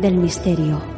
del 0.00 0.14
misterio. 0.16 0.89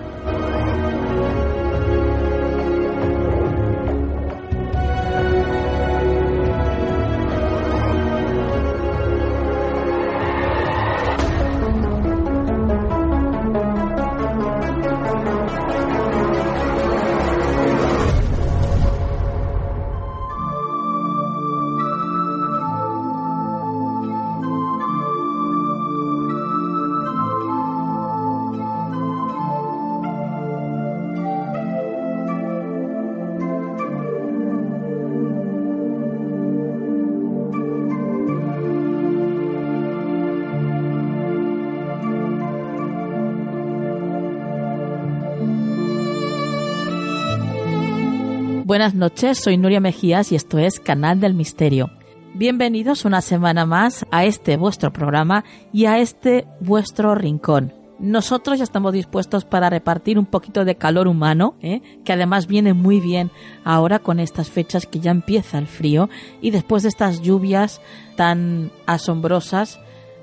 Buenas 48.72 48.94
noches, 48.94 49.36
soy 49.36 49.58
Nuria 49.58 49.80
Mejías 49.80 50.32
y 50.32 50.34
esto 50.34 50.58
es 50.58 50.80
Canal 50.80 51.20
del 51.20 51.34
Misterio. 51.34 51.90
Bienvenidos 52.32 53.04
una 53.04 53.20
semana 53.20 53.66
más 53.66 54.06
a 54.10 54.24
este 54.24 54.56
vuestro 54.56 54.94
programa 54.94 55.44
y 55.74 55.84
a 55.84 55.98
este 55.98 56.46
vuestro 56.58 57.14
rincón. 57.14 57.74
Nosotros 57.98 58.56
ya 58.56 58.64
estamos 58.64 58.94
dispuestos 58.94 59.44
para 59.44 59.68
repartir 59.68 60.18
un 60.18 60.24
poquito 60.24 60.64
de 60.64 60.76
calor 60.76 61.06
humano, 61.06 61.54
¿eh? 61.60 61.82
que 62.02 62.14
además 62.14 62.46
viene 62.46 62.72
muy 62.72 62.98
bien 62.98 63.30
ahora 63.62 63.98
con 63.98 64.18
estas 64.18 64.48
fechas 64.48 64.86
que 64.86 65.00
ya 65.00 65.10
empieza 65.10 65.58
el 65.58 65.66
frío 65.66 66.08
y 66.40 66.50
después 66.50 66.82
de 66.82 66.88
estas 66.88 67.20
lluvias 67.20 67.82
tan 68.16 68.72
asombrosas 68.86 69.80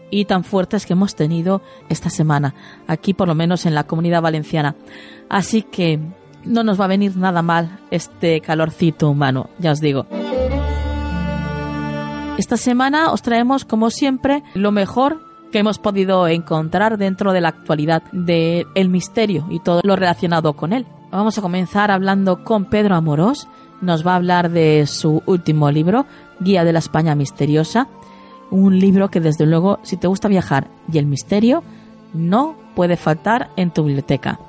y 0.10 0.26
tan 0.26 0.44
fuertes 0.44 0.88
que 0.88 0.94
hemos 0.94 1.14
tenido 1.14 1.62
esta 1.88 2.10
semana, 2.10 2.56
aquí 2.88 3.14
por 3.14 3.28
lo 3.28 3.36
menos 3.36 3.68
en 3.68 3.76
la 3.76 3.84
comunidad 3.84 4.24
valenciana. 4.24 4.76
Así 5.30 5.62
que 5.62 6.00
no 6.46 6.64
nos 6.64 6.80
va 6.80 6.86
a 6.86 6.90
venir 6.90 7.16
nada 7.18 7.42
mal 7.42 7.80
este 7.92 8.42
calorcito 8.42 9.10
humano, 9.10 9.50
ya 9.60 9.72
os 9.72 9.80
digo. 9.80 10.06
Esta 12.38 12.56
semana 12.58 13.12
os 13.12 13.22
traemos, 13.22 13.66
como 13.66 13.90
siempre, 13.90 14.44
lo 14.54 14.72
mejor 14.72 15.20
que 15.52 15.60
hemos 15.60 15.80
podido 15.80 16.28
encontrar 16.28 16.98
dentro 16.98 17.34
de 17.34 17.42
la 17.42 17.50
actualidad 17.50 18.04
del 18.12 18.68
el 18.76 18.90
misterio 18.90 19.46
y 19.50 19.60
todo 19.60 19.82
lo 19.84 19.96
relacionado 19.96 20.54
con 20.54 20.74
él. 20.74 20.86
Vamos 21.12 21.38
a 21.38 21.42
comenzar 21.42 21.92
hablando 21.92 22.44
con 22.44 22.66
Pedro 22.66 22.96
Amorós. 22.96 23.48
Nos 23.82 24.06
va 24.06 24.14
a 24.14 24.16
hablar 24.16 24.52
de 24.52 24.86
su 24.88 25.24
último 25.26 25.72
libro, 25.72 26.06
Guía 26.40 26.64
de 26.64 26.74
la 26.74 26.80
España 26.80 27.16
Misteriosa. 27.16 27.88
Un 28.52 28.80
libro 28.80 29.10
que 29.10 29.20
desde 29.20 29.46
luego, 29.46 29.80
si 29.84 29.98
te 29.98 30.08
gusta 30.08 30.28
viajar 30.28 30.70
y 30.92 30.98
el 30.98 31.08
misterio, 31.08 31.64
no 32.14 32.56
puede 32.76 32.96
faltar 32.96 33.50
en 33.56 33.72
tu 33.72 33.84
biblioteca. 33.84 34.40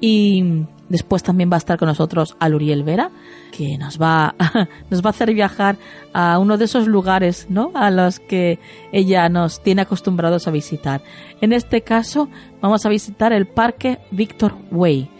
Y 0.00 0.66
Después 0.88 1.22
también 1.22 1.50
va 1.50 1.56
a 1.56 1.58
estar 1.58 1.78
con 1.78 1.88
nosotros 1.88 2.36
Aluriel 2.38 2.84
Vera, 2.84 3.10
que 3.50 3.76
nos 3.76 4.00
va, 4.00 4.34
nos 4.90 5.02
va 5.02 5.08
a 5.08 5.10
hacer 5.10 5.34
viajar 5.34 5.76
a 6.12 6.38
uno 6.38 6.58
de 6.58 6.66
esos 6.66 6.86
lugares, 6.86 7.46
¿no? 7.48 7.72
A 7.74 7.90
los 7.90 8.20
que 8.20 8.60
ella 8.92 9.28
nos 9.28 9.62
tiene 9.62 9.82
acostumbrados 9.82 10.46
a 10.46 10.52
visitar. 10.52 11.02
En 11.40 11.52
este 11.52 11.82
caso, 11.82 12.28
vamos 12.60 12.86
a 12.86 12.88
visitar 12.88 13.32
el 13.32 13.46
Parque 13.46 13.98
Victor 14.12 14.54
Way 14.70 15.10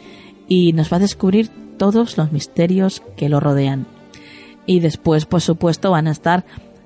y 0.49 0.73
nos 0.73 0.93
va 0.93 0.99
a 0.99 1.01
descubrir 1.01 1.51
todos 1.79 2.17
los 2.17 2.31
misterios 2.31 3.03
que 3.17 3.29
lo 3.29 3.41
rodean. 3.41 3.87
Y 4.67 4.81
después, 4.81 5.27
por 5.27 5.41
supuesto, 5.41 5.91
van 5.91 6.07
a 6.07 6.13
estar 6.13 6.45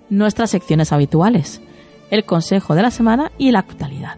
nuestras 0.08 0.50
secciones 0.50 0.92
habituales, 0.92 1.60
el 2.10 2.24
consejo 2.24 2.74
de 2.74 2.82
la 2.82 2.90
semana 2.90 3.30
y 3.38 3.52
la 3.52 3.60
actualidad. 3.60 4.16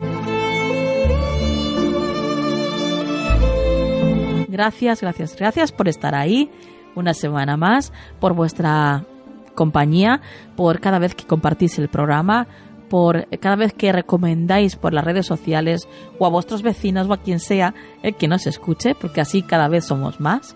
Gracias, 4.52 5.00
gracias, 5.00 5.34
gracias 5.34 5.72
por 5.72 5.88
estar 5.88 6.14
ahí 6.14 6.50
una 6.94 7.14
semana 7.14 7.56
más, 7.56 7.90
por 8.20 8.34
vuestra 8.34 9.06
compañía, 9.54 10.20
por 10.56 10.78
cada 10.78 10.98
vez 10.98 11.14
que 11.14 11.26
compartís 11.26 11.78
el 11.78 11.88
programa, 11.88 12.46
por 12.90 13.26
cada 13.38 13.56
vez 13.56 13.72
que 13.72 13.92
recomendáis 13.92 14.76
por 14.76 14.92
las 14.92 15.06
redes 15.06 15.24
sociales 15.24 15.88
o 16.18 16.26
a 16.26 16.28
vuestros 16.28 16.60
vecinos 16.60 17.08
o 17.08 17.14
a 17.14 17.22
quien 17.22 17.40
sea 17.40 17.72
el 18.02 18.14
que 18.14 18.28
nos 18.28 18.46
escuche, 18.46 18.94
porque 18.94 19.22
así 19.22 19.40
cada 19.40 19.68
vez 19.68 19.86
somos 19.86 20.20
más. 20.20 20.54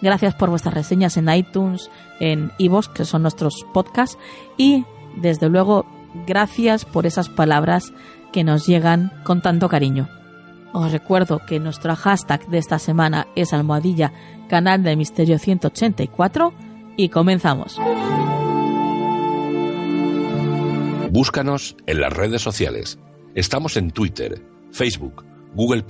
Gracias 0.00 0.36
por 0.36 0.50
vuestras 0.50 0.74
reseñas 0.74 1.16
en 1.16 1.28
iTunes, 1.28 1.90
en 2.20 2.52
iVoox, 2.58 2.88
que 2.90 3.04
son 3.04 3.22
nuestros 3.22 3.66
podcasts, 3.74 4.16
y 4.56 4.84
desde 5.16 5.48
luego 5.48 5.86
gracias 6.24 6.84
por 6.84 7.04
esas 7.04 7.28
palabras 7.30 7.92
que 8.32 8.44
nos 8.44 8.64
llegan 8.64 9.10
con 9.24 9.40
tanto 9.40 9.68
cariño. 9.68 10.08
Os 10.74 10.90
recuerdo 10.90 11.38
que 11.38 11.60
nuestro 11.60 11.94
hashtag 11.94 12.48
de 12.48 12.58
esta 12.58 12.80
semana 12.80 13.28
es 13.36 13.52
almohadilla 13.52 14.12
canal 14.48 14.82
de 14.82 14.96
misterio 14.96 15.38
184 15.38 16.52
y 16.96 17.10
comenzamos. 17.10 17.78
Búscanos 21.12 21.76
en 21.86 22.00
las 22.00 22.12
redes 22.12 22.42
sociales. 22.42 22.98
Estamos 23.36 23.76
en 23.76 23.92
Twitter, 23.92 24.44
Facebook, 24.72 25.24
Google 25.54 25.84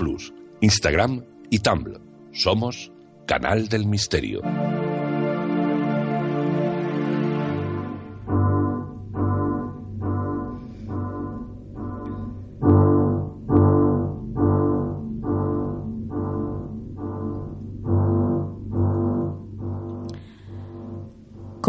Instagram 0.61 1.25
y 1.49 1.61
Tumblr. 1.61 1.99
Somos 2.33 2.93
Canal 3.27 3.69
del 3.69 3.87
Misterio. 3.87 4.43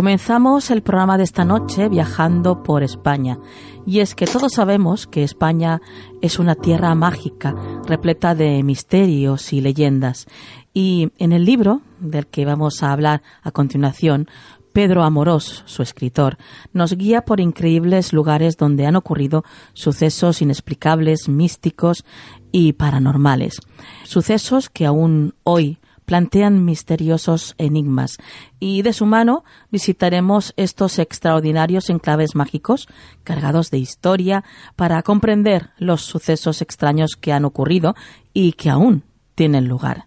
Comenzamos 0.06 0.70
el 0.70 0.84
programa 0.84 1.18
de 1.18 1.24
esta 1.24 1.46
noche 1.46 1.90
viajando 1.90 2.62
por 2.62 2.84
España. 2.84 3.40
Y 3.88 4.02
es 4.02 4.14
que 4.14 4.28
todos 4.28 4.54
sabemos 4.54 5.08
que 5.08 5.24
España 5.24 5.82
es 6.22 6.38
una 6.38 6.54
tierra 6.54 6.94
mágica, 6.94 7.56
repleta 7.88 8.36
de 8.36 8.62
misterios 8.62 9.52
y 9.52 9.62
leyendas. 9.62 10.28
Y 10.76 11.12
en 11.18 11.32
el 11.32 11.44
libro 11.44 11.82
del 12.00 12.28
que 12.28 12.46
vamos 12.46 12.84
a 12.84 12.92
hablar 12.92 13.24
a 13.42 13.50
continuación, 13.50 14.28
Pedro 14.74 15.04
Amorós, 15.04 15.64
su 15.66 15.82
escritor, 15.82 16.38
nos 16.72 16.94
guía 16.94 17.26
por 17.26 17.40
increíbles 17.40 18.14
lugares 18.14 18.58
donde 18.58 18.86
han 18.86 18.96
ocurrido 18.96 19.44
sucesos 19.74 20.40
inexplicables, 20.40 21.30
místicos 21.30 22.06
y 22.52 22.74
paranormales. 22.74 23.60
Sucesos 24.04 24.70
que 24.70 24.86
aún 24.86 25.34
hoy 25.42 25.80
plantean 26.06 26.64
misteriosos 26.64 27.56
enigmas 27.58 28.18
y 28.60 28.82
de 28.82 28.94
su 28.94 29.06
mano 29.06 29.44
visitaremos 29.72 30.54
estos 30.58 31.00
extraordinarios 31.00 31.90
enclaves 31.90 32.36
mágicos 32.36 32.88
cargados 33.24 33.72
de 33.72 33.80
historia 33.80 34.44
para 34.76 35.02
comprender 35.02 35.72
los 35.78 36.02
sucesos 36.02 36.62
extraños 36.62 37.16
que 37.20 37.34
han 37.34 37.46
ocurrido 37.46 37.96
y 38.34 38.54
que 38.54 38.70
aún 38.70 39.04
tienen 39.36 39.68
lugar. 39.68 40.06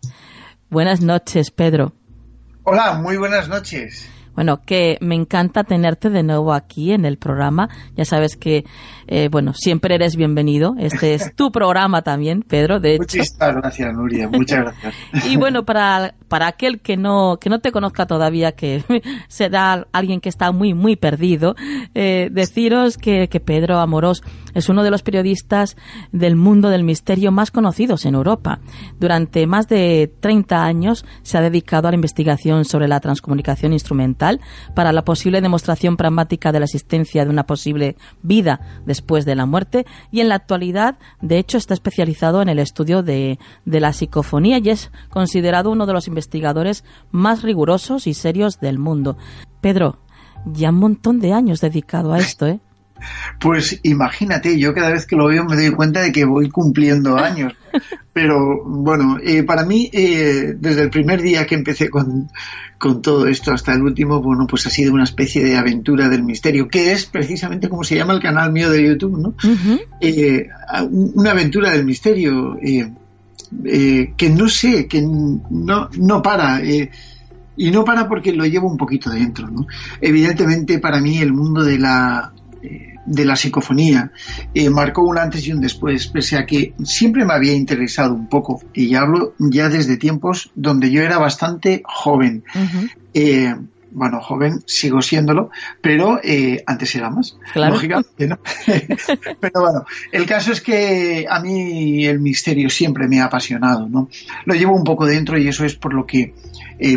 Buenas 0.71 1.01
noches, 1.01 1.51
Pedro. 1.51 1.93
Hola, 2.65 2.95
muy 2.95 3.17
buenas 3.17 3.49
noches. 3.49 4.09
Bueno, 4.39 4.63
que 4.65 4.99
me 5.01 5.17
encanta 5.17 5.65
tenerte 5.65 6.11
de 6.11 6.23
nuevo 6.23 6.53
aquí 6.53 6.93
en 6.93 7.05
el 7.05 7.19
programa. 7.19 7.69
Ya 7.97 8.05
sabes 8.05 8.37
que, 8.37 8.65
eh, 9.11 9.29
bueno, 9.31 9.55
siempre 9.55 9.95
eres 9.95 10.17
bienvenido. 10.17 10.75
Este 10.79 11.15
es 11.15 11.35
tu 11.35 11.51
programa 11.53 12.03
también, 12.03 12.43
Pedro, 12.43 12.79
de 12.79 12.97
hecho. 12.97 13.19
Muchas 13.19 13.37
gracias, 13.39 13.95
Nuria. 13.95 14.29
Muchas 14.29 14.61
gracias. 14.61 14.95
y 15.27 15.37
bueno, 15.39 15.65
para, 15.65 16.15
para 16.29 16.47
aquel 16.47 16.81
que 16.81 16.99
no, 16.99 17.39
que 17.41 17.49
no 17.49 17.59
te 17.61 17.73
conozca 17.73 18.07
todavía, 18.07 18.53
que 18.53 18.85
será 19.29 19.87
alguien 19.93 20.21
que 20.21 20.29
está 20.29 20.53
muy, 20.53 20.75
muy 20.75 20.97
perdido, 20.97 21.57
eh, 21.95 22.29
deciros 22.31 22.99
que, 22.99 23.29
que 23.29 23.41
Pedro 23.41 23.79
Amorós 23.79 24.23
es 24.55 24.69
uno 24.69 24.83
de 24.83 24.91
los 24.91 25.03
periodistas 25.03 25.77
del 26.13 26.37
mundo 26.37 26.69
del 26.69 26.85
misterio 26.85 27.33
más 27.33 27.51
conocidos 27.51 28.05
en 28.05 28.15
Europa. 28.15 28.61
Durante 29.01 29.47
más 29.47 29.69
de 29.69 30.13
30 30.21 30.65
años 30.65 31.07
se 31.23 31.39
ha 31.39 31.41
dedicado 31.41 31.89
a 31.89 31.93
la 31.93 31.97
investigación 31.97 32.67
sobre 32.67 32.89
la 32.89 33.01
transcomunicación 33.01 33.73
instrumental 33.73 34.41
para 34.75 34.93
la 34.93 35.05
posible 35.05 35.41
demostración 35.41 35.97
pragmática 35.97 36.53
de 36.53 36.59
la 36.59 36.67
existencia 36.67 37.25
de 37.25 37.31
una 37.31 37.47
posible 37.47 37.97
vida 38.23 38.61
después 38.99 39.25
de 39.25 39.37
la 39.37 39.47
muerte 39.47 39.87
y 40.11 40.21
en 40.21 40.29
la 40.29 40.35
actualidad, 40.35 40.99
de 41.21 41.39
hecho, 41.39 41.57
está 41.57 41.73
especializado 41.73 42.43
en 42.43 42.49
el 42.49 42.59
estudio 42.59 43.05
de, 43.05 43.39
de 43.65 43.81
la 43.81 43.93
psicofonía 43.93 44.59
y 44.59 44.71
es 44.71 44.91
considerado 45.09 45.71
uno 45.71 45.87
de 45.87 45.93
los 45.93 46.09
investigadores 46.09 46.85
más 47.13 47.43
rigurosos 47.43 48.09
y 48.09 48.15
serios 48.15 48.59
del 48.59 48.79
mundo. 48.79 49.17
Pedro, 49.61 49.99
ya 50.47 50.71
un 50.71 50.81
montón 50.81 51.21
de 51.21 51.33
años 51.33 51.61
dedicado 51.61 52.13
a 52.13 52.19
esto, 52.19 52.47
¿eh? 52.49 52.61
Pues 53.41 53.81
imagínate, 53.83 54.59
yo 54.59 54.75
cada 54.75 54.91
vez 54.91 55.07
que 55.07 55.17
lo 55.17 55.27
veo 55.27 55.45
me 55.45 55.57
doy 55.57 55.71
cuenta 55.71 56.01
de 56.01 56.13
que 56.13 56.25
voy 56.25 56.49
cumpliendo 56.49 57.17
años. 57.17 57.55
Pero 58.13 58.65
bueno, 58.65 59.19
eh, 59.23 59.45
para 59.45 59.65
mí, 59.65 59.89
eh, 59.93 60.55
desde 60.59 60.83
el 60.83 60.91
primer 60.91 61.23
día 61.23 61.47
que 61.47 61.55
empecé 61.55 61.89
con, 61.89 62.29
todo 63.03 63.27
esto 63.27 63.53
hasta 63.53 63.73
el 63.75 63.83
último, 63.83 64.21
bueno, 64.21 64.47
pues 64.49 64.67
ha 64.67 64.71
sido 64.71 64.93
una 64.93 65.05
especie 65.05 65.45
de 65.45 65.57
aventura 65.57 66.09
del 66.09 66.25
misterio, 66.25 66.69
que 66.69 66.93
es 66.93 67.07
precisamente 67.07 67.69
como 67.69 67.85
se 67.85 67.97
llama 67.97 68.15
el 68.15 68.21
canal 68.21 68.53
mío 68.53 68.71
de 68.71 68.87
YouTube, 68.87 69.19
¿no? 69.19 69.35
Eh, 70.01 70.49
una 70.91 71.33
aventura 71.33 71.71
del 71.71 71.85
misterio 71.85 72.57
que 72.61 74.31
no 74.31 74.49
sé, 74.49 74.87
que 74.87 75.03
no, 75.03 75.89
no 75.97 76.23
para. 76.23 76.61
y 76.65 77.71
no 77.71 77.85
para 77.85 78.09
porque 78.09 78.33
lo 78.33 78.47
llevo 78.47 78.69
un 78.69 78.77
poquito 78.77 79.11
dentro, 79.11 79.49
¿no? 79.49 79.67
Evidentemente, 80.01 80.79
para 80.79 81.01
mí, 81.01 81.19
el 81.19 81.33
mundo 81.33 81.65
de 81.65 81.79
la 81.79 82.33
de 83.09 83.25
la 83.25 83.37
psicofonía 83.37 84.13
eh, 84.55 84.71
marcó 84.71 85.03
un 85.03 85.19
antes 85.19 85.47
y 85.47 85.53
un 85.53 85.61
después, 85.61 86.09
pese 86.09 86.37
a 86.37 86.47
que 86.47 86.75
siempre 86.85 87.25
me 87.25 87.33
había 87.33 87.55
interesado 87.55 88.15
un 88.15 88.29
poco, 88.29 88.61
y 88.75 88.89
ya 88.89 89.01
hablo 89.01 89.35
ya 89.39 89.69
desde 89.69 89.97
tiempos 89.97 90.51
donde 90.55 90.91
yo 90.91 91.03
era 91.03 91.19
bastante 91.19 91.83
joven. 91.85 92.45
Eh, 93.15 93.55
bueno, 93.91 94.21
joven, 94.21 94.61
sigo 94.67 95.01
siéndolo, 95.01 95.51
pero 95.81 96.21
eh, 96.23 96.63
antes 96.67 96.95
era 96.95 97.09
más, 97.09 97.39
lógicamente, 97.55 98.27
¿no? 98.27 98.39
pero 99.41 99.61
bueno, 99.63 99.85
el 100.13 100.27
caso 100.27 100.53
es 100.53 100.61
que 100.61 101.25
a 101.29 101.41
mí 101.41 102.05
el 102.05 102.21
misterio 102.21 102.69
siempre 102.69 103.09
me 103.09 103.21
ha 103.21 103.25
apasionado, 103.25 103.89
¿no? 103.89 104.11
Lo 104.45 104.55
llevo 104.55 104.77
un 104.77 104.85
poco 104.85 105.07
dentro 105.07 105.39
y 105.39 105.49
eso 105.49 105.65
es 105.65 105.75
por 105.75 105.95
lo 105.95 106.05
que, 106.05 106.35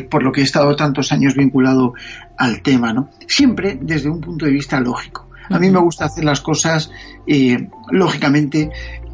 por 0.09 0.21
lo 0.21 0.33
que 0.33 0.41
he 0.41 0.43
estado 0.43 0.75
tantos 0.75 1.13
años 1.13 1.33
vinculado 1.33 1.93
al 2.37 2.61
tema, 2.61 2.91
¿no? 2.91 3.09
Siempre 3.25 3.79
desde 3.81 4.09
un 4.09 4.19
punto 4.19 4.45
de 4.45 4.51
vista 4.51 4.81
lógico. 4.81 5.30
A 5.51 5.59
mí 5.59 5.69
me 5.69 5.79
gusta 5.79 6.05
hacer 6.05 6.23
las 6.23 6.41
cosas, 6.41 6.91
eh, 7.27 7.67
lógicamente, 7.91 8.69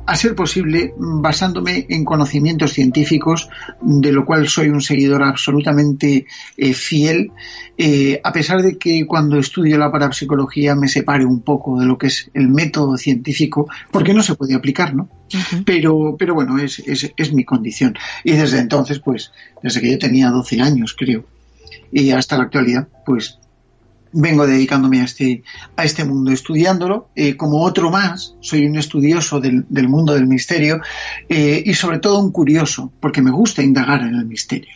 a 0.07 0.15
ser 0.15 0.35
posible, 0.35 0.93
basándome 0.97 1.85
en 1.89 2.05
conocimientos 2.05 2.71
científicos, 2.71 3.49
de 3.81 4.13
lo 4.13 4.25
cual 4.25 4.47
soy 4.47 4.69
un 4.69 4.79
seguidor 4.79 5.21
absolutamente 5.21 6.25
eh, 6.55 6.73
fiel, 6.73 7.31
eh, 7.77 8.21
a 8.23 8.31
pesar 8.31 8.61
de 8.61 8.77
que 8.77 9.05
cuando 9.05 9.37
estudio 9.37 9.77
la 9.77 9.91
parapsicología 9.91 10.75
me 10.75 10.87
separe 10.87 11.25
un 11.25 11.41
poco 11.41 11.77
de 11.77 11.85
lo 11.85 11.97
que 11.97 12.07
es 12.07 12.31
el 12.33 12.47
método 12.47 12.95
científico, 12.95 13.67
porque 13.91 14.13
no 14.13 14.23
se 14.23 14.35
puede 14.35 14.55
aplicar, 14.55 14.95
¿no? 14.95 15.09
pero, 15.65 16.15
pero 16.17 16.33
bueno, 16.33 16.57
es, 16.57 16.79
es, 16.79 17.11
es 17.17 17.33
mi 17.33 17.43
condición. 17.43 17.93
Y 18.23 18.31
desde 18.31 18.59
entonces, 18.59 18.99
pues, 18.99 19.33
desde 19.61 19.81
que 19.81 19.91
yo 19.91 19.99
tenía 19.99 20.29
12 20.29 20.61
años, 20.61 20.95
creo, 20.97 21.25
y 21.91 22.11
hasta 22.11 22.37
la 22.37 22.43
actualidad, 22.43 22.87
pues 23.05 23.39
vengo 24.11 24.47
dedicándome 24.47 25.01
a 25.01 25.05
este, 25.05 25.43
a 25.75 25.83
este 25.83 26.05
mundo, 26.05 26.31
estudiándolo 26.31 27.09
eh, 27.15 27.35
como 27.35 27.63
otro 27.63 27.89
más. 27.89 28.35
Soy 28.39 28.65
un 28.65 28.77
estudioso 28.77 29.39
del, 29.39 29.65
mundo 29.87 30.13
del 30.13 30.27
misterio 30.27 30.81
eh, 31.29 31.61
y 31.65 31.73
sobre 31.73 31.99
todo 31.99 32.19
un 32.19 32.31
curioso, 32.31 32.91
porque 32.99 33.21
me 33.21 33.31
gusta 33.31 33.61
indagar 33.61 34.01
en 34.01 34.15
el 34.15 34.25
misterio. 34.25 34.73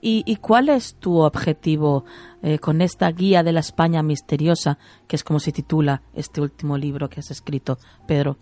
¿Y, 0.00 0.36
cuál 0.36 0.68
es 0.68 0.94
tu 0.94 1.18
objetivo 1.18 2.04
eh, 2.42 2.58
con 2.58 2.80
esta 2.80 3.10
guía 3.10 3.42
de 3.42 3.52
la 3.52 3.60
España 3.60 4.02
misteriosa, 4.02 4.78
que 5.06 5.16
es 5.16 5.24
como 5.24 5.40
se 5.40 5.52
titula 5.52 6.02
este 6.14 6.40
último 6.40 6.78
libro 6.78 7.08
que 7.08 7.20
has 7.20 7.30
escrito, 7.30 7.78
Pedro? 8.06 8.38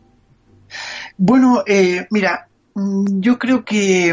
Bueno, 1.17 1.65
mira, 2.11 2.49
mm, 2.75 3.21
yo 3.21 3.39
creo 3.39 3.65
que 3.65 4.13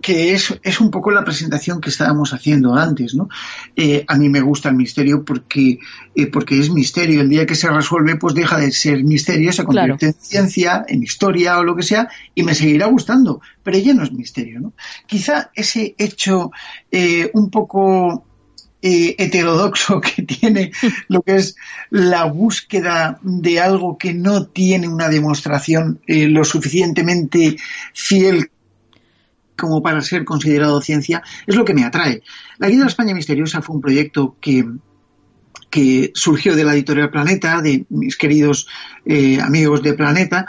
que 0.00 0.32
es, 0.32 0.58
es, 0.62 0.80
un 0.80 0.90
poco 0.90 1.10
la 1.10 1.24
presentación 1.24 1.80
que 1.80 1.90
estábamos 1.90 2.32
haciendo 2.32 2.74
antes, 2.74 3.14
¿no? 3.14 3.28
Eh, 3.74 4.04
a 4.06 4.16
mí 4.16 4.28
me 4.28 4.40
gusta 4.40 4.68
el 4.68 4.76
misterio 4.76 5.24
porque, 5.24 5.78
eh, 6.14 6.26
porque 6.26 6.58
es 6.58 6.70
misterio. 6.70 7.20
El 7.20 7.28
día 7.28 7.46
que 7.46 7.54
se 7.54 7.70
resuelve, 7.70 8.16
pues 8.16 8.34
deja 8.34 8.58
de 8.58 8.72
ser 8.72 9.02
misterio, 9.04 9.52
se 9.52 9.64
convierte 9.64 10.06
en 10.06 10.14
ciencia, 10.14 10.84
en 10.88 11.02
historia 11.02 11.58
o 11.58 11.64
lo 11.64 11.76
que 11.76 11.82
sea, 11.82 12.08
y 12.34 12.42
me 12.42 12.54
seguirá 12.54 12.86
gustando, 12.86 13.40
pero 13.62 13.78
ya 13.78 13.94
no 13.94 14.02
es 14.02 14.12
misterio, 14.12 14.60
¿no? 14.60 14.72
Quizá 15.06 15.50
ese 15.54 15.94
hecho 15.98 16.50
eh, 16.90 17.30
un 17.34 17.50
poco 17.50 18.24
heterodoxo 18.82 20.00
que 20.16 20.22
tiene 20.22 20.70
lo 21.08 21.22
que 21.22 21.36
es 21.36 21.56
la 21.90 22.24
búsqueda 22.24 23.18
de 23.22 23.58
algo 23.58 23.98
que 23.98 24.14
no 24.14 24.46
tiene 24.46 24.86
una 24.86 25.08
demostración 25.08 26.00
lo 26.06 26.44
suficientemente 26.44 27.56
fiel 27.92 28.50
como 29.56 29.82
para 29.82 30.00
ser 30.00 30.24
considerado 30.24 30.80
ciencia, 30.80 31.22
es 31.46 31.56
lo 31.56 31.64
que 31.64 31.74
me 31.74 31.84
atrae. 31.84 32.22
La 32.58 32.68
Guía 32.68 32.78
de 32.78 32.84
la 32.84 32.90
España 32.90 33.14
Misteriosa 33.14 33.62
fue 33.62 33.76
un 33.76 33.82
proyecto 33.82 34.36
que, 34.40 34.64
que 35.70 36.10
surgió 36.14 36.54
de 36.54 36.64
la 36.64 36.74
editorial 36.74 37.10
Planeta, 37.10 37.60
de 37.60 37.84
mis 37.90 38.16
queridos 38.16 38.66
eh, 39.04 39.40
amigos 39.40 39.82
de 39.82 39.94
Planeta, 39.94 40.46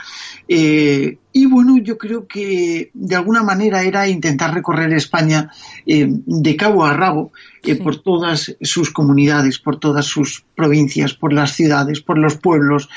eh, 0.47 1.17
y 1.33 1.45
bueno, 1.45 1.77
yo 1.77 1.97
creo 1.97 2.27
que 2.27 2.89
de 2.93 3.15
alguna 3.15 3.43
manera 3.43 3.83
era 3.83 4.07
intentar 4.07 4.53
recorrer 4.53 4.91
España 4.93 5.51
eh, 5.85 6.07
de 6.09 6.55
cabo 6.55 6.85
a 6.85 6.93
rabo 6.93 7.31
por 7.83 8.01
todas 8.01 8.55
sus 8.61 8.91
comunidades, 8.91 9.59
por 9.59 9.77
todas 9.79 10.05
sus 10.05 10.45
provincias, 10.55 11.13
por 11.13 11.33
las 11.33 11.51
ciudades, 11.51 11.99
por 12.01 12.17
los 12.17 12.37
pueblos, 12.37 12.87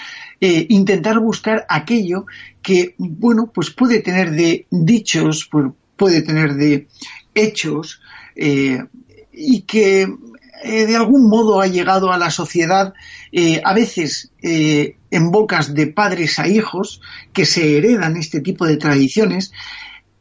intentar 0.40 1.18
buscar 1.18 1.66
aquello 1.68 2.25
que, 2.62 2.94
bueno, 2.96 3.50
pues 3.52 3.70
puede 3.70 4.00
tener 4.00 4.30
de 4.30 4.66
dichos, 4.70 5.49
por, 5.50 5.75
puede 6.00 6.23
tener 6.23 6.54
de 6.54 6.88
hechos 7.35 8.00
eh, 8.35 8.83
y 9.35 9.61
que 9.62 10.09
eh, 10.64 10.87
de 10.87 10.97
algún 10.97 11.28
modo 11.28 11.61
ha 11.61 11.66
llegado 11.66 12.11
a 12.11 12.16
la 12.16 12.30
sociedad 12.30 12.95
eh, 13.33 13.61
a 13.62 13.75
veces 13.75 14.33
en 14.40 15.30
bocas 15.30 15.75
de 15.75 15.88
padres 15.88 16.38
a 16.38 16.49
hijos 16.49 17.02
que 17.35 17.45
se 17.45 17.76
heredan 17.76 18.16
este 18.16 18.40
tipo 18.40 18.64
de 18.64 18.78
tradiciones 18.78 19.52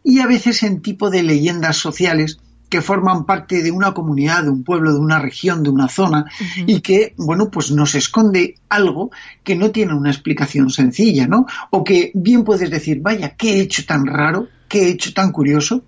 y 0.04 0.20
a 0.20 0.28
veces 0.28 0.64
en 0.64 0.82
tipo 0.82 1.10
de 1.10 1.24
leyendas 1.24 1.78
sociales 1.78 2.40
que 2.68 2.82
forman 2.82 3.26
parte 3.26 3.64
de 3.64 3.72
una 3.72 3.94
comunidad, 3.94 4.44
de 4.44 4.50
un 4.50 4.66
pueblo, 4.66 4.92
de 4.94 5.00
una 5.00 5.18
región, 5.18 5.64
de 5.64 5.70
una 5.72 5.88
zona, 5.88 6.26
y 6.68 6.82
que, 6.82 7.16
bueno, 7.18 7.50
pues 7.50 7.72
nos 7.72 7.96
esconde 7.96 8.56
algo 8.70 9.10
que 9.44 9.56
no 9.56 9.72
tiene 9.72 9.96
una 9.96 10.12
explicación 10.12 10.70
sencilla, 10.70 11.26
¿no? 11.26 11.48
O 11.72 11.84
que 11.84 12.12
bien 12.14 12.44
puedes 12.44 12.70
decir, 12.70 13.00
vaya, 13.02 13.36
qué 13.36 13.54
he 13.56 13.62
hecho 13.62 13.84
tan 13.88 14.06
raro, 14.06 14.50
qué 14.70 14.88
hecho 14.88 15.14
tan 15.14 15.32
curioso. 15.32 15.84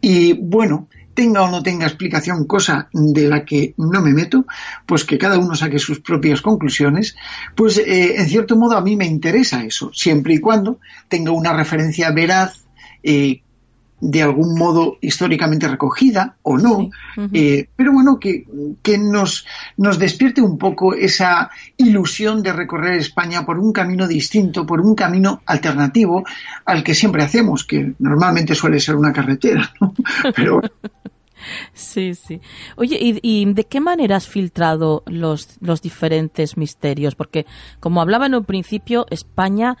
Y 0.00 0.32
bueno, 0.32 0.88
tenga 1.18 1.42
o 1.42 1.50
no 1.50 1.64
tenga 1.64 1.84
explicación, 1.86 2.46
cosa 2.46 2.88
de 2.92 3.28
la 3.28 3.44
que 3.44 3.74
no 3.76 4.00
me 4.00 4.12
meto, 4.12 4.46
pues 4.86 5.04
que 5.04 5.18
cada 5.18 5.36
uno 5.36 5.56
saque 5.56 5.80
sus 5.80 5.98
propias 5.98 6.40
conclusiones, 6.40 7.16
pues 7.56 7.78
eh, 7.78 8.20
en 8.20 8.28
cierto 8.28 8.56
modo 8.56 8.76
a 8.76 8.82
mí 8.82 8.96
me 8.96 9.04
interesa 9.04 9.64
eso, 9.64 9.90
siempre 9.92 10.34
y 10.34 10.38
cuando 10.38 10.78
tenga 11.08 11.32
una 11.32 11.52
referencia 11.52 12.12
veraz, 12.12 12.64
eh, 13.02 13.42
de 14.00 14.22
algún 14.22 14.56
modo 14.58 14.96
históricamente 15.00 15.66
recogida 15.66 16.36
o 16.42 16.56
no, 16.56 16.90
eh, 17.32 17.68
pero 17.74 17.92
bueno, 17.92 18.18
que, 18.20 18.46
nos, 18.98 19.44
nos 19.76 19.98
despierte 19.98 20.40
un 20.40 20.56
poco 20.56 20.94
esa 20.94 21.50
ilusión 21.76 22.42
de 22.42 22.52
recorrer 22.52 22.94
España 22.94 23.44
por 23.44 23.58
un 23.58 23.72
camino 23.72 24.06
distinto, 24.06 24.66
por 24.66 24.80
un 24.80 24.94
camino 24.94 25.42
alternativo 25.46 26.24
al 26.64 26.84
que 26.84 26.94
siempre 26.94 27.22
hacemos, 27.22 27.64
que 27.64 27.94
normalmente 27.98 28.54
suele 28.54 28.80
ser 28.80 28.96
una 28.96 29.12
carretera, 29.12 29.72
Pero 30.36 30.60
Sí, 31.72 32.14
sí. 32.14 32.40
Oye, 32.76 32.98
¿y, 33.00 33.18
¿y, 33.22 33.52
de 33.52 33.64
qué 33.64 33.80
manera 33.80 34.16
has 34.16 34.26
filtrado 34.26 35.02
los, 35.06 35.56
los 35.60 35.80
diferentes 35.80 36.56
misterios? 36.56 37.14
Porque, 37.14 37.46
como 37.80 38.00
hablaba 38.00 38.26
en 38.26 38.34
un 38.34 38.44
principio, 38.44 39.06
España 39.10 39.78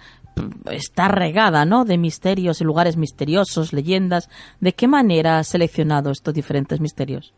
está 0.70 1.08
regada, 1.08 1.64
¿no? 1.64 1.84
De 1.84 1.98
misterios 1.98 2.60
y 2.60 2.64
lugares 2.64 2.96
misteriosos, 2.96 3.72
leyendas. 3.72 4.28
¿De 4.60 4.72
qué 4.74 4.88
manera 4.88 5.38
has 5.38 5.48
seleccionado 5.48 6.10
estos 6.10 6.34
diferentes 6.34 6.80
misterios? 6.80 7.32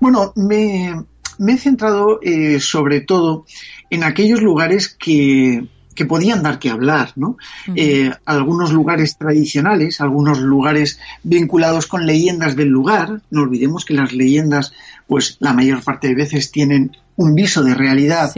Bueno, 0.00 0.32
me, 0.36 1.04
he 1.38 1.58
centrado 1.58 2.20
eh, 2.22 2.60
sobre 2.60 3.00
todo 3.00 3.46
en 3.90 4.04
aquellos 4.04 4.42
lugares 4.42 4.88
que, 4.88 5.66
que 5.94 6.04
podían 6.04 6.42
dar 6.42 6.58
que 6.58 6.70
hablar, 6.70 7.12
¿no? 7.16 7.36
Eh, 7.74 8.10
algunos 8.24 8.72
lugares 8.72 9.16
tradicionales, 9.18 10.00
algunos 10.00 10.40
lugares 10.40 10.98
vinculados 11.22 11.86
con 11.86 12.06
leyendas 12.06 12.56
del 12.56 12.68
lugar. 12.68 13.22
No 13.30 13.42
olvidemos 13.42 13.84
que 13.84 13.94
las 13.94 14.12
leyendas, 14.12 14.72
pues 15.06 15.36
la 15.40 15.52
mayor 15.52 15.82
parte 15.82 16.08
de 16.08 16.14
veces 16.14 16.50
tienen 16.50 16.96
un 17.16 17.34
viso 17.34 17.62
de 17.62 17.74
realidad. 17.74 18.32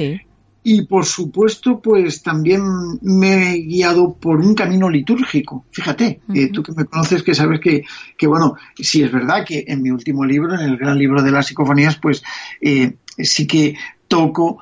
Y 0.66 0.86
por 0.86 1.04
supuesto, 1.04 1.78
pues 1.80 2.22
también 2.22 2.62
me 3.02 3.52
he 3.52 3.58
guiado 3.60 4.14
por 4.14 4.40
un 4.40 4.54
camino 4.54 4.88
litúrgico. 4.88 5.66
Fíjate, 5.70 6.22
eh, 6.34 6.50
tú 6.50 6.62
que 6.62 6.72
me 6.72 6.86
conoces, 6.86 7.22
que 7.22 7.34
sabes 7.34 7.60
que, 7.60 7.84
que, 8.16 8.26
bueno, 8.26 8.56
si 8.74 9.02
es 9.02 9.12
verdad 9.12 9.44
que 9.46 9.64
en 9.68 9.82
mi 9.82 9.90
último 9.90 10.24
libro, 10.24 10.54
en 10.54 10.62
el 10.62 10.78
gran 10.78 10.98
libro 10.98 11.22
de 11.22 11.30
las 11.30 11.46
psicofonías, 11.46 11.98
pues 12.00 12.22
eh, 12.62 12.94
sí 13.18 13.46
que 13.46 13.76
toco 14.08 14.58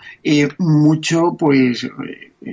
mucho, 0.58 1.36
pues 1.38 1.88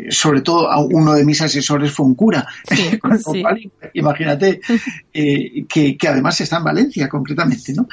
sobre 0.10 0.42
todo 0.42 0.70
uno 0.88 1.14
de 1.14 1.26
mis 1.26 1.42
asesores 1.42 1.92
fue 1.92 2.06
un 2.06 2.16
cura. 2.16 2.46
imagínate 3.94 4.62
eh, 5.14 5.66
que, 5.68 5.98
además 6.08 6.40
está 6.42 6.58
en 6.58 6.64
Valencia 6.64 7.10
concretamente, 7.10 7.74
¿no? 7.74 7.88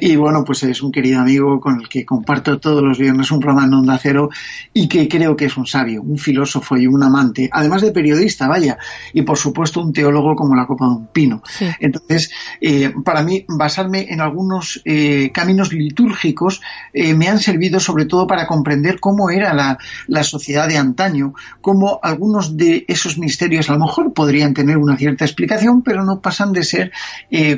Y 0.00 0.16
bueno, 0.16 0.42
pues 0.44 0.62
es 0.62 0.82
un 0.82 0.90
querido 0.90 1.20
amigo 1.20 1.60
con 1.60 1.80
el 1.80 1.88
que 1.88 2.04
comparto 2.06 2.58
todos 2.58 2.82
los 2.82 2.98
viernes 2.98 3.30
un 3.30 3.40
programa 3.40 3.66
en 3.66 3.74
Onda 3.74 3.98
Cero 3.98 4.30
y 4.72 4.88
que 4.88 5.06
creo 5.06 5.36
que 5.36 5.46
es 5.46 5.56
un 5.58 5.66
sabio, 5.66 6.02
un 6.02 6.16
filósofo 6.16 6.78
y 6.78 6.86
un 6.86 7.02
amante, 7.02 7.50
además 7.52 7.82
de 7.82 7.92
periodista, 7.92 8.48
vaya, 8.48 8.78
y 9.12 9.22
por 9.22 9.36
supuesto 9.36 9.82
un 9.82 9.92
teólogo 9.92 10.34
como 10.34 10.54
la 10.54 10.66
copa 10.66 10.86
de 10.86 10.92
un 10.92 11.06
pino. 11.08 11.42
Entonces, 11.78 12.30
eh, 12.60 12.92
para 13.04 13.22
mí, 13.22 13.44
basarme 13.48 14.06
en 14.08 14.22
algunos 14.22 14.80
eh, 14.86 15.30
caminos 15.32 15.72
litúrgicos 15.74 16.62
eh, 16.94 17.14
me 17.14 17.28
han 17.28 17.38
servido 17.38 17.78
sobre 17.78 18.06
todo 18.06 18.26
para 18.26 18.46
comprender 18.46 18.98
cómo 18.98 19.28
era 19.28 19.52
la, 19.52 19.76
la 20.06 20.24
sociedad 20.24 20.68
de 20.68 20.78
antaño, 20.78 21.34
cómo 21.60 22.00
algunos 22.02 22.56
de 22.56 22.86
esos 22.88 23.18
misterios 23.18 23.68
a 23.68 23.74
lo 23.74 23.80
mejor 23.80 24.14
podrían 24.14 24.54
tener 24.54 24.78
una 24.78 24.96
cierta 24.96 25.26
explicación, 25.26 25.82
pero 25.82 26.02
no 26.02 26.20
pasan 26.20 26.52
de 26.52 26.64
ser 26.64 26.92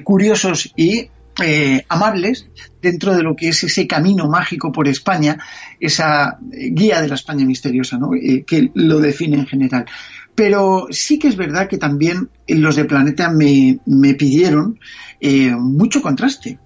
curiosos 0.03 0.73
y 0.77 1.11
eh, 1.43 1.85
amables 1.89 2.49
dentro 2.83 3.15
de 3.15 3.23
lo 3.23 3.37
que 3.37 3.49
es 3.49 3.65
ese 3.65 3.87
camino 3.87 4.29
mágico 4.29 4.73
por 4.73 4.89
España, 4.89 5.39
esa 5.79 6.39
guía 6.41 7.01
de 7.01 7.09
la 7.09 7.15
España 7.15 7.45
misteriosa, 7.45 7.99
¿no? 7.99 8.15
Eh, 8.15 8.45
que 8.47 8.71
lo 8.75 8.99
define 9.01 9.37
en 9.37 9.47
general. 9.47 9.87
Pero 10.35 10.87
sí 10.91 11.19
que 11.19 11.29
es 11.29 11.37
verdad 11.37 11.69
que 11.69 11.79
también 11.79 12.31
los 12.47 12.77
de 12.77 12.85
Planeta 12.85 13.31
me, 13.31 13.81
pidieron 14.15 14.79
eh, 15.21 15.51
mucho 15.51 16.01
contraste. 16.01 16.59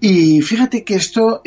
Y 0.00 0.42
fíjate 0.42 0.84
que 0.84 0.96
esto 0.96 1.40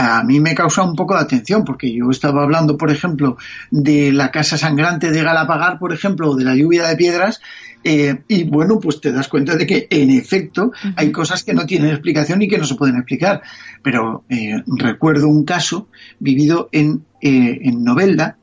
a 0.00 0.22
mí 0.22 0.40
me 0.40 0.54
causa 0.54 0.82
un 0.82 0.96
poco 0.96 1.14
de 1.14 1.20
atención, 1.20 1.62
porque 1.62 1.92
yo 1.92 2.08
estaba 2.10 2.42
hablando, 2.42 2.78
por 2.78 2.90
ejemplo, 2.90 3.36
de 3.70 4.12
la 4.12 4.30
casa 4.30 4.56
sangrante 4.56 5.10
de 5.10 5.22
Galapagar, 5.22 5.78
por 5.78 5.92
ejemplo, 5.92 6.30
o 6.30 6.36
de 6.36 6.44
la 6.44 6.54
lluvia 6.54 6.88
de 6.88 6.96
piedras, 6.96 7.42
eh, 7.84 8.22
y 8.26 8.44
bueno, 8.44 8.80
pues 8.80 9.00
te 9.00 9.12
das 9.12 9.28
cuenta 9.28 9.56
de 9.56 9.66
que 9.66 9.86
en 9.90 10.10
efecto 10.10 10.72
hay 10.96 11.12
cosas 11.12 11.44
que 11.44 11.52
no 11.52 11.66
tienen 11.66 11.90
explicación 11.90 12.40
y 12.40 12.48
que 12.48 12.56
no 12.56 12.64
se 12.64 12.76
pueden 12.76 12.96
explicar. 12.96 13.42
Pero 13.82 14.24
eh, 14.30 14.62
recuerdo 14.66 15.28
un 15.28 15.44
caso 15.44 15.88
vivido 16.18 16.70
en, 16.72 17.04
eh, 17.20 17.58
en 17.62 17.84
Novelda, 17.84 18.38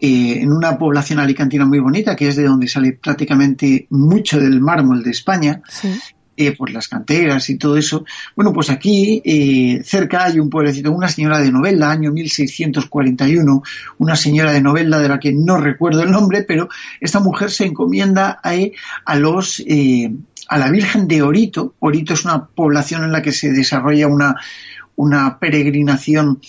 en 0.00 0.52
una 0.52 0.78
población 0.78 1.18
alicantina 1.18 1.66
muy 1.66 1.80
bonita, 1.80 2.14
que 2.14 2.28
es 2.28 2.36
de 2.36 2.44
donde 2.44 2.68
sale 2.68 2.92
prácticamente 2.92 3.88
mucho 3.90 4.38
del 4.38 4.60
mármol 4.60 5.02
de 5.02 5.10
España, 5.10 5.60
sí 5.68 5.98
eh, 6.38 6.56
por 6.56 6.70
las 6.70 6.86
canteras 6.86 7.50
y 7.50 7.58
todo 7.58 7.76
eso. 7.76 8.04
Bueno, 8.36 8.52
pues 8.52 8.70
aquí 8.70 9.20
eh, 9.24 9.82
cerca 9.82 10.24
hay 10.24 10.38
un 10.38 10.48
pueblecito, 10.48 10.92
una 10.92 11.08
señora 11.08 11.40
de 11.40 11.50
novela, 11.50 11.90
año 11.90 12.12
1641, 12.12 13.62
una 13.98 14.14
señora 14.14 14.52
de 14.52 14.62
novela 14.62 15.00
de 15.00 15.08
la 15.08 15.18
que 15.18 15.32
no 15.32 15.56
recuerdo 15.56 16.04
el 16.04 16.12
nombre, 16.12 16.44
pero 16.44 16.68
esta 17.00 17.18
mujer 17.18 17.50
se 17.50 17.66
encomienda 17.66 18.38
a, 18.42 18.52
a 19.04 19.16
los 19.16 19.60
eh, 19.66 20.12
a 20.48 20.58
la 20.58 20.70
Virgen 20.70 21.08
de 21.08 21.22
Orito. 21.22 21.74
Orito 21.80 22.14
es 22.14 22.24
una 22.24 22.46
población 22.46 23.02
en 23.02 23.10
la 23.10 23.20
que 23.20 23.32
se 23.32 23.52
desarrolla 23.52 24.06
una, 24.06 24.36
una 24.94 25.38
peregrinación 25.38 26.40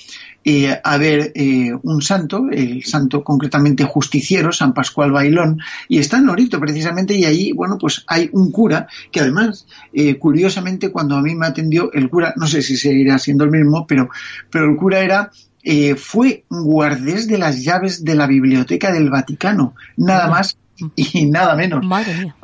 eh, 0.44 0.80
a 0.84 0.98
ver 0.98 1.32
eh, 1.36 1.72
un 1.84 2.02
santo, 2.02 2.48
el 2.50 2.84
santo 2.86 3.24
concretamente 3.24 3.84
justiciero, 3.84 4.52
San 4.52 4.74
Pascual 4.74 5.12
Bailón, 5.12 5.60
y 5.88 6.00
está 6.00 6.18
en 6.18 6.26
Lorito 6.26 6.60
precisamente, 6.60 7.14
y 7.14 7.26
ahí, 7.26 7.52
bueno, 7.52 7.78
pues 7.78 8.04
hay 8.08 8.30
un 8.32 8.52
cura 8.52 8.88
que 9.12 9.20
además, 9.20 9.68
eh, 9.94 10.16
curiosamente, 10.18 10.92
cuando 10.92 11.18
a 11.18 11.22
mí 11.22 11.36
me 11.36 11.48
atendió, 11.48 11.92
el 11.94 12.10
cura, 12.10 12.34
no 12.38 12.48
sé 12.48 12.62
si 12.62 12.78
seguirá 12.78 13.18
siendo 13.20 13.44
el 13.44 13.52
mismo, 13.52 13.86
pero, 13.86 14.10
pero 14.50 14.70
el 14.70 14.78
cura 14.78 15.00
era 15.00 15.32
fue 15.98 16.46
guardés 16.50 17.28
de 17.28 17.38
las 17.38 17.62
llaves 17.64 18.04
de 18.04 18.16
la 18.16 18.26
biblioteca 18.26 18.92
del 18.92 19.12
Vaticano, 19.12 19.76
nada 19.98 20.28
más 20.28 20.58
y 20.96 21.26
nada 21.26 21.56
menos. 21.56 21.86
Madre 21.86 22.16
mía. 22.18 22.36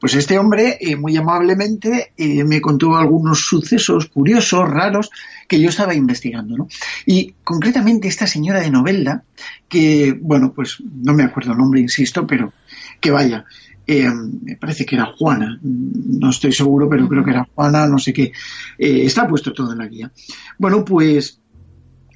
Pues 0.00 0.14
este 0.14 0.38
hombre, 0.38 0.78
eh, 0.80 0.96
muy 0.96 1.16
amablemente, 1.16 2.12
eh, 2.16 2.44
me 2.44 2.60
contó 2.60 2.96
algunos 2.96 3.46
sucesos 3.46 4.06
curiosos, 4.06 4.68
raros, 4.68 5.10
que 5.48 5.60
yo 5.60 5.68
estaba 5.68 5.94
investigando, 5.94 6.56
¿no? 6.56 6.68
Y 7.06 7.34
concretamente 7.44 8.08
esta 8.08 8.26
señora 8.26 8.60
de 8.60 8.70
Novelda, 8.70 9.24
que, 9.68 10.18
bueno, 10.20 10.52
pues 10.52 10.82
no 11.02 11.14
me 11.14 11.24
acuerdo 11.24 11.52
el 11.52 11.58
nombre, 11.58 11.80
insisto, 11.80 12.26
pero 12.26 12.52
que 13.00 13.10
vaya, 13.10 13.44
eh, 13.86 14.08
me 14.42 14.56
parece 14.56 14.86
que 14.86 14.96
era 14.96 15.12
Juana, 15.16 15.58
no 15.62 16.30
estoy 16.30 16.52
seguro, 16.52 16.88
pero 16.88 17.08
creo 17.08 17.24
que 17.24 17.30
era 17.30 17.48
Juana, 17.54 17.86
no 17.86 17.98
sé 17.98 18.12
qué, 18.12 18.32
está 18.78 19.26
puesto 19.26 19.52
todo 19.52 19.72
en 19.72 19.78
la 19.78 19.88
guía. 19.88 20.12
Bueno, 20.58 20.84
pues 20.84 21.40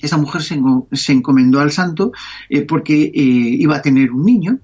esa 0.00 0.16
mujer 0.18 0.42
se, 0.42 1.12
encomendó 1.12 1.58
al 1.58 1.72
santo 1.72 2.12
porque 2.68 3.10
iba 3.14 3.76
a 3.76 3.82
tener 3.82 4.12
un 4.12 4.24
niño, 4.24 4.58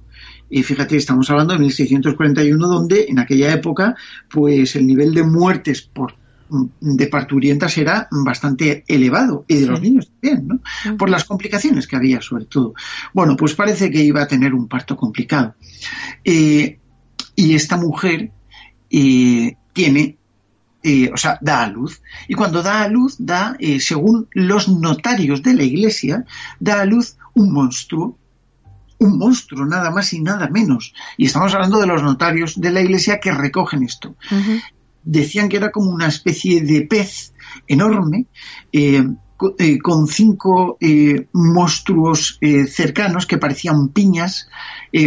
y 0.52 0.62
fíjate, 0.62 0.98
estamos 0.98 1.30
hablando 1.30 1.54
de 1.54 1.60
1641, 1.60 2.68
donde 2.68 3.06
en 3.08 3.18
aquella 3.18 3.50
época, 3.54 3.96
pues 4.28 4.76
el 4.76 4.86
nivel 4.86 5.14
de 5.14 5.22
muertes 5.22 5.80
por 5.80 6.14
mm, 6.50 6.66
de 6.78 7.06
parturientas 7.06 7.78
era 7.78 8.06
bastante 8.10 8.84
elevado 8.86 9.46
y 9.48 9.54
de 9.56 9.66
los 9.66 9.80
niños 9.80 10.10
también, 10.10 10.46
¿no? 10.46 10.96
Por 10.98 11.08
las 11.08 11.24
complicaciones 11.24 11.86
que 11.86 11.96
había, 11.96 12.20
sobre 12.20 12.44
todo. 12.44 12.74
Bueno, 13.14 13.34
pues 13.34 13.54
parece 13.54 13.90
que 13.90 14.04
iba 14.04 14.20
a 14.20 14.28
tener 14.28 14.52
un 14.52 14.68
parto 14.68 14.94
complicado. 14.94 15.54
Eh, 16.22 16.78
y 17.34 17.54
esta 17.54 17.78
mujer 17.78 18.30
eh, 18.90 19.56
tiene 19.72 20.18
eh, 20.82 21.10
o 21.14 21.16
sea, 21.16 21.38
da 21.40 21.62
a 21.62 21.68
luz. 21.68 22.02
Y 22.28 22.34
cuando 22.34 22.62
da 22.62 22.82
a 22.82 22.88
luz, 22.88 23.16
da, 23.18 23.56
según 23.78 24.28
los 24.32 24.68
notarios 24.68 25.42
de 25.42 25.54
la 25.54 25.62
iglesia, 25.62 26.26
da 26.60 26.82
a 26.82 26.84
luz 26.84 27.16
un 27.34 27.52
monstruo 27.54 28.18
un 29.02 29.18
monstruo, 29.18 29.66
nada 29.66 29.90
más 29.90 30.12
y 30.12 30.20
nada 30.20 30.48
menos. 30.48 30.94
Y 31.16 31.26
estamos 31.26 31.54
hablando 31.54 31.80
de 31.80 31.86
los 31.86 32.02
notarios 32.02 32.60
de 32.60 32.70
la 32.70 32.80
iglesia 32.80 33.20
que 33.20 33.32
recogen 33.32 33.82
esto. 33.82 34.14
Decían 35.04 35.48
que 35.48 35.56
era 35.56 35.70
como 35.70 35.90
una 35.90 36.06
especie 36.06 36.60
de 36.62 36.82
pez 36.82 37.32
enorme, 37.66 38.26
eh, 38.72 39.04
eh, 39.58 39.78
con 39.78 40.06
cinco 40.06 40.76
eh, 40.80 41.26
monstruos 41.32 42.38
cercanos 42.68 43.26
que 43.26 43.38
parecían 43.38 43.88
piñas. 43.88 44.48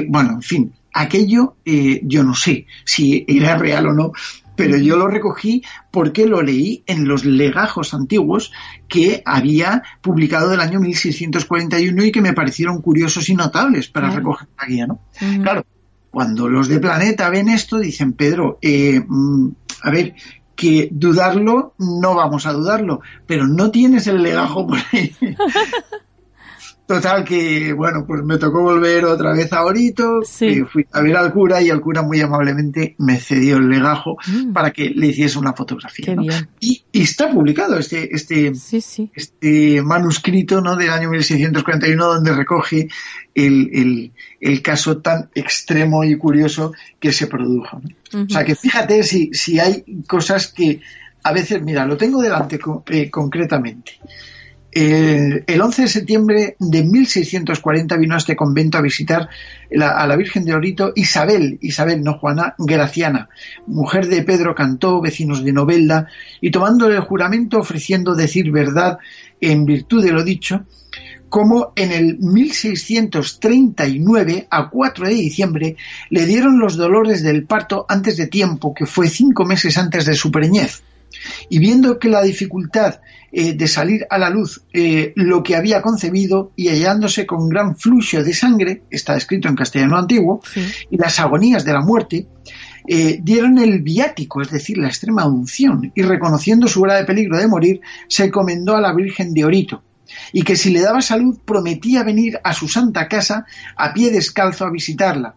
bueno, 0.09 0.33
en 0.33 0.41
fin, 0.41 0.73
aquello 0.93 1.55
yo 2.03 2.23
no 2.23 2.35
sé 2.35 2.67
si 2.83 3.25
era 3.27 3.57
real 3.57 3.87
o 3.87 3.93
no, 3.93 4.11
pero 4.55 4.77
yo 4.77 4.97
lo 4.97 5.07
recogí 5.07 5.63
porque 5.91 6.25
lo 6.25 6.41
leí 6.41 6.83
en 6.87 7.07
los 7.07 7.25
legajos 7.25 7.93
antiguos 7.93 8.51
que 8.87 9.21
había 9.25 9.83
publicado 10.01 10.49
del 10.49 10.61
año 10.61 10.79
1641 10.79 12.03
y 12.03 12.11
que 12.11 12.21
me 12.21 12.33
parecieron 12.33 12.81
curiosos 12.81 13.29
y 13.29 13.35
notables 13.35 13.87
para 13.87 14.09
recoger 14.09 14.47
la 14.59 14.67
guía, 14.67 14.87
¿no? 14.87 14.99
Claro, 15.41 15.65
cuando 16.11 16.47
los 16.47 16.67
de 16.67 16.79
Planeta 16.79 17.29
ven 17.29 17.49
esto, 17.49 17.77
dicen, 17.77 18.13
Pedro, 18.13 18.57
eh, 18.61 19.03
mm, 19.05 19.49
a 19.83 19.91
ver, 19.91 20.15
que 20.55 20.87
dudarlo, 20.91 21.73
no 21.77 22.15
vamos 22.15 22.45
a 22.45 22.53
dudarlo, 22.53 23.01
pero 23.27 23.47
no 23.47 23.71
tienes 23.71 24.07
el 24.07 24.23
legajo 24.23 24.65
por 24.65 24.77
ahí. 24.91 25.15
Total 26.87 27.23
que, 27.23 27.73
bueno, 27.73 28.05
pues 28.05 28.23
me 28.23 28.37
tocó 28.37 28.61
volver 28.61 29.05
otra 29.05 29.33
vez 29.33 29.51
a 29.53 29.63
Orito, 29.63 30.21
fui 30.21 30.85
a 30.91 31.01
ver 31.01 31.17
al 31.17 31.33
cura 31.33 31.59
y 31.59 31.69
el 31.69 31.81
cura 31.81 32.03
muy 32.03 32.21
amablemente 32.21 32.95
me 32.99 33.17
cedió 33.17 33.57
el 33.57 33.69
legajo 33.69 34.17
mm. 34.27 34.53
para 34.53 34.69
que 34.69 34.89
le 34.89 35.07
hiciese 35.07 35.39
una 35.39 35.53
fotografía. 35.53 36.15
Y, 36.59 36.83
está 36.93 37.31
publicado 37.31 37.77
este, 37.79 38.15
este, 38.15 38.53
este 39.15 39.81
manuscrito 39.81 40.61
¿no? 40.61 40.75
del 40.75 40.91
año 40.91 41.09
1641 41.09 42.05
donde 42.05 42.33
recoge 42.33 42.87
el, 43.33 44.11
el, 44.39 44.61
caso 44.61 44.97
tan 44.99 45.29
extremo 45.33 46.03
y 46.03 46.15
curioso 46.17 46.71
que 46.99 47.11
se 47.11 47.25
produjo. 47.25 47.81
O 48.13 48.29
sea 48.29 48.45
que 48.45 48.55
fíjate 48.55 49.03
si, 49.03 49.31
si 49.33 49.59
hay 49.59 49.83
cosas 50.07 50.47
que 50.47 50.81
a 51.23 51.33
veces, 51.33 51.63
mira, 51.63 51.87
lo 51.87 51.97
tengo 51.97 52.21
delante 52.21 52.59
eh, 52.91 53.09
concretamente. 53.09 53.93
El 54.75 55.61
11 55.61 55.83
de 55.83 55.87
septiembre 55.87 56.57
de 56.59 56.83
1640 56.83 57.95
vino 57.95 58.13
a 58.13 58.17
este 58.17 58.35
convento 58.35 58.77
a 58.77 58.81
visitar 58.81 59.29
a 59.79 60.05
la 60.05 60.17
Virgen 60.17 60.43
de 60.43 60.53
Orito 60.53 60.91
Isabel, 60.95 61.57
Isabel, 61.61 62.03
no 62.03 62.19
Juana, 62.19 62.55
Graciana, 62.57 63.29
mujer 63.67 64.07
de 64.07 64.23
Pedro 64.23 64.53
Cantó, 64.53 64.99
vecinos 64.99 65.45
de 65.45 65.53
Novelda, 65.53 66.09
y 66.41 66.51
tomándole 66.51 66.95
el 66.95 67.03
juramento 67.03 67.59
ofreciendo 67.59 68.15
decir 68.15 68.51
verdad 68.51 68.97
en 69.39 69.63
virtud 69.63 70.03
de 70.03 70.11
lo 70.11 70.25
dicho, 70.25 70.65
como 71.29 71.71
en 71.77 71.93
el 71.93 72.17
1639, 72.19 74.47
a 74.49 74.69
4 74.69 75.07
de 75.07 75.13
diciembre, 75.13 75.77
le 76.09 76.25
dieron 76.25 76.59
los 76.59 76.75
dolores 76.75 77.23
del 77.23 77.45
parto 77.45 77.85
antes 77.87 78.17
de 78.17 78.27
tiempo, 78.27 78.73
que 78.73 78.85
fue 78.85 79.07
cinco 79.07 79.45
meses 79.45 79.77
antes 79.77 80.05
de 80.05 80.15
su 80.15 80.31
preñez 80.31 80.83
y 81.49 81.59
viendo 81.59 81.99
que 81.99 82.09
la 82.09 82.21
dificultad 82.21 82.99
eh, 83.31 83.53
de 83.53 83.67
salir 83.67 84.07
a 84.09 84.17
la 84.17 84.29
luz 84.29 84.63
eh, 84.71 85.11
lo 85.15 85.43
que 85.43 85.55
había 85.55 85.81
concebido 85.81 86.53
y 86.55 86.69
hallándose 86.69 87.25
con 87.25 87.49
gran 87.49 87.75
flujo 87.75 88.23
de 88.23 88.33
sangre, 88.33 88.83
está 88.89 89.17
escrito 89.17 89.49
en 89.49 89.55
castellano 89.55 89.97
antiguo, 89.97 90.41
y 90.89 90.97
las 90.97 91.19
agonías 91.19 91.65
de 91.65 91.73
la 91.73 91.81
muerte, 91.81 92.27
eh, 92.87 93.19
dieron 93.21 93.57
el 93.57 93.81
viático, 93.81 94.41
es 94.41 94.51
decir, 94.51 94.77
la 94.77 94.87
extrema 94.87 95.25
unción, 95.25 95.91
y 95.95 96.01
reconociendo 96.03 96.67
su 96.67 96.81
grave 96.81 97.03
peligro 97.03 97.37
de 97.37 97.47
morir, 97.47 97.81
se 98.07 98.25
encomendó 98.25 98.75
a 98.75 98.81
la 98.81 98.93
Virgen 98.93 99.33
de 99.33 99.43
Orito, 99.43 99.83
y 100.31 100.43
que 100.43 100.55
si 100.55 100.69
le 100.69 100.81
daba 100.81 101.01
salud 101.01 101.39
prometía 101.43 102.03
venir 102.03 102.39
a 102.43 102.53
su 102.53 102.67
santa 102.67 103.07
casa 103.07 103.45
a 103.75 103.93
pie 103.93 104.11
descalzo 104.11 104.65
a 104.65 104.71
visitarla. 104.71 105.35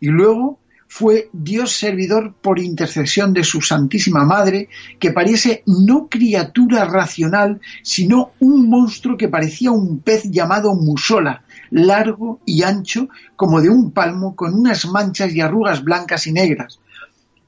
Y 0.00 0.08
luego 0.08 0.60
fue 0.88 1.28
Dios 1.32 1.72
servidor 1.72 2.34
por 2.40 2.58
intercesión 2.58 3.34
de 3.34 3.44
su 3.44 3.60
Santísima 3.60 4.24
Madre, 4.24 4.68
que 4.98 5.12
parece 5.12 5.62
no 5.66 6.08
criatura 6.08 6.86
racional, 6.86 7.60
sino 7.82 8.32
un 8.40 8.68
monstruo 8.68 9.16
que 9.16 9.28
parecía 9.28 9.70
un 9.70 10.00
pez 10.00 10.24
llamado 10.24 10.74
musola, 10.74 11.42
largo 11.70 12.40
y 12.46 12.62
ancho 12.62 13.08
como 13.36 13.60
de 13.60 13.68
un 13.68 13.90
palmo, 13.90 14.34
con 14.34 14.54
unas 14.54 14.86
manchas 14.86 15.32
y 15.34 15.42
arrugas 15.42 15.84
blancas 15.84 16.26
y 16.26 16.32
negras, 16.32 16.80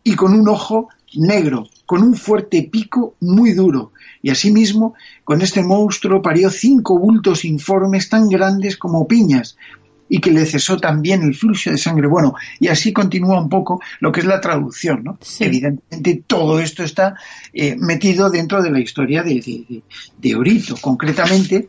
y 0.04 0.14
con 0.14 0.34
un 0.34 0.46
ojo 0.46 0.88
negro, 1.14 1.66
con 1.86 2.02
un 2.02 2.14
fuerte 2.14 2.68
pico 2.70 3.14
muy 3.20 3.52
duro, 3.52 3.92
y 4.22 4.30
asimismo 4.30 4.94
con 5.24 5.40
este 5.40 5.62
monstruo 5.62 6.20
parió 6.20 6.50
cinco 6.50 6.98
bultos 6.98 7.44
informes 7.44 8.08
tan 8.10 8.28
grandes 8.28 8.76
como 8.76 9.08
piñas, 9.08 9.56
y 10.10 10.20
que 10.20 10.32
le 10.32 10.44
cesó 10.44 10.76
también 10.76 11.22
el 11.22 11.34
flujo 11.34 11.70
de 11.70 11.78
sangre. 11.78 12.08
Bueno, 12.08 12.34
y 12.58 12.68
así 12.68 12.92
continúa 12.92 13.40
un 13.40 13.48
poco 13.48 13.80
lo 14.00 14.10
que 14.12 14.20
es 14.20 14.26
la 14.26 14.40
traducción, 14.40 15.04
¿no? 15.04 15.18
Evidentemente 15.38 16.24
todo 16.26 16.60
esto 16.60 16.82
está 16.82 17.14
eh, 17.54 17.76
metido 17.78 18.28
dentro 18.28 18.60
de 18.60 18.70
la 18.70 18.80
historia 18.80 19.22
de, 19.22 19.82
de, 20.18 20.34
Orito, 20.34 20.76
concretamente 20.80 21.68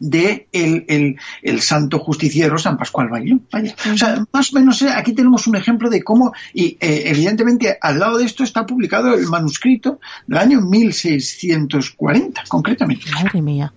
de 0.00 0.46
el, 0.52 1.16
el, 1.42 1.60
santo 1.60 1.98
justiciero 1.98 2.56
San 2.58 2.76
Pascual 2.76 3.08
Bailón. 3.08 3.42
Vaya. 3.50 3.74
O 3.92 3.98
sea, 3.98 4.24
más 4.32 4.52
o 4.52 4.54
menos 4.56 4.80
eh, 4.82 4.90
aquí 4.94 5.12
tenemos 5.12 5.48
un 5.48 5.56
ejemplo 5.56 5.90
de 5.90 6.04
cómo, 6.04 6.32
y 6.54 6.76
eh, 6.80 7.02
evidentemente 7.06 7.76
al 7.80 7.98
lado 7.98 8.18
de 8.18 8.24
esto 8.24 8.44
está 8.44 8.64
publicado 8.64 9.14
el 9.14 9.26
manuscrito 9.26 9.98
del 10.28 10.38
año 10.38 10.60
1640, 10.60 12.44
concretamente. 12.48 13.10
Madre 13.10 13.42
mía. 13.42 13.72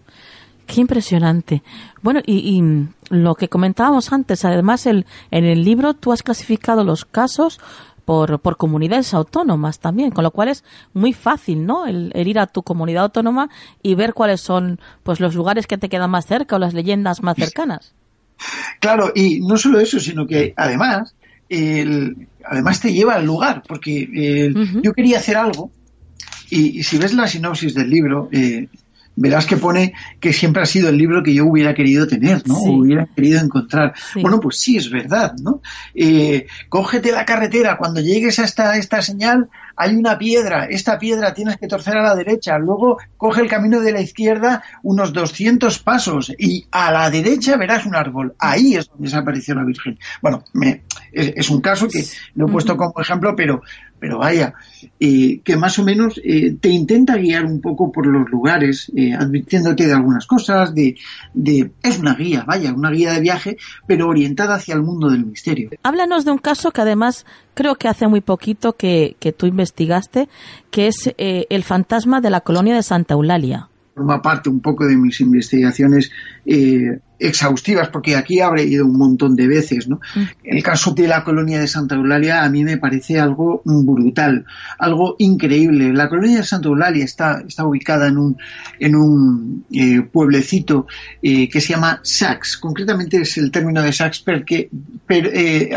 Qué 0.67 0.81
impresionante. 0.81 1.63
Bueno, 2.01 2.21
y, 2.25 2.61
lo 3.11 3.35
que 3.35 3.49
comentábamos 3.49 4.11
antes, 4.13 4.45
además 4.45 4.85
el, 4.85 5.05
en 5.29 5.43
el 5.43 5.63
libro 5.63 5.93
tú 5.93 6.11
has 6.11 6.23
clasificado 6.23 6.83
los 6.83 7.05
casos 7.05 7.59
por, 8.05 8.39
por 8.39 8.57
comunidades 8.57 9.13
autónomas 9.13 9.79
también, 9.79 10.11
con 10.11 10.23
lo 10.23 10.31
cual 10.31 10.47
es 10.47 10.63
muy 10.93 11.13
fácil, 11.13 11.65
¿no? 11.65 11.85
El, 11.85 12.11
ir 12.15 12.39
a 12.39 12.47
tu 12.47 12.63
comunidad 12.63 13.03
autónoma 13.03 13.49
y 13.83 13.95
ver 13.95 14.13
cuáles 14.13 14.41
son 14.41 14.79
pues 15.03 15.19
los 15.19 15.35
lugares 15.35 15.67
que 15.67 15.77
te 15.77 15.89
quedan 15.89 16.09
más 16.09 16.25
cerca 16.25 16.55
o 16.55 16.59
las 16.59 16.73
leyendas 16.73 17.21
más 17.21 17.35
cercanas. 17.35 17.93
Claro, 18.79 19.11
y 19.13 19.41
no 19.41 19.57
solo 19.57 19.79
eso, 19.79 19.99
sino 19.99 20.25
que 20.25 20.53
además, 20.57 21.13
el, 21.49 22.27
además 22.43 22.79
te 22.79 22.93
lleva 22.93 23.15
al 23.15 23.25
lugar, 23.25 23.61
porque 23.67 24.51
yo 24.81 24.93
quería 24.93 25.17
hacer 25.17 25.37
algo 25.37 25.69
y, 26.49 26.83
si 26.83 26.97
ves 26.97 27.13
la 27.13 27.27
sinopsis 27.27 27.73
del 27.73 27.89
libro, 27.89 28.29
eh, 28.31 28.67
verás 29.21 29.45
que 29.45 29.57
pone 29.57 29.93
que 30.19 30.33
siempre 30.33 30.63
ha 30.63 30.65
sido 30.65 30.89
el 30.89 30.97
libro 30.97 31.21
que 31.21 31.33
yo 31.33 31.45
hubiera 31.45 31.73
querido 31.73 32.07
tener, 32.07 32.45
¿no? 32.47 32.57
Hubiera 32.57 33.05
querido 33.05 33.39
encontrar. 33.39 33.93
Bueno, 34.19 34.39
pues 34.39 34.59
sí, 34.59 34.77
es 34.77 34.89
verdad, 34.89 35.33
¿no? 35.41 35.61
Eh, 35.93 36.47
cógete 36.69 37.11
la 37.11 37.25
carretera, 37.25 37.77
cuando 37.77 38.01
llegues 38.01 38.39
a 38.39 38.45
esta, 38.45 38.77
esta 38.77 39.01
señal 39.01 39.49
hay 39.75 39.95
una 39.95 40.17
piedra, 40.17 40.65
esta 40.65 40.97
piedra 40.97 41.33
tienes 41.33 41.57
que 41.57 41.67
torcer 41.67 41.97
a 41.97 42.03
la 42.03 42.15
derecha, 42.15 42.57
luego 42.57 42.97
coge 43.17 43.41
el 43.41 43.47
camino 43.47 43.79
de 43.79 43.91
la 43.91 44.01
izquierda 44.01 44.63
unos 44.83 45.13
200 45.13 45.79
pasos 45.79 46.31
y 46.37 46.67
a 46.71 46.91
la 46.91 47.09
derecha 47.09 47.57
verás 47.57 47.85
un 47.85 47.95
árbol. 47.95 48.35
Ahí 48.39 48.75
es 48.75 48.89
donde 48.89 49.09
se 49.09 49.17
apareció 49.17 49.55
la 49.55 49.63
Virgen. 49.63 49.97
Bueno, 50.21 50.43
me, 50.53 50.83
es, 51.11 51.49
un 51.49 51.61
caso 51.61 51.87
que 51.87 52.03
lo 52.35 52.47
he 52.47 52.51
puesto 52.51 52.77
como 52.77 52.99
ejemplo, 52.99 53.35
pero, 53.35 53.61
pero 54.01 54.17
vaya, 54.17 54.55
eh, 54.99 55.41
que 55.43 55.55
más 55.55 55.77
o 55.77 55.83
menos 55.83 56.19
eh, 56.23 56.55
te 56.59 56.69
intenta 56.69 57.17
guiar 57.17 57.45
un 57.45 57.61
poco 57.61 57.91
por 57.91 58.07
los 58.07 58.27
lugares, 58.31 58.91
eh, 58.95 59.13
advirtiéndote 59.13 59.85
de 59.85 59.93
algunas 59.93 60.25
cosas, 60.25 60.73
de, 60.73 60.97
de, 61.35 61.69
es 61.83 61.99
una 61.99 62.15
guía, 62.15 62.43
vaya, 62.47 62.73
una 62.73 62.89
guía 62.89 63.13
de 63.13 63.19
viaje, 63.19 63.57
pero 63.85 64.07
orientada 64.07 64.55
hacia 64.55 64.73
el 64.73 64.81
mundo 64.81 65.11
del 65.11 65.23
misterio. 65.23 65.69
Háblanos 65.83 66.25
de 66.25 66.31
un 66.31 66.39
caso 66.39 66.71
que 66.71 66.81
además 66.81 67.27
creo 67.53 67.75
que 67.75 67.87
hace 67.87 68.07
muy 68.07 68.21
poquito 68.21 68.73
que, 68.73 69.15
que 69.19 69.33
tú 69.33 69.45
investigaste, 69.45 70.29
que 70.71 70.87
es 70.87 71.13
el 71.17 71.63
fantasma 71.63 72.21
de 72.21 72.31
la 72.31 72.41
colonia 72.41 72.73
de 72.73 72.81
Santa 72.81 73.13
Eulalia 73.13 73.70
forma 73.93 74.21
parte 74.21 74.49
un 74.49 74.61
poco 74.61 74.85
de 74.85 74.95
mis 74.95 75.19
investigaciones 75.19 76.11
eh, 76.45 76.99
exhaustivas, 77.19 77.89
porque 77.89 78.15
aquí 78.15 78.39
habré 78.39 78.63
ido 78.63 78.85
un 78.85 78.97
montón 78.97 79.35
de 79.35 79.47
veces. 79.47 79.87
¿no? 79.87 79.99
Mm. 80.15 80.23
El 80.43 80.63
caso 80.63 80.91
de 80.93 81.07
la 81.07 81.23
colonia 81.23 81.59
de 81.59 81.67
Santa 81.67 81.95
Eulalia 81.95 82.43
a 82.43 82.49
mí 82.49 82.63
me 82.63 82.77
parece 82.77 83.19
algo 83.19 83.61
brutal, 83.65 84.45
algo 84.79 85.15
increíble. 85.19 85.93
La 85.93 86.09
colonia 86.09 86.37
de 86.37 86.43
Santa 86.43 86.69
Eulalia 86.69 87.03
está, 87.03 87.43
está 87.45 87.65
ubicada 87.65 88.07
en 88.07 88.17
un, 88.17 88.37
en 88.79 88.95
un 88.95 89.65
eh, 89.71 90.01
pueblecito 90.01 90.87
eh, 91.21 91.49
que 91.49 91.61
se 91.61 91.73
llama 91.73 91.99
Sax. 92.01 92.57
Concretamente 92.57 93.21
es 93.21 93.37
el 93.37 93.51
término 93.51 93.83
de 93.83 93.91
Sax 93.91 94.21
porque, 94.21 94.69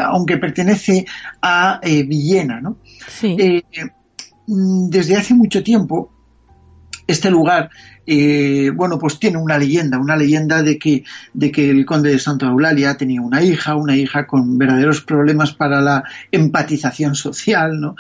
aunque 0.00 0.38
pertenece 0.38 1.05
a 1.42 1.81
Villena. 1.83 2.61
¿no? 2.61 2.79
desde 4.46 5.16
hace 5.16 5.35
mucho 5.35 5.62
tiempo, 5.62 6.11
este 7.07 7.31
lugar 7.31 7.70
eh, 8.06 8.70
bueno, 8.74 8.98
pues 8.98 9.18
tiene 9.18 9.38
una 9.38 9.58
leyenda, 9.58 9.98
una 9.98 10.16
leyenda 10.16 10.62
de 10.62 10.78
que, 10.78 11.04
de 11.32 11.50
que 11.50 11.70
el 11.70 11.86
conde 11.86 12.10
de 12.10 12.18
Santa 12.18 12.46
Eulalia 12.46 12.96
tenía 12.96 13.22
una 13.22 13.42
hija, 13.42 13.76
una 13.76 13.96
hija 13.96 14.26
con 14.26 14.58
verdaderos 14.58 15.00
problemas 15.00 15.52
para 15.52 15.80
la 15.80 16.04
empatización 16.30 17.14
social, 17.14 17.80
¿no? 17.80 17.96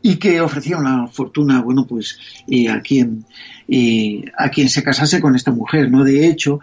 Y 0.00 0.16
que 0.16 0.40
ofrecía 0.40 0.76
una 0.76 1.08
fortuna, 1.08 1.60
bueno, 1.60 1.86
pues 1.86 2.18
eh, 2.46 2.68
a 2.68 2.80
quien 2.80 3.24
eh, 3.68 4.24
a 4.36 4.48
quien 4.48 4.68
se 4.68 4.82
casase 4.82 5.20
con 5.20 5.34
esta 5.34 5.50
mujer, 5.50 5.90
¿no? 5.90 6.04
De 6.04 6.26
hecho, 6.26 6.60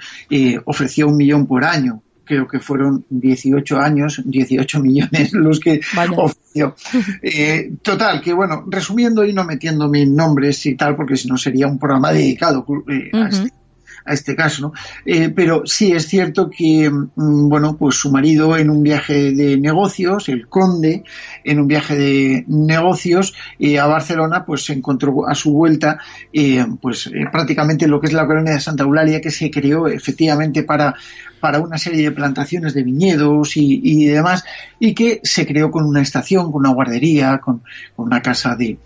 ofrecía 0.66 1.06
un 1.06 1.18
millón 1.18 1.46
por 1.46 1.64
año 1.64 2.02
creo 2.26 2.48
que 2.48 2.60
fueron 2.60 3.06
18 3.10 3.78
años, 3.80 4.22
18 4.26 4.82
millones 4.82 5.34
los 5.34 5.60
que 5.60 5.80
ofreció. 6.16 6.76
Eh, 7.22 7.74
total, 7.82 8.22
que 8.22 8.34
bueno, 8.34 8.64
resumiendo 8.68 9.26
y 9.26 9.34
no 9.34 9.44
metiéndome 9.44 10.04
en 10.04 10.16
nombres 10.16 10.66
y 10.66 10.76
tal, 10.76 10.96
porque 10.96 11.18
si 11.18 11.28
no 11.28 11.38
sería 11.38 11.68
un 11.68 11.78
programa 11.78 12.12
dedicado 12.12 12.66
eh, 12.88 13.10
a 13.14 13.28
este 13.28 13.52
a 14.06 14.14
este 14.14 14.36
caso, 14.36 14.62
¿no? 14.62 14.74
Eh, 15.06 15.30
pero 15.30 15.64
sí 15.66 15.92
es 15.92 16.08
cierto 16.08 16.50
que, 16.50 16.90
mm, 16.90 17.50
bueno, 17.50 17.76
pues 17.78 17.96
su 17.96 18.12
marido 18.12 18.56
en 18.56 18.70
un 18.70 18.84
viaje 18.84 19.32
de 19.32 19.58
negocios, 19.58 20.30
el 20.30 20.48
conde, 20.48 21.04
en 21.44 21.60
un 21.60 21.68
viaje 21.68 21.96
de 21.98 22.46
negocios 22.48 23.34
eh, 23.60 23.80
a 23.80 23.88
Barcelona, 23.88 24.46
pues 24.46 24.66
se 24.66 24.74
encontró 24.74 25.28
a 25.28 25.34
su 25.34 25.52
vuelta, 25.52 25.98
eh, 26.32 26.66
pues 26.82 27.10
prácticamente 27.32 27.88
lo 27.88 28.00
que 28.00 28.08
es 28.08 28.14
la 28.14 28.28
colonia 28.28 28.54
de 28.54 28.60
Santa 28.60 28.84
Eulalia, 28.84 29.22
que 29.22 29.32
se 29.32 29.50
creó 29.50 29.88
efectivamente 29.88 30.64
para, 30.64 30.96
para 31.40 31.60
una 31.60 31.78
serie 31.78 32.04
de 32.04 32.12
plantaciones 32.12 32.74
de 32.74 32.84
viñedos 32.84 33.58
y, 33.58 34.06
demás, 34.06 34.44
y 34.80 34.94
que 34.94 35.20
se 35.24 35.46
creó 35.46 35.72
con 35.72 35.86
una 35.86 36.02
estación, 36.02 36.52
con 36.52 36.62
una 36.62 36.74
guardería, 36.74 37.40
con, 37.40 37.64
una 37.98 38.22
casa 38.22 38.56
de, 38.56 38.78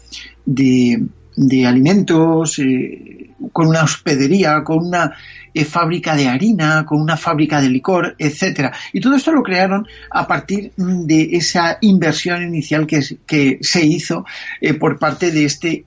de, 0.46 1.04
de 1.39 1.65
alimentos, 1.65 2.60
eh, 2.60 3.30
con 3.54 3.67
una 3.67 3.84
hospedería, 3.84 4.62
con 4.62 4.86
una 4.86 5.13
eh, 5.54 5.63
fábrica 5.63 6.13
de 6.13 6.28
harina, 6.28 6.86
con 6.86 7.02
una 7.02 7.15
fábrica 7.15 7.62
de 7.62 7.69
licor, 7.69 8.13
etcétera. 8.19 8.73
Y 8.91 8.99
todo 8.99 9.15
esto 9.15 9.32
lo 9.32 9.41
crearon 9.41 9.88
a 10.12 10.28
partir 10.28 10.73
mm, 10.75 11.06
de 11.06 11.30
esa 11.32 11.78
inversión 11.80 12.43
inicial 12.43 12.86
que, 12.86 12.99
que 13.25 13.58
se 13.62 13.86
hizo 13.86 14.25
eh, 14.60 14.73
por 14.73 14.99
parte 14.99 15.32
de 15.32 15.45
este 15.45 15.86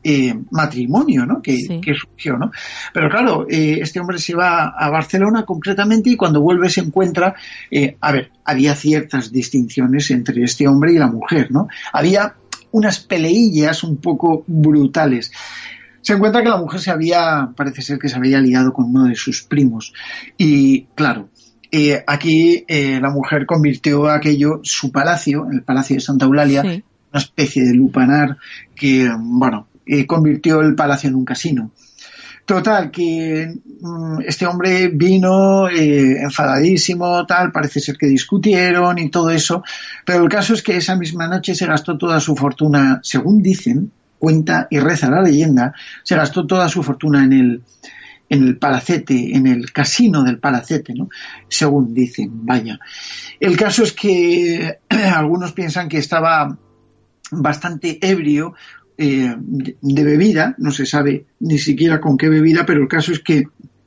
matrimonio, 0.50 1.26
¿no? 1.26 1.42
Que, 1.42 1.58
surgió, 1.94 2.38
¿no? 2.38 2.50
Pero 2.94 3.10
claro, 3.10 3.46
este 3.48 4.00
hombre 4.00 4.18
se 4.18 4.34
va 4.34 4.68
a 4.68 4.88
Barcelona 4.88 5.44
concretamente 5.44 6.08
y 6.08 6.16
cuando 6.16 6.40
vuelve 6.40 6.70
se 6.70 6.80
encuentra, 6.80 7.34
a 8.00 8.12
ver, 8.12 8.30
había 8.44 8.74
ciertas 8.74 9.30
distinciones 9.30 10.10
entre 10.10 10.42
este 10.44 10.66
hombre 10.66 10.92
y 10.92 10.98
la 10.98 11.08
mujer, 11.08 11.50
¿no? 11.50 11.68
Había 11.92 12.34
unas 12.72 13.00
peleillas 13.00 13.85
un 13.85 13.98
poco 13.98 14.44
brutales. 14.46 15.30
se 16.00 16.14
encuentra 16.14 16.42
que 16.42 16.48
la 16.48 16.56
mujer 16.56 16.80
se 16.80 16.90
había, 16.90 17.50
parece 17.56 17.82
ser 17.82 17.98
que 17.98 18.08
se 18.08 18.16
había 18.16 18.40
liado 18.40 18.72
con 18.72 18.87
uno 18.87 19.04
de 19.04 19.14
sus 19.14 19.42
primos. 19.42 19.92
Y 20.37 20.85
claro, 20.96 21.28
eh, 21.70 22.02
aquí 22.06 22.64
eh, 22.68 22.98
la 23.00 23.11
mujer 23.11 23.46
convirtió 23.46 24.08
aquello, 24.08 24.61
su 24.62 24.90
palacio, 24.90 25.46
el 25.50 25.62
palacio 25.62 25.96
de 25.96 26.00
Santa 26.00 26.26
Eulalia, 26.26 26.62
una 26.62 26.82
especie 27.14 27.62
de 27.62 27.74
lupanar 27.74 28.37
que, 28.74 29.08
bueno, 29.18 29.68
eh, 29.87 30.06
convirtió 30.06 30.61
el 30.61 30.74
palacio 30.74 31.08
en 31.08 31.14
un 31.14 31.24
casino. 31.24 31.70
Total, 32.44 32.90
que 32.90 33.55
mm, 33.81 34.20
este 34.26 34.46
hombre 34.46 34.88
vino 34.88 35.68
enfadadísimo, 35.68 37.24
tal, 37.24 37.52
parece 37.52 37.81
ser 37.81 37.96
que 37.96 38.07
discutieron 38.07 38.98
y 38.98 39.11
todo 39.11 39.31
eso, 39.31 39.62
pero 40.05 40.24
el 40.24 40.28
caso 40.28 40.55
es 40.55 40.62
que 40.62 40.76
esa 40.76 40.96
misma 40.96 41.28
noche 41.28 41.55
se 41.55 41.66
gastó 41.66 41.96
toda 41.96 42.18
su 42.18 42.35
fortuna, 42.35 43.00
según 43.02 43.42
dicen, 43.42 43.92
cuenta 44.18 44.66
y 44.70 44.81
reza 44.81 45.11
la 45.11 45.22
leyenda, 45.22 45.74
se 46.02 46.16
gastó 46.16 46.46
toda 46.46 46.68
su 46.68 46.83
fortuna 46.83 47.24
en 47.24 47.33
el, 47.33 47.62
en 48.28 48.44
el 48.44 48.57
palacete, 48.57 49.37
en 49.37 49.46
el 49.46 49.72
casino 49.72 50.22
del 50.22 50.38
palacete, 50.38 50.94
¿no? 50.94 51.09
Según 51.48 51.92
dicen, 51.92 52.46
vaya. 52.46 52.78
El 53.38 53.57
caso 53.57 53.83
es 53.83 53.92
que 53.92 54.78
algunos 54.88 55.52
piensan 55.52 55.88
que 55.88 55.98
estaba 55.98 56.57
bastante 57.33 57.98
ebrio 58.00 58.55
eh, 58.98 59.35
de 59.38 60.05
bebida, 60.05 60.55
no 60.59 60.70
se 60.70 60.87
sabe 60.87 61.26
ni 61.40 61.59
siquiera 61.59 62.00
con 62.00 62.16
qué 62.16 62.28
bebida, 62.28 62.66
pero 62.66 62.83
el 62.83 62.88
caso 62.88 63.12
es 63.12 63.20
que 63.20 63.44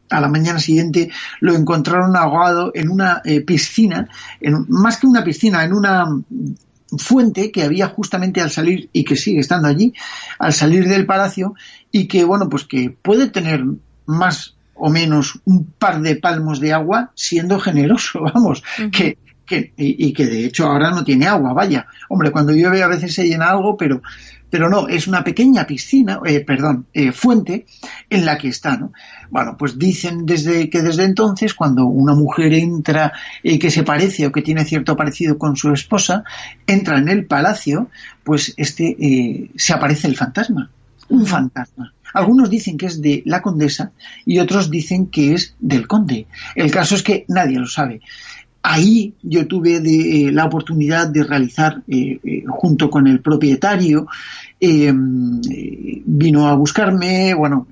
a 0.09 0.21
la 0.21 0.27
mañana 0.27 0.59
siguiente 0.59 1.09
lo 1.39 1.55
encontraron 1.55 2.15
ahogado 2.15 2.71
en 2.73 2.89
una 2.89 3.21
eh, 3.25 3.41
piscina, 3.41 4.07
en, 4.39 4.65
más 4.69 4.97
que 4.97 5.07
una 5.07 5.23
piscina, 5.23 5.63
en 5.63 5.73
una 5.73 6.05
fuente 6.97 7.51
que 7.51 7.63
había 7.63 7.87
justamente 7.87 8.41
al 8.41 8.51
salir 8.51 8.89
y 8.93 9.03
que 9.03 9.15
sigue 9.15 9.39
estando 9.39 9.67
allí 9.67 9.93
al 10.39 10.53
salir 10.53 10.87
del 10.87 11.05
palacio 11.05 11.55
y 11.91 12.07
que 12.07 12.23
bueno 12.23 12.47
pues 12.47 12.65
que 12.65 12.95
puede 13.01 13.27
tener 13.27 13.63
más 14.05 14.55
o 14.75 14.89
menos 14.89 15.39
un 15.45 15.65
par 15.65 16.01
de 16.01 16.15
palmos 16.15 16.59
de 16.59 16.73
agua 16.73 17.11
siendo 17.15 17.59
generoso 17.59 18.21
vamos 18.33 18.63
que, 18.91 19.17
que 19.45 19.73
y, 19.77 20.07
y, 20.07 20.13
que 20.13 20.27
de 20.27 20.45
hecho 20.45 20.67
ahora 20.67 20.91
no 20.91 21.03
tiene 21.03 21.27
agua 21.27 21.53
vaya. 21.53 21.87
Hombre 22.09 22.31
cuando 22.31 22.53
llueve 22.53 22.83
a 22.83 22.87
veces 22.87 23.13
se 23.13 23.27
llena 23.27 23.49
algo 23.49 23.75
pero 23.75 24.01
pero 24.49 24.69
no, 24.69 24.87
es 24.87 25.07
una 25.07 25.23
pequeña 25.23 25.65
piscina, 25.65 26.19
eh, 26.25 26.41
perdón, 26.41 26.85
eh, 26.93 27.11
fuente 27.11 27.65
en 28.09 28.25
la 28.25 28.37
que 28.37 28.49
está, 28.49 28.77
¿no? 28.77 28.93
Bueno, 29.29 29.55
pues 29.57 29.77
dicen 29.77 30.25
desde 30.25 30.69
que 30.69 30.81
desde 30.81 31.03
entonces 31.03 31.53
cuando 31.53 31.85
una 31.85 32.13
mujer 32.13 32.53
entra 32.53 33.13
y 33.43 33.59
que 33.59 33.71
se 33.71 33.83
parece 33.83 34.27
o 34.27 34.31
que 34.31 34.41
tiene 34.41 34.65
cierto 34.65 34.95
parecido 34.95 35.37
con 35.37 35.55
su 35.55 35.73
esposa, 35.73 36.23
entra 36.67 36.97
en 36.97 37.09
el 37.09 37.25
palacio, 37.25 37.89
pues 38.23 38.53
este 38.57 38.95
eh, 38.99 39.51
se 39.55 39.73
aparece 39.73 40.07
el 40.07 40.15
fantasma, 40.15 40.69
un 41.09 41.25
fantasma. 41.25 41.93
Algunos 42.13 42.49
dicen 42.49 42.77
que 42.77 42.85
es 42.85 43.01
de 43.01 43.23
la 43.25 43.41
condesa 43.41 43.91
y 44.25 44.39
otros 44.39 44.71
dicen 44.71 45.07
que 45.07 45.33
es 45.33 45.55
del 45.59 45.85
conde. 45.85 46.27
El 46.55 46.71
caso 46.71 46.95
es 46.95 47.03
que 47.03 47.25
nadie 47.27 47.59
lo 47.59 47.67
sabe 47.67 47.99
ahí 48.65 49.13
yo 49.21 49.47
tuve 49.47 49.79
de, 49.79 50.27
eh, 50.27 50.31
la 50.31 50.45
oportunidad 50.45 51.07
de 51.07 51.23
realizar, 51.23 51.83
eh, 51.87 52.19
eh, 52.23 52.43
junto 52.47 52.89
con 52.89 53.07
el 53.07 53.21
propietario, 53.21 54.07
vino 54.59 56.47
a 56.47 56.55
buscarme, 56.55 57.35
bueno, 57.35 57.67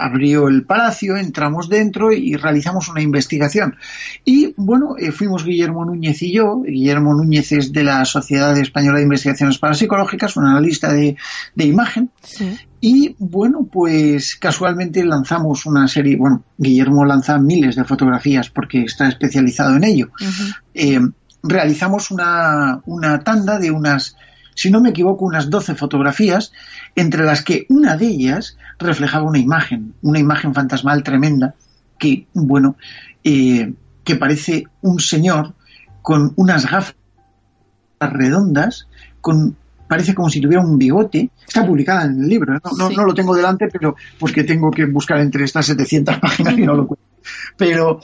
abrió 0.00 0.48
el 0.48 0.64
palacio, 0.64 1.16
entramos 1.16 1.68
dentro 1.68 2.12
y 2.12 2.34
realizamos 2.36 2.88
una 2.88 3.02
investigación. 3.02 3.76
Y 4.24 4.54
bueno, 4.56 4.96
eh, 4.98 5.12
fuimos 5.12 5.44
Guillermo 5.44 5.84
Núñez 5.84 6.22
y 6.22 6.32
yo. 6.32 6.62
Guillermo 6.62 7.14
Núñez 7.14 7.52
es 7.52 7.72
de 7.72 7.84
la 7.84 8.04
Sociedad 8.04 8.56
Española 8.56 8.98
de 8.98 9.04
Investigaciones 9.04 9.58
Parapsicológicas, 9.58 10.36
un 10.36 10.46
analista 10.46 10.92
de, 10.92 11.16
de 11.54 11.64
imagen. 11.64 12.10
Y 12.80 13.14
bueno, 13.18 13.68
pues 13.70 14.36
casualmente 14.36 15.04
lanzamos 15.04 15.66
una 15.66 15.86
serie, 15.86 16.16
bueno, 16.16 16.44
Guillermo 16.56 17.04
lanza 17.04 17.38
miles 17.38 17.76
de 17.76 17.84
fotografías 17.84 18.48
porque 18.48 18.82
está 18.82 19.08
especializado 19.08 19.76
en 19.76 19.84
ello. 19.84 20.10
Eh, 20.74 21.00
realizamos 21.42 22.10
una, 22.10 22.80
una 22.86 23.20
tanda 23.20 23.58
de 23.58 23.70
unas 23.70 24.16
si 24.60 24.70
no 24.70 24.82
me 24.82 24.90
equivoco, 24.90 25.24
unas 25.24 25.48
12 25.48 25.74
fotografías, 25.74 26.52
entre 26.94 27.24
las 27.24 27.40
que 27.40 27.64
una 27.70 27.96
de 27.96 28.08
ellas 28.08 28.58
reflejaba 28.78 29.24
una 29.24 29.38
imagen, 29.38 29.94
una 30.02 30.18
imagen 30.18 30.52
fantasmal 30.52 31.02
tremenda, 31.02 31.54
que, 31.98 32.26
bueno, 32.34 32.76
eh, 33.24 33.72
que 34.04 34.16
parece 34.16 34.64
un 34.82 35.00
señor 35.00 35.54
con 36.02 36.34
unas 36.36 36.70
gafas 36.70 36.94
redondas, 38.00 38.86
con 39.22 39.56
parece 39.88 40.14
como 40.14 40.28
si 40.28 40.42
tuviera 40.42 40.62
un 40.62 40.76
bigote. 40.76 41.30
Está 41.48 41.64
publicada 41.64 42.04
en 42.04 42.20
el 42.20 42.28
libro, 42.28 42.54
¿eh? 42.54 42.60
no, 42.76 42.90
no, 42.90 43.04
lo 43.06 43.14
tengo 43.14 43.34
delante, 43.34 43.66
pero 43.68 43.96
porque 44.18 44.44
tengo 44.44 44.70
que 44.70 44.84
buscar 44.84 45.20
entre 45.20 45.44
estas 45.44 45.64
700 45.64 46.18
páginas 46.18 46.58
y 46.58 46.66
no 46.66 46.74
lo 46.74 46.86
cuento. 46.86 47.06
Pero 47.56 48.02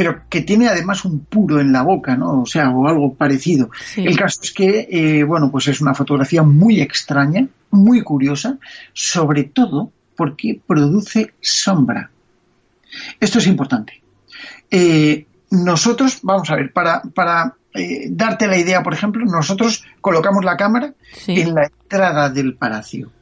pero 0.00 0.22
que 0.30 0.40
tiene 0.40 0.66
además 0.66 1.04
un 1.04 1.26
puro 1.26 1.60
en 1.60 1.72
la 1.72 1.82
boca, 1.82 2.16
¿no? 2.16 2.40
O 2.40 2.46
sea, 2.46 2.70
o 2.70 2.88
algo 2.88 3.12
parecido. 3.12 3.68
El 3.98 4.16
caso 4.16 4.40
es 4.42 4.50
que, 4.50 4.88
eh, 4.90 5.24
bueno, 5.24 5.50
pues 5.50 5.68
es 5.68 5.82
una 5.82 5.92
fotografía 5.92 6.42
muy 6.42 6.80
extraña, 6.80 7.46
muy 7.70 8.00
curiosa, 8.00 8.56
sobre 8.94 9.44
todo 9.44 9.92
porque 10.16 10.58
produce 10.66 11.34
sombra. 11.42 12.10
Esto 13.20 13.40
es 13.40 13.46
importante. 13.46 14.00
Eh, 14.70 15.26
nosotros, 15.50 16.20
vamos 16.22 16.48
a 16.48 16.56
ver, 16.56 16.72
para, 16.72 17.02
para 17.14 17.56
eh, 17.74 18.08
darte 18.10 18.46
la 18.46 18.56
idea, 18.56 18.82
por 18.82 18.94
ejemplo, 18.94 19.22
nosotros 19.26 19.84
colocamos 20.00 20.46
la 20.46 20.56
cámara 20.56 20.94
en 21.26 21.54
la 21.54 21.66
entrada 21.66 22.30
del 22.30 22.54
palacio. 22.54 23.12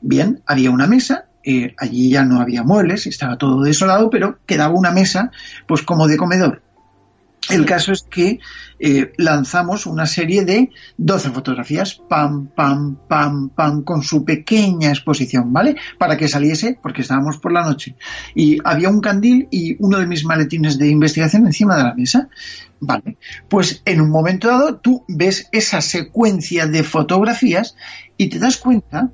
Bien, 0.00 0.40
había 0.46 0.70
una 0.70 0.86
mesa 0.86 1.24
eh, 1.44 1.74
allí 1.78 2.10
ya 2.10 2.24
no 2.24 2.40
había 2.40 2.62
muebles, 2.62 3.06
estaba 3.06 3.38
todo 3.38 3.62
desolado, 3.62 4.10
pero 4.10 4.38
quedaba 4.46 4.74
una 4.74 4.90
mesa, 4.90 5.30
pues 5.66 5.82
como 5.82 6.06
de 6.06 6.16
comedor. 6.16 6.62
El 7.50 7.66
caso 7.66 7.92
es 7.92 8.02
que 8.02 8.38
eh, 8.78 9.12
lanzamos 9.18 9.86
una 9.86 10.06
serie 10.06 10.44
de 10.44 10.70
12 10.96 11.30
fotografías, 11.30 12.00
pam, 12.08 12.46
pam, 12.46 12.96
pam, 13.08 13.48
pam, 13.50 13.82
con 13.82 14.02
su 14.02 14.24
pequeña 14.24 14.90
exposición, 14.90 15.52
¿vale? 15.52 15.76
Para 15.98 16.16
que 16.16 16.28
saliese, 16.28 16.78
porque 16.80 17.02
estábamos 17.02 17.38
por 17.38 17.52
la 17.52 17.64
noche. 17.64 17.96
Y 18.34 18.58
había 18.64 18.88
un 18.88 19.00
candil 19.00 19.48
y 19.50 19.76
uno 19.80 19.98
de 19.98 20.06
mis 20.06 20.24
maletines 20.24 20.78
de 20.78 20.88
investigación 20.88 21.46
encima 21.46 21.76
de 21.76 21.82
la 21.82 21.94
mesa. 21.94 22.28
Vale, 22.78 23.16
pues 23.48 23.82
en 23.84 24.00
un 24.00 24.10
momento 24.10 24.48
dado 24.48 24.76
tú 24.76 25.04
ves 25.06 25.48
esa 25.52 25.80
secuencia 25.80 26.66
de 26.66 26.82
fotografías 26.82 27.76
y 28.16 28.28
te 28.28 28.38
das 28.38 28.56
cuenta 28.56 29.10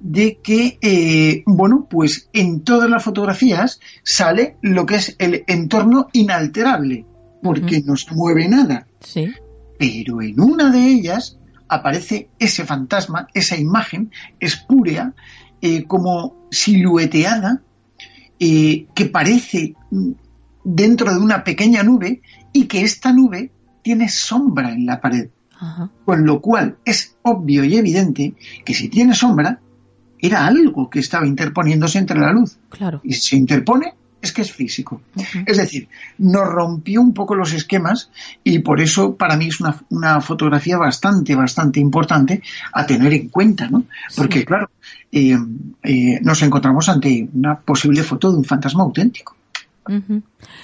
de 0.00 0.38
que, 0.42 0.78
eh, 0.80 1.42
bueno, 1.46 1.86
pues 1.88 2.28
en 2.32 2.62
todas 2.62 2.88
las 2.88 3.04
fotografías 3.04 3.80
sale 4.02 4.56
lo 4.62 4.86
que 4.86 4.96
es 4.96 5.14
el 5.18 5.44
entorno 5.46 6.08
inalterable, 6.12 7.04
porque 7.42 7.82
no 7.84 7.96
se 7.96 8.14
mueve 8.14 8.48
nada. 8.48 8.86
Sí. 9.00 9.30
Pero 9.78 10.22
en 10.22 10.40
una 10.40 10.70
de 10.70 10.86
ellas 10.86 11.38
aparece 11.68 12.28
ese 12.38 12.64
fantasma, 12.64 13.28
esa 13.34 13.56
imagen 13.56 14.10
espúrea, 14.40 15.14
eh, 15.60 15.84
como 15.84 16.46
silueteada, 16.50 17.62
eh, 18.38 18.86
que 18.94 19.06
parece 19.06 19.74
dentro 20.64 21.12
de 21.12 21.20
una 21.20 21.44
pequeña 21.44 21.82
nube 21.82 22.22
y 22.52 22.64
que 22.64 22.82
esta 22.82 23.12
nube 23.12 23.50
tiene 23.82 24.08
sombra 24.08 24.72
en 24.72 24.86
la 24.86 25.00
pared. 25.00 25.28
Con 26.06 26.24
lo 26.24 26.40
cual 26.40 26.78
es 26.86 27.16
obvio 27.20 27.64
y 27.64 27.76
evidente 27.76 28.32
que 28.64 28.72
si 28.72 28.88
tiene 28.88 29.14
sombra, 29.14 29.60
era 30.20 30.46
algo 30.46 30.90
que 30.90 31.00
estaba 31.00 31.26
interponiéndose 31.26 31.98
entre 31.98 32.18
la 32.18 32.32
luz. 32.32 32.58
Claro. 32.68 33.00
Y 33.02 33.14
si 33.14 33.30
se 33.30 33.36
interpone, 33.36 33.94
es 34.22 34.32
que 34.32 34.42
es 34.42 34.52
físico. 34.52 35.00
Es 35.46 35.56
decir, 35.56 35.88
nos 36.18 36.46
rompió 36.46 37.00
un 37.00 37.14
poco 37.14 37.34
los 37.34 37.52
esquemas 37.52 38.10
y 38.44 38.58
por 38.58 38.80
eso 38.80 39.16
para 39.16 39.36
mí 39.36 39.46
es 39.48 39.60
una, 39.60 39.76
una 39.88 40.20
fotografía 40.20 40.76
bastante, 40.76 41.34
bastante 41.34 41.80
importante 41.80 42.42
a 42.72 42.84
tener 42.84 43.12
en 43.14 43.28
cuenta, 43.28 43.68
¿no? 43.68 43.84
Porque, 44.16 44.44
claro, 44.44 44.70
eh, 45.10 45.38
eh, 45.82 46.18
nos 46.22 46.42
encontramos 46.42 46.88
ante 46.88 47.28
una 47.32 47.58
posible 47.60 48.02
foto 48.02 48.30
de 48.30 48.38
un 48.38 48.44
fantasma 48.44 48.82
auténtico. 48.82 49.36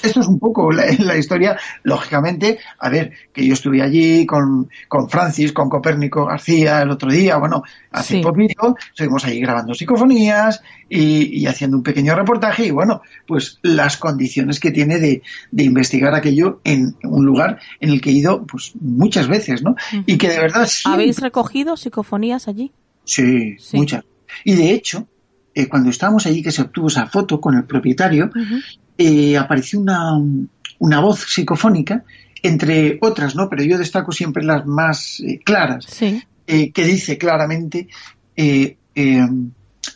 Esto 0.02 0.20
es 0.20 0.26
un 0.26 0.38
poco 0.38 0.70
la, 0.70 1.16
historia, 1.16 1.58
lógicamente, 1.82 2.58
a 2.78 2.88
ver, 2.88 3.12
que 3.32 3.46
yo 3.46 3.54
estuve 3.54 3.82
allí 3.82 4.24
con, 4.26 4.68
con 4.88 5.08
Francis, 5.08 5.52
con 5.52 5.68
Copérnico 5.68 6.26
García 6.26 6.82
el 6.82 6.90
otro 6.90 7.10
día, 7.10 7.36
bueno, 7.36 7.62
hace 7.90 8.20
poquito, 8.20 8.76
estuvimos 8.88 9.24
allí 9.24 9.40
grabando 9.40 9.74
psicofonías 9.74 10.62
y, 10.88 11.46
haciendo 11.46 11.76
un 11.76 11.82
pequeño 11.82 12.14
reportaje 12.14 12.66
y 12.66 12.70
bueno, 12.70 13.02
pues 13.26 13.58
las 13.62 13.96
condiciones 13.96 14.60
que 14.60 14.70
tiene 14.70 14.98
de, 14.98 15.22
investigar 15.56 16.14
aquello 16.14 16.60
en 16.64 16.96
un 17.02 17.24
lugar 17.24 17.58
en 17.80 17.90
el 17.90 18.00
que 18.00 18.10
he 18.10 18.14
ido 18.14 18.46
pues 18.46 18.72
muchas 18.80 19.28
veces, 19.28 19.62
¿no? 19.62 19.74
Y 20.06 20.18
que 20.18 20.28
de 20.28 20.38
verdad... 20.38 20.68
¿Habéis 20.84 21.20
recogido 21.20 21.76
psicofonías 21.76 22.48
allí? 22.48 22.72
Sí, 23.04 23.56
muchas. 23.72 24.04
Y 24.44 24.54
de 24.54 24.70
hecho, 24.72 25.06
eh, 25.54 25.68
cuando 25.68 25.90
estábamos 25.90 26.26
allí 26.26 26.42
que 26.42 26.50
se 26.50 26.62
obtuvo 26.62 26.88
esa 26.88 27.06
foto 27.06 27.40
con 27.40 27.54
el 27.56 27.64
propietario, 27.64 28.30
eh, 28.98 29.36
apareció 29.36 29.80
una, 29.80 30.12
una, 30.78 31.00
voz 31.00 31.20
psicofónica, 31.28 32.04
entre 32.42 32.98
otras, 33.00 33.34
¿no? 33.34 33.48
Pero 33.48 33.62
yo 33.64 33.78
destaco 33.78 34.12
siempre 34.12 34.44
las 34.44 34.66
más 34.66 35.20
eh, 35.20 35.40
claras, 35.44 35.86
sí. 35.86 36.22
eh, 36.46 36.72
que 36.72 36.84
dice 36.84 37.18
claramente 37.18 37.88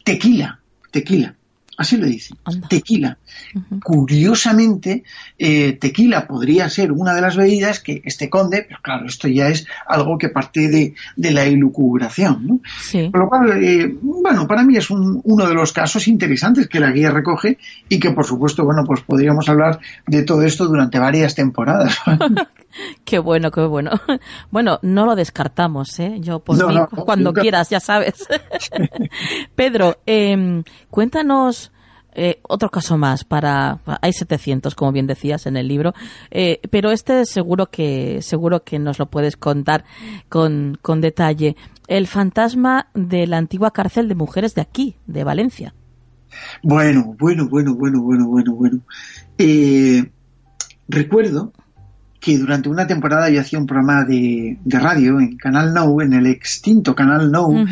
tequila. 0.04 0.60
tequila. 0.90 1.36
Así 1.80 1.96
lo 1.96 2.04
dice. 2.04 2.34
Tequila. 2.68 3.16
Curiosamente, 3.82 5.02
eh, 5.38 5.78
tequila 5.80 6.26
podría 6.26 6.68
ser 6.68 6.92
una 6.92 7.14
de 7.14 7.22
las 7.22 7.36
bebidas 7.36 7.80
que 7.80 8.02
este 8.04 8.28
conde, 8.28 8.66
pero 8.68 8.80
claro, 8.82 9.06
esto 9.06 9.28
ya 9.28 9.48
es 9.48 9.66
algo 9.86 10.18
que 10.18 10.28
parte 10.28 10.68
de, 10.68 10.94
la 11.16 11.44
elucubración. 11.44 12.46
¿no? 12.46 12.60
Por 13.10 13.20
lo 13.20 13.28
cual, 13.30 13.64
eh, 13.64 13.96
bueno, 14.02 14.46
para 14.46 14.62
mí 14.62 14.76
es 14.76 14.90
uno 14.90 15.46
de 15.48 15.54
los 15.54 15.72
casos 15.72 16.06
interesantes 16.06 16.68
que 16.68 16.80
la 16.80 16.90
guía 16.90 17.12
recoge 17.12 17.56
y 17.88 17.98
que, 17.98 18.10
por 18.10 18.26
supuesto, 18.26 18.62
bueno, 18.62 18.84
pues 18.84 19.00
podríamos 19.00 19.48
hablar 19.48 19.80
de 20.06 20.22
todo 20.22 20.42
esto 20.42 20.66
durante 20.66 20.98
varias 20.98 21.34
temporadas. 21.34 21.96
Qué 23.04 23.18
bueno, 23.18 23.50
qué 23.50 23.62
bueno. 23.62 23.90
Bueno, 24.50 24.78
no 24.82 25.04
lo 25.04 25.16
descartamos, 25.16 25.98
¿eh? 25.98 26.18
Yo 26.20 26.38
por 26.38 26.56
mí, 26.56 26.74
cuando 27.04 27.32
quieras, 27.32 27.68
ya 27.68 27.80
sabes. 27.80 28.28
Pedro, 29.56 29.98
eh, 30.06 30.62
cuéntanos 30.88 31.69
eh, 32.22 32.38
otro 32.42 32.68
caso 32.68 32.98
más 32.98 33.24
para 33.24 33.78
hay 34.02 34.12
700 34.12 34.74
como 34.74 34.92
bien 34.92 35.06
decías 35.06 35.46
en 35.46 35.56
el 35.56 35.66
libro 35.66 35.94
eh, 36.30 36.60
pero 36.68 36.90
este 36.90 37.24
seguro 37.24 37.70
que 37.70 38.20
seguro 38.20 38.62
que 38.62 38.78
nos 38.78 38.98
lo 38.98 39.06
puedes 39.06 39.38
contar 39.38 39.86
con, 40.28 40.76
con 40.82 41.00
detalle. 41.00 41.56
El 41.88 42.06
fantasma 42.06 42.88
de 42.92 43.26
la 43.26 43.38
antigua 43.38 43.70
cárcel 43.70 44.06
de 44.06 44.16
mujeres 44.16 44.54
de 44.54 44.60
aquí 44.60 44.96
de 45.06 45.24
Valencia. 45.24 45.72
Bueno 46.62 47.16
bueno 47.18 47.48
bueno 47.48 47.74
bueno 47.74 48.02
bueno 48.02 48.26
bueno 48.28 48.54
bueno. 48.54 48.80
Eh, 49.38 50.10
recuerdo 50.88 51.54
que 52.20 52.36
durante 52.36 52.68
una 52.68 52.86
temporada 52.86 53.30
yo 53.30 53.40
hacía 53.40 53.58
un 53.58 53.66
programa 53.66 54.04
de, 54.04 54.58
radio 54.66 55.18
en 55.20 55.38
Canal 55.38 55.72
Now, 55.72 56.02
en 56.02 56.12
el 56.12 56.26
extinto 56.26 56.94
Canal 56.94 57.32
Now, 57.32 57.64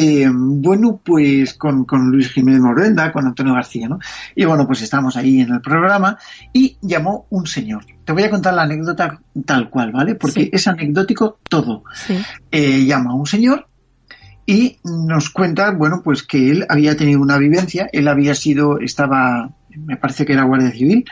eh, 0.00 0.28
bueno, 0.32 1.00
pues 1.04 1.54
con, 1.54 1.84
Luis 2.12 2.30
Jiménez 2.30 2.60
Morenda, 2.60 3.10
con 3.10 3.26
Antonio 3.26 3.54
García, 3.54 3.88
¿no? 3.88 3.98
Y 4.36 4.44
bueno, 4.44 4.64
pues 4.64 4.80
estamos 4.82 5.16
ahí 5.16 5.40
en 5.40 5.52
el 5.52 5.60
programa 5.60 6.16
y 6.52 6.76
llamó 6.80 7.26
un 7.30 7.48
señor. 7.48 7.84
Te 8.04 8.12
voy 8.12 8.22
a 8.22 8.30
contar 8.30 8.54
la 8.54 8.62
anécdota 8.62 9.20
tal 9.44 9.68
cual, 9.70 9.90
¿vale? 9.90 10.14
Porque 10.14 10.50
es 10.52 10.68
anecdótico 10.68 11.40
todo. 11.48 11.82
Eh, 12.52 12.84
llama 12.84 13.10
a 13.10 13.14
un 13.14 13.26
señor 13.26 13.66
y 14.46 14.78
nos 14.84 15.30
cuenta, 15.30 15.72
bueno, 15.72 16.00
pues 16.04 16.22
que 16.22 16.52
él 16.52 16.64
había 16.68 16.96
tenido 16.96 17.20
una 17.20 17.36
vivencia, 17.36 17.88
él 17.92 18.06
había 18.06 18.36
sido, 18.36 18.78
estaba, 18.78 19.50
me 19.76 19.96
parece 19.96 20.24
que 20.24 20.34
era 20.34 20.44
guardia 20.44 20.70
civil, 20.70 21.04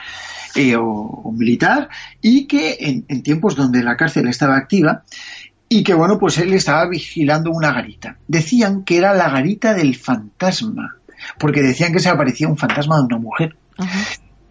eh, 0.55 0.75
o, 0.75 1.31
militar 1.37 1.87
y 2.19 2.47
que 2.47 2.77
en, 2.79 3.21
tiempos 3.21 3.55
donde 3.55 3.83
la 3.83 3.95
cárcel 3.95 4.27
estaba 4.27 4.57
activa 4.57 5.03
y 5.69 5.83
que 5.83 5.93
bueno 5.93 6.17
pues 6.19 6.37
él 6.37 6.53
estaba 6.53 6.87
vigilando 6.87 7.51
una 7.51 7.71
garita. 7.71 8.17
Decían 8.27 8.83
que 8.83 8.97
era 8.97 9.13
la 9.13 9.29
garita 9.29 9.73
del 9.73 9.95
fantasma 9.95 10.97
porque 11.39 11.61
decían 11.61 11.91
que 11.91 11.99
se 11.99 12.09
aparecía 12.09 12.47
un 12.47 12.57
fantasma 12.57 12.97
de 12.97 13.03
una 13.03 13.17
mujer. 13.17 13.55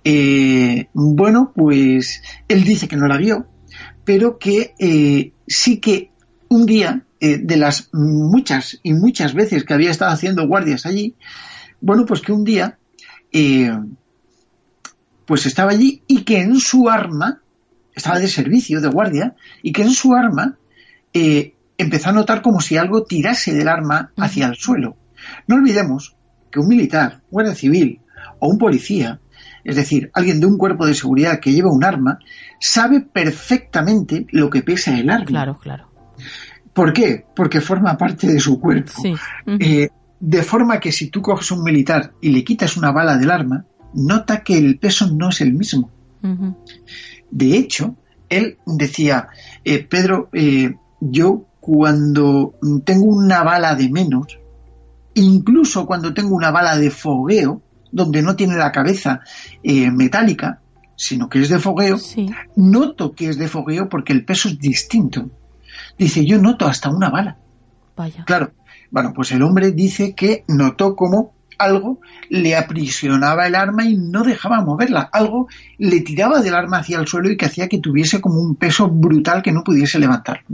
Eh, 0.05 0.89
bueno 0.93 1.53
pues 1.55 2.23
él 2.49 2.65
dice 2.65 2.87
que 2.87 2.97
no 2.97 3.09
la 3.09 3.17
vio 3.17 3.47
pero 4.05 4.39
que 4.39 4.75
eh, 4.79 5.33
sí 5.49 5.79
que 5.79 6.13
un 6.49 6.65
día 6.65 7.03
de 7.19 7.57
las 7.57 7.89
muchas 7.93 8.79
y 8.85 8.93
muchas 8.93 9.35
veces 9.35 9.65
que 9.65 9.75
había 9.75 9.91
estado 9.91 10.13
haciendo 10.13 10.47
guardias 10.47 10.87
allí 10.87 11.17
bueno 11.81 12.05
pues 12.07 12.21
que 12.21 12.31
un 12.31 12.45
día 12.45 12.79
pues 15.27 15.45
estaba 15.45 15.73
allí 15.73 16.03
y 16.07 16.23
que 16.23 16.41
en 16.41 16.59
su 16.59 16.89
arma, 16.89 17.41
estaba 17.95 18.19
de 18.19 18.29
servicio, 18.29 18.81
de 18.81 18.89
guardia, 18.89 19.35
y 19.63 19.73
que 19.73 19.83
en 19.83 19.91
su 19.91 20.15
arma 20.15 20.57
eh, 21.17 21.55
empezó 21.79 22.11
a 22.11 22.13
notar 22.13 22.43
como 22.43 22.61
si 22.61 22.77
algo 22.77 23.05
tirase 23.05 23.55
del 23.55 23.69
arma 23.69 24.13
hacia 24.19 24.47
el 24.47 24.57
suelo. 24.57 24.97
No 25.47 25.57
olvidemos 25.57 26.15
que 26.51 26.61
un 26.61 26.69
militar, 26.69 27.23
guardia 27.31 27.55
civil 27.55 28.01
o 28.39 28.49
un 28.49 28.59
policía, 28.59 29.21
es 29.65 29.77
decir, 29.77 30.11
alguien 30.13 30.41
de 30.41 30.47
un 30.47 30.59
cuerpo 30.59 30.85
de 30.85 30.95
seguridad 30.95 31.41
que 31.41 31.53
lleva 31.53 31.73
un 31.73 31.85
arma, 31.85 32.19
sabe 32.61 33.01
perfectamente 33.01 34.27
lo 34.31 34.51
que 34.51 34.63
pesa 34.63 34.99
el 34.99 35.09
arma. 35.09 35.25
Claro, 35.25 35.59
claro. 35.59 35.91
¿Por 36.75 36.93
qué? 36.93 37.25
Porque 37.35 37.63
forma 37.63 37.97
parte 37.97 38.27
de 38.27 38.39
su 38.39 38.61
cuerpo. 38.61 38.93
Eh, 39.59 39.89
de 40.21 40.43
forma 40.43 40.81
que 40.81 40.93
si 40.93 41.09
tú 41.09 41.23
coges 41.23 41.51
un 41.51 41.63
militar 41.63 42.13
y 42.21 42.29
le 42.29 42.45
quitas 42.45 42.77
una 42.77 42.93
bala 42.93 43.17
del 43.17 43.31
arma, 43.31 43.65
nota 43.95 44.43
que 44.43 44.59
el 44.59 44.79
peso 44.79 45.11
no 45.11 45.31
es 45.31 45.41
el 45.41 45.55
mismo. 45.55 45.91
De 47.31 47.57
hecho, 47.57 47.97
él 48.29 48.59
decía, 48.67 49.29
eh, 49.65 49.83
Pedro, 49.85 50.29
eh, 50.33 50.75
yo 51.01 51.45
cuando 51.61 52.55
tengo 52.85 53.07
una 53.07 53.43
bala 53.43 53.75
de 53.75 53.89
menos, 53.91 54.39
incluso 55.15 55.87
cuando 55.87 56.15
tengo 56.15 56.35
una 56.35 56.51
bala 56.51 56.77
de 56.77 56.91
fogueo, 56.91 57.63
donde 57.91 58.23
no 58.23 58.37
tiene 58.37 58.57
la 58.57 58.73
cabeza 58.73 59.21
eh, 59.63 59.91
metálica, 59.91 60.61
sino 60.97 61.29
que 61.29 61.41
es 61.41 61.49
de 61.49 61.59
fogueo, 61.59 61.99
noto 62.57 63.13
que 63.13 63.29
es 63.29 63.39
de 63.39 63.49
fogueo 63.49 63.89
porque 63.89 64.13
el 64.13 64.25
peso 64.25 64.49
es 64.49 64.59
distinto. 64.59 65.29
Dice, 65.99 66.25
yo 66.25 66.39
noto 66.39 66.67
hasta 66.67 66.91
una 66.91 67.11
bala. 67.11 67.39
Vaya. 67.97 68.25
Claro. 68.25 68.53
Bueno, 68.91 69.13
pues 69.15 69.33
el 69.33 69.43
hombre 69.43 69.73
dice 69.73 70.15
que 70.15 70.45
notó 70.49 70.95
como 70.95 71.33
algo 71.59 72.01
le 72.29 72.57
aprisionaba 72.57 73.47
el 73.47 73.55
arma 73.55 73.85
y 73.85 73.97
no 73.97 74.23
dejaba 74.23 74.61
moverla, 74.61 75.09
algo 75.13 75.49
le 75.79 76.01
tiraba 76.01 76.41
del 76.41 76.55
arma 76.55 76.79
hacia 76.79 76.99
el 76.99 77.07
suelo 77.07 77.31
y 77.31 77.37
que 77.37 77.47
hacía 77.47 77.69
que 77.69 77.79
tuviese 77.79 78.21
como 78.21 78.41
un 78.41 78.57
peso 78.57 78.89
brutal 78.89 79.43
que 79.43 79.53
no 79.53 79.63
pudiese 79.65 79.99
levantar. 79.99 80.45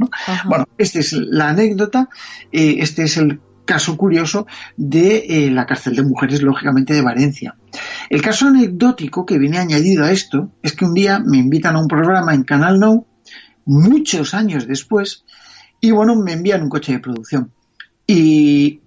Bueno, 0.44 0.66
esta 0.78 0.98
es 0.98 1.12
la 1.12 1.50
anécdota, 1.50 2.08
eh, 2.50 2.76
este 2.78 3.04
es 3.04 3.16
el 3.16 3.40
caso 3.64 3.96
curioso 3.96 4.46
de 4.76 5.24
eh, 5.28 5.50
la 5.50 5.66
cárcel 5.66 5.96
de 5.96 6.02
mujeres, 6.02 6.42
lógicamente, 6.42 6.94
de 6.94 7.02
Valencia. 7.02 7.56
El 8.10 8.22
caso 8.22 8.46
anecdótico 8.46 9.24
que 9.24 9.38
viene 9.38 9.58
añadido 9.58 10.04
a 10.04 10.10
esto 10.10 10.50
es 10.62 10.72
que 10.72 10.84
un 10.84 10.94
día 10.94 11.20
me 11.24 11.38
invitan 11.38 11.76
a 11.76 11.80
un 11.80 11.88
programa 11.88 12.34
en 12.34 12.42
Canal 12.42 12.78
No, 12.78 13.06
muchos 13.64 14.34
años 14.34 14.66
después, 14.66 15.24
y 15.80 15.90
bueno, 15.90 16.16
me 16.16 16.32
envían 16.32 16.62
un 16.62 16.68
coche 16.68 16.92
de 16.92 16.98
producción. 16.98 17.52
Y 18.06 18.80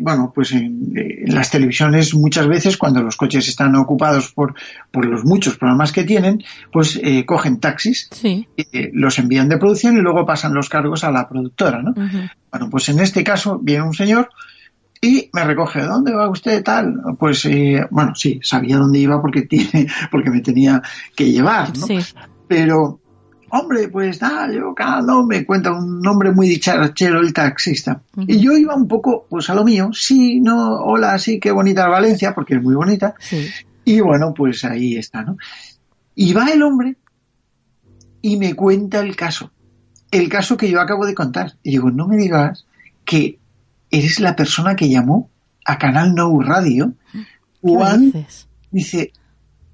bueno, 0.00 0.32
pues 0.34 0.52
en, 0.52 0.92
las 1.26 1.50
televisiones 1.50 2.14
muchas 2.14 2.46
veces 2.48 2.76
cuando 2.76 3.02
los 3.02 3.16
coches 3.16 3.48
están 3.48 3.74
ocupados 3.76 4.32
por, 4.32 4.54
por 4.90 5.06
los 5.06 5.24
muchos 5.24 5.56
programas 5.56 5.92
que 5.92 6.04
tienen, 6.04 6.42
pues 6.72 6.98
eh, 7.02 7.24
cogen 7.24 7.60
taxis, 7.60 8.08
sí. 8.12 8.48
eh, 8.56 8.90
los 8.92 9.18
envían 9.18 9.48
de 9.48 9.58
producción 9.58 9.96
y 9.96 10.00
luego 10.00 10.26
pasan 10.26 10.54
los 10.54 10.68
cargos 10.68 11.04
a 11.04 11.10
la 11.10 11.28
productora, 11.28 11.82
¿no? 11.82 11.94
Bueno, 12.50 12.68
pues 12.70 12.88
en 12.88 13.00
este 13.00 13.22
caso 13.24 13.58
viene 13.62 13.84
un 13.84 13.94
señor 13.94 14.30
y 15.02 15.30
me 15.32 15.44
recoge, 15.44 15.82
¿dónde 15.82 16.12
va 16.12 16.28
usted 16.28 16.62
tal? 16.62 17.00
Pues, 17.18 17.46
eh, 17.46 17.86
bueno, 17.90 18.14
sí, 18.14 18.38
sabía 18.42 18.76
dónde 18.76 18.98
iba 18.98 19.20
porque 19.20 19.42
tiene, 19.48 19.86
porque 20.10 20.30
me 20.30 20.40
tenía 20.40 20.82
que 21.16 21.30
llevar, 21.30 21.76
¿no? 21.78 21.86
Sí. 21.86 21.98
Pero 22.46 22.99
hombre, 23.50 23.88
pues 23.88 24.20
nada, 24.20 24.52
yo 24.52 24.74
cada 24.74 25.02
me 25.24 25.44
cuenta 25.44 25.72
un 25.72 26.00
nombre 26.00 26.32
muy 26.32 26.48
dicharachero 26.48 27.20
el 27.20 27.32
taxista. 27.32 28.02
Y 28.26 28.38
yo 28.38 28.56
iba 28.56 28.74
un 28.74 28.88
poco, 28.88 29.26
pues 29.28 29.50
a 29.50 29.54
lo 29.54 29.64
mío, 29.64 29.90
sí, 29.92 30.40
no, 30.40 30.76
hola, 30.80 31.18
sí, 31.18 31.38
qué 31.38 31.50
bonita 31.50 31.88
Valencia, 31.88 32.34
porque 32.34 32.54
es 32.54 32.62
muy 32.62 32.74
bonita. 32.74 33.14
Y 33.84 34.00
bueno, 34.00 34.32
pues 34.34 34.64
ahí 34.64 34.96
está, 34.96 35.22
¿no? 35.22 35.36
Y 36.14 36.32
va 36.32 36.46
el 36.46 36.62
hombre 36.62 36.96
y 38.22 38.36
me 38.36 38.54
cuenta 38.54 39.00
el 39.00 39.16
caso, 39.16 39.50
el 40.10 40.28
caso 40.28 40.56
que 40.56 40.70
yo 40.70 40.80
acabo 40.80 41.06
de 41.06 41.14
contar. 41.14 41.54
Y 41.62 41.70
digo, 41.70 41.90
no 41.90 42.06
me 42.06 42.16
digas 42.16 42.66
que 43.04 43.38
eres 43.90 44.20
la 44.20 44.36
persona 44.36 44.76
que 44.76 44.88
llamó 44.88 45.30
a 45.64 45.78
Canal 45.78 46.14
No 46.14 46.40
Radio. 46.40 46.92
Juan 47.62 48.12
dice, 48.70 49.12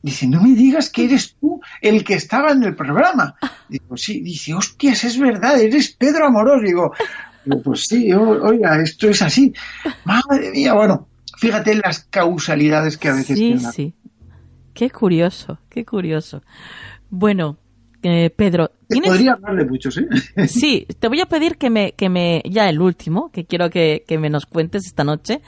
Dice, 0.07 0.29
no 0.29 0.40
me 0.40 0.55
digas 0.55 0.88
que 0.88 1.07
eres 1.07 1.35
tú 1.40 1.61
el 1.81 2.05
que 2.05 2.14
estaba 2.14 2.53
en 2.53 2.62
el 2.62 2.77
programa. 2.77 3.35
Digo, 3.69 3.97
sí. 3.97 4.21
Dice, 4.21 4.55
hostias, 4.55 5.03
es 5.03 5.19
verdad, 5.19 5.61
eres 5.61 5.97
Pedro 5.99 6.27
Amorós. 6.27 6.62
Digo, 6.62 6.92
pues 7.64 7.88
sí, 7.88 8.12
oiga, 8.12 8.81
esto 8.81 9.09
es 9.09 9.21
así. 9.21 9.53
Madre 10.05 10.53
mía, 10.53 10.75
bueno, 10.75 11.09
fíjate 11.38 11.75
las 11.75 12.05
causalidades 12.09 12.97
que 12.99 13.09
a 13.09 13.14
veces 13.14 13.37
Sí, 13.37 13.59
sí. 13.59 13.95
Qué 14.75 14.90
curioso, 14.90 15.59
qué 15.69 15.85
curioso. 15.85 16.40
Bueno, 17.11 17.59
eh, 18.05 18.31
Pedro, 18.31 18.71
¿tienes... 18.88 19.11
Podría 19.11 19.33
hablar 19.33 19.57
de 19.57 19.64
muchos, 19.64 19.99
¿eh? 19.99 20.07
Sí, 20.47 20.87
te 21.01 21.09
voy 21.09 21.21
a 21.21 21.27
pedir 21.27 21.59
que 21.59 21.69
me, 21.69 21.95
que 21.95 22.09
me, 22.09 22.45
ya 22.49 22.69
el 22.69 22.81
último, 22.81 23.33
que 23.33 23.45
quiero 23.45 23.71
que, 23.71 24.05
me 24.21 24.31
nos 24.31 24.47
cuentes 24.47 24.87
esta 24.87 25.03
noche. 25.03 25.40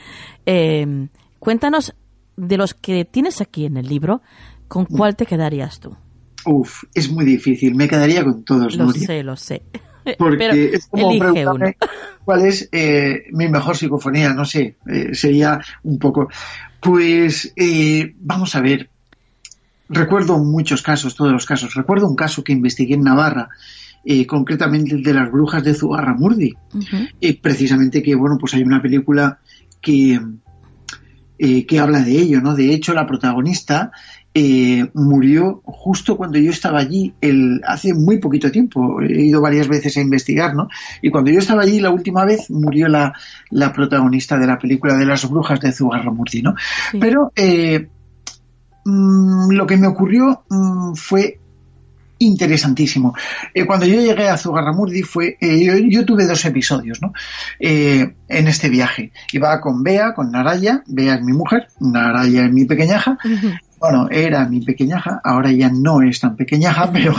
Eh, 0.47 1.07
cuéntanos 1.39 1.95
de 2.39 2.57
los 2.57 2.75
que 2.75 3.05
tienes 3.05 3.41
aquí 3.41 3.67
en 3.67 3.77
el 3.77 3.89
libro, 3.89 4.23
¿con 4.69 4.85
mm. 4.85 4.97
cuál 4.97 5.17
te 5.17 5.27
quedarías 5.27 5.81
tú? 5.81 5.97
Uf, 6.45 6.85
es 6.95 7.11
muy 7.11 7.25
difícil. 7.25 7.75
Me 7.75 7.89
quedaría 7.89 8.25
con 8.25 8.45
todos, 8.45 8.77
Lo 8.77 8.93
sé, 8.93 9.23
lo 9.23 9.37
sé. 9.37 9.63
Porque 10.19 10.71
es 10.73 10.87
como 10.87 11.19
preguntarme 11.19 11.77
cuál 12.25 12.47
es 12.47 12.69
eh, 12.73 13.25
mi 13.33 13.49
mejor 13.49 13.77
psicofonía, 13.77 14.33
no 14.33 14.47
sé, 14.47 14.77
eh, 14.87 15.15
sería 15.15 15.61
un 15.83 15.99
poco. 15.99 16.29
Pues 16.81 17.53
eh, 17.57 18.15
vamos 18.21 18.55
a 18.55 18.61
ver. 18.61 18.89
Recuerdo 19.91 20.39
muchos 20.39 20.83
casos, 20.83 21.15
todos 21.15 21.33
los 21.33 21.45
casos. 21.45 21.75
Recuerdo 21.75 22.07
un 22.07 22.17
caso 22.17 22.45
que 22.45 22.53
investigué 22.53 22.95
en 22.95 23.05
Navarra, 23.05 23.49
concretamente 24.27 24.95
el 24.95 25.03
de 25.03 25.15
las 25.15 25.31
brujas 25.31 25.65
de 25.65 25.73
Zugarramurdi. 25.73 26.55
precisamente 27.41 28.03
que, 28.03 28.15
bueno, 28.15 28.37
pues 28.39 28.53
hay 28.53 28.63
una 28.63 28.83
película 28.83 29.39
que, 29.81 30.21
eh, 31.39 31.67
que 31.67 31.79
habla 31.79 32.01
de 32.01 32.13
ello, 32.13 32.41
¿no? 32.41 32.55
De 32.55 32.73
hecho, 32.73 32.95
la 32.95 33.07
protagonista 33.07 33.93
eh, 34.35 34.89
murió 34.95 35.63
justo 35.65 36.17
cuando 36.17 36.39
yo 36.39 36.51
estaba 36.51 36.79
allí, 36.79 37.15
el, 37.21 37.61
hace 37.67 37.95
muy 37.95 38.19
poquito 38.19 38.51
tiempo. 38.51 39.01
He 39.01 39.23
ido 39.23 39.41
varias 39.41 39.69
veces 39.69 39.97
a 39.97 40.01
investigar, 40.01 40.55
¿no? 40.55 40.69
Y 41.03 41.11
cuando 41.11 41.31
yo 41.31 41.39
estaba 41.39 41.63
allí 41.63 41.81
la 41.81 41.91
última 41.91 42.25
vez 42.25 42.51
murió 42.51 42.89
la, 42.89 43.15
la 43.51 43.73
protagonista 43.73 44.39
de 44.39 44.47
la 44.47 44.59
película 44.59 44.97
de 44.97 45.07
las 45.07 45.29
brujas 45.29 45.61
de 45.61 45.73
Zugarramurdi, 45.73 46.43
¿no? 46.43 46.55
Pero 47.01 47.33
eh, 47.35 47.89
mm, 48.85 49.51
lo 49.51 49.67
que 49.67 49.77
me 49.77 49.87
ocurrió 49.87 50.45
mm, 50.49 50.95
fue 50.95 51.41
interesantísimo. 52.19 53.15
Eh, 53.55 53.65
cuando 53.67 53.87
yo 53.87 54.01
llegué 54.01 54.29
a 54.29 54.37
Zugarramurdi 54.37 55.03
fue, 55.03 55.37
eh, 55.41 55.89
yo, 55.89 56.05
tuve 56.05 56.27
dos 56.27 56.45
episodios, 56.45 57.01
¿no? 57.01 57.13
Eh, 57.59 58.15
en 58.29 58.49
este 58.49 58.69
viaje. 58.69 59.13
Iba 59.33 59.61
con 59.61 59.83
Bea, 59.83 60.15
con 60.15 60.31
Naraya, 60.31 60.83
Bea 60.87 61.15
es 61.15 61.23
mi 61.23 61.33
mujer, 61.33 61.69
Naraya 61.81 62.47
es 62.47 62.53
mi 62.53 62.65
pequeñaja. 62.65 63.19
Bueno, 63.79 64.09
era 64.11 64.49
mi 64.49 64.61
pequeñaja, 64.61 65.21
ahora 65.23 65.53
ya 65.53 65.71
no 65.71 66.03
es 66.03 66.19
tan 66.21 66.37
pequeñaja, 66.37 66.91
pero, 66.93 67.15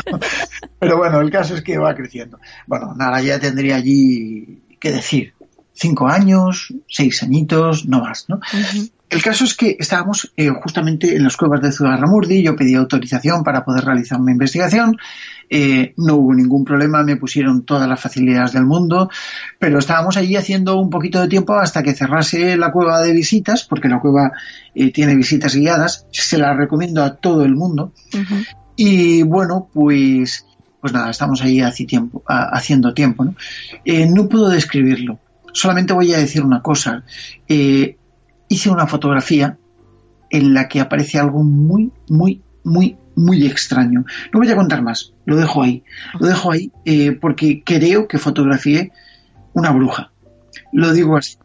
pero 0.78 0.98
bueno, 0.98 1.22
el 1.22 1.32
caso 1.32 1.56
es 1.56 1.62
que 1.62 1.78
va 1.78 1.96
creciendo. 1.96 2.40
Bueno, 2.68 2.94
Naraya 2.96 3.40
tendría 3.40 3.78
allí, 3.78 4.62
¿qué 4.80 4.92
decir? 4.92 5.34
Cinco 5.74 6.10
años, 6.10 6.74
seis 6.90 7.24
añitos, 7.24 7.86
no 7.86 8.02
más, 8.02 8.26
¿no? 8.28 8.42
El 9.10 9.24
caso 9.24 9.44
es 9.44 9.56
que 9.56 9.76
estábamos 9.80 10.32
eh, 10.38 10.50
justamente 10.50 11.16
en 11.16 11.24
las 11.24 11.36
cuevas 11.36 11.62
de 11.62 11.72
Zugarramurdi, 11.72 12.44
yo 12.44 12.56
pedí 12.56 12.76
autorización 12.76 13.44
para 13.44 13.66
poder 13.66 13.84
realizar 13.84 14.20
una 14.22 14.32
investigación, 14.32 14.98
eh, 15.50 15.96
no 15.98 16.18
hubo 16.18 16.36
ningún 16.36 16.64
problema, 16.64 17.02
me 17.02 17.16
pusieron 17.16 17.66
todas 17.66 17.90
las 17.90 18.00
facilidades 18.00 18.54
del 18.54 18.68
mundo, 18.68 19.10
pero 19.58 19.80
estábamos 19.80 20.16
allí 20.16 20.36
haciendo 20.36 20.80
un 20.80 20.92
poquito 20.92 21.20
de 21.20 21.28
tiempo 21.28 21.56
hasta 21.56 21.82
que 21.82 21.96
cerrase 21.96 22.56
la 22.56 22.72
cueva 22.72 23.02
de 23.02 23.12
visitas, 23.14 23.64
porque 23.64 23.90
la 23.90 24.00
cueva 24.00 24.32
eh, 24.76 24.92
tiene 24.92 25.16
visitas 25.16 25.56
guiadas, 25.56 26.06
se 26.12 26.38
la 26.38 26.54
recomiendo 26.54 27.04
a 27.04 27.16
todo 27.16 27.44
el 27.46 27.56
mundo. 27.56 27.94
Y 28.76 29.24
bueno, 29.24 29.70
pues, 29.74 30.46
pues 30.82 30.94
nada, 30.94 31.10
estamos 31.10 31.42
ahí 31.42 31.62
hace 31.62 31.86
tiempo, 31.86 32.22
haciendo 32.28 32.94
tiempo. 32.94 33.26
¿no? 33.26 33.36
no 33.86 34.30
puedo 34.30 34.50
describirlo, 34.50 35.18
solamente 35.52 35.94
voy 35.94 36.14
a 36.14 36.20
decir 36.20 36.44
una 36.44 36.62
cosa 36.62 37.04
hice 38.50 38.70
una 38.70 38.88
fotografía 38.88 39.58
en 40.30 40.54
la 40.54 40.68
que 40.68 40.82
aparece 40.82 41.18
algo 41.18 41.44
muy, 41.44 41.92
muy, 42.10 42.42
muy, 42.64 42.98
muy 43.16 43.46
extraño. 43.46 44.04
No 44.34 44.40
voy 44.40 44.50
a 44.52 44.56
contar 44.56 44.82
más, 44.82 45.14
lo 45.26 45.38
dejo 45.38 45.64
ahí. 45.64 45.84
Lo 46.20 46.28
dejo 46.28 46.52
ahí 46.52 46.72
eh, 46.86 47.14
porque 47.14 47.64
creo 47.64 48.08
que 48.08 48.18
fotografié 48.18 48.92
una 49.54 49.72
bruja. 49.72 50.12
Lo 50.74 50.92
digo 50.92 51.18
así. 51.18 51.38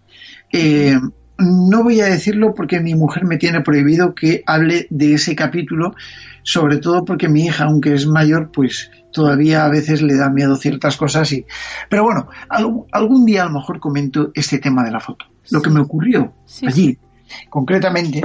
Eh, 0.53 0.99
no 1.39 1.83
voy 1.83 2.01
a 2.01 2.07
decirlo 2.07 2.55
porque 2.55 2.81
mi 2.81 2.95
mujer 2.95 3.25
me 3.25 3.37
tiene 3.37 3.61
prohibido 3.61 4.15
que 4.15 4.43
hable 4.47 4.87
de 4.91 5.15
ese 5.15 5.35
capítulo, 5.35 5.95
sobre 6.43 6.79
todo 6.79 7.05
porque 7.05 7.29
mi 7.29 7.47
hija, 7.47 7.65
aunque 7.65 7.95
es 7.95 8.07
mayor, 8.07 8.51
pues 8.53 8.91
todavía 9.13 9.65
a 9.65 9.69
veces 9.69 10.03
le 10.03 10.17
da 10.17 10.29
miedo 10.29 10.57
ciertas 10.57 10.97
cosas 10.97 11.33
y 11.33 11.47
pero 11.89 12.03
bueno 12.03 12.29
algún, 12.91 13.25
día 13.25 13.43
a 13.43 13.47
lo 13.47 13.53
mejor 13.53 13.79
comento 13.81 14.31
este 14.35 14.59
tema 14.59 14.85
de 14.85 14.91
la 14.91 15.01
foto. 15.01 15.27
Lo 15.51 15.63
que 15.63 15.71
me 15.71 15.81
ocurrió 15.81 16.35
allí 16.67 16.99
concretamente 17.49 18.23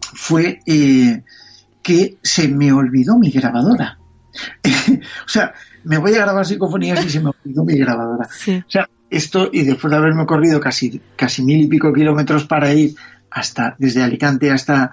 fue 0.00 0.60
eh, 0.66 1.22
que 1.82 2.18
se 2.22 2.48
me 2.48 2.72
olvidó 2.72 3.16
mi 3.18 3.30
grabadora. 3.30 3.98
O 5.26 5.28
sea 5.28 5.52
me 5.84 5.98
voy 5.98 6.14
a 6.14 6.18
grabar 6.18 6.46
psicofonías 6.46 7.04
y 7.04 7.10
se 7.10 7.20
me 7.20 7.30
olvidó 7.30 7.64
mi 7.64 7.76
grabadora. 7.76 8.26
O 8.26 8.70
sea 8.70 8.88
esto 9.12 9.48
y 9.52 9.62
después 9.62 9.90
de 9.90 9.96
haberme 9.96 10.26
corrido 10.26 10.60
casi 10.60 11.00
casi 11.16 11.42
mil 11.42 11.60
y 11.60 11.66
pico 11.68 11.92
kilómetros 11.92 12.44
para 12.44 12.72
ir 12.74 12.94
hasta 13.30 13.76
desde 13.78 14.02
Alicante 14.02 14.50
hasta 14.50 14.92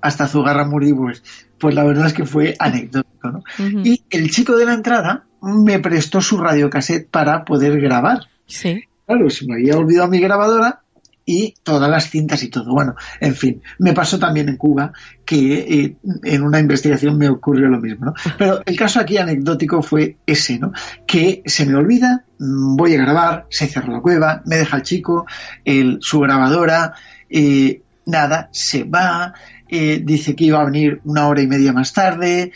hasta 0.00 0.26
Zugarramurdi 0.26 0.92
pues 0.92 1.22
pues 1.58 1.74
la 1.74 1.84
verdad 1.84 2.06
es 2.06 2.12
que 2.12 2.24
fue 2.24 2.54
anecdótico, 2.58 3.30
¿no? 3.30 3.42
Y 3.58 4.02
el 4.10 4.30
chico 4.30 4.56
de 4.56 4.64
la 4.64 4.74
entrada 4.74 5.24
me 5.42 5.78
prestó 5.80 6.20
su 6.20 6.38
radiocassette 6.38 7.08
para 7.10 7.44
poder 7.44 7.80
grabar. 7.80 8.20
Sí. 8.46 8.84
Claro, 9.06 9.28
se 9.30 9.46
me 9.46 9.54
había 9.54 9.76
olvidado 9.76 10.08
mi 10.08 10.20
grabadora 10.20 10.82
y 11.28 11.54
todas 11.62 11.90
las 11.90 12.08
cintas 12.08 12.42
y 12.42 12.48
todo. 12.48 12.72
Bueno, 12.72 12.94
en 13.20 13.34
fin, 13.34 13.60
me 13.78 13.92
pasó 13.92 14.18
también 14.18 14.48
en 14.48 14.56
Cuba 14.56 14.94
que 15.26 15.58
eh, 15.58 15.96
en 16.24 16.42
una 16.42 16.58
investigación 16.58 17.18
me 17.18 17.28
ocurrió 17.28 17.68
lo 17.68 17.78
mismo, 17.78 18.06
¿no? 18.06 18.14
Pero 18.38 18.62
el 18.64 18.76
caso 18.78 18.98
aquí 18.98 19.18
anecdótico 19.18 19.82
fue 19.82 20.16
ese, 20.24 20.58
¿no? 20.58 20.72
Que 21.06 21.42
se 21.44 21.66
me 21.66 21.74
olvida, 21.74 22.24
mm, 22.38 22.76
voy 22.76 22.94
a 22.94 23.02
grabar, 23.02 23.46
se 23.50 23.66
cerró 23.66 23.92
la 23.92 24.00
cueva, 24.00 24.42
me 24.46 24.56
deja 24.56 24.78
el 24.78 24.82
chico, 24.84 25.26
el, 25.66 25.98
su 26.00 26.20
grabadora, 26.20 26.94
eh, 27.28 27.82
nada, 28.06 28.48
se 28.50 28.84
va, 28.84 29.34
eh, 29.68 30.00
dice 30.02 30.34
que 30.34 30.44
iba 30.44 30.62
a 30.62 30.64
venir 30.64 31.02
una 31.04 31.28
hora 31.28 31.42
y 31.42 31.46
media 31.46 31.74
más 31.74 31.92
tarde, 31.92 32.52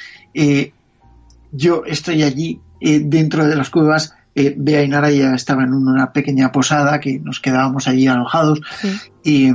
yo 1.53 1.85
estoy 1.85 2.23
allí 2.23 2.59
dentro 2.81 3.47
de 3.47 3.55
las 3.55 3.69
cuevas, 3.69 4.15
Bea 4.35 4.83
y 4.83 4.89
Nara 4.89 5.11
ya 5.11 5.35
estaban 5.35 5.69
en 5.69 5.75
una 5.75 6.13
pequeña 6.13 6.53
posada 6.53 7.01
que 7.01 7.19
nos 7.19 7.41
quedábamos 7.41 7.87
allí 7.89 8.07
alojados 8.07 8.61
y 9.23 9.53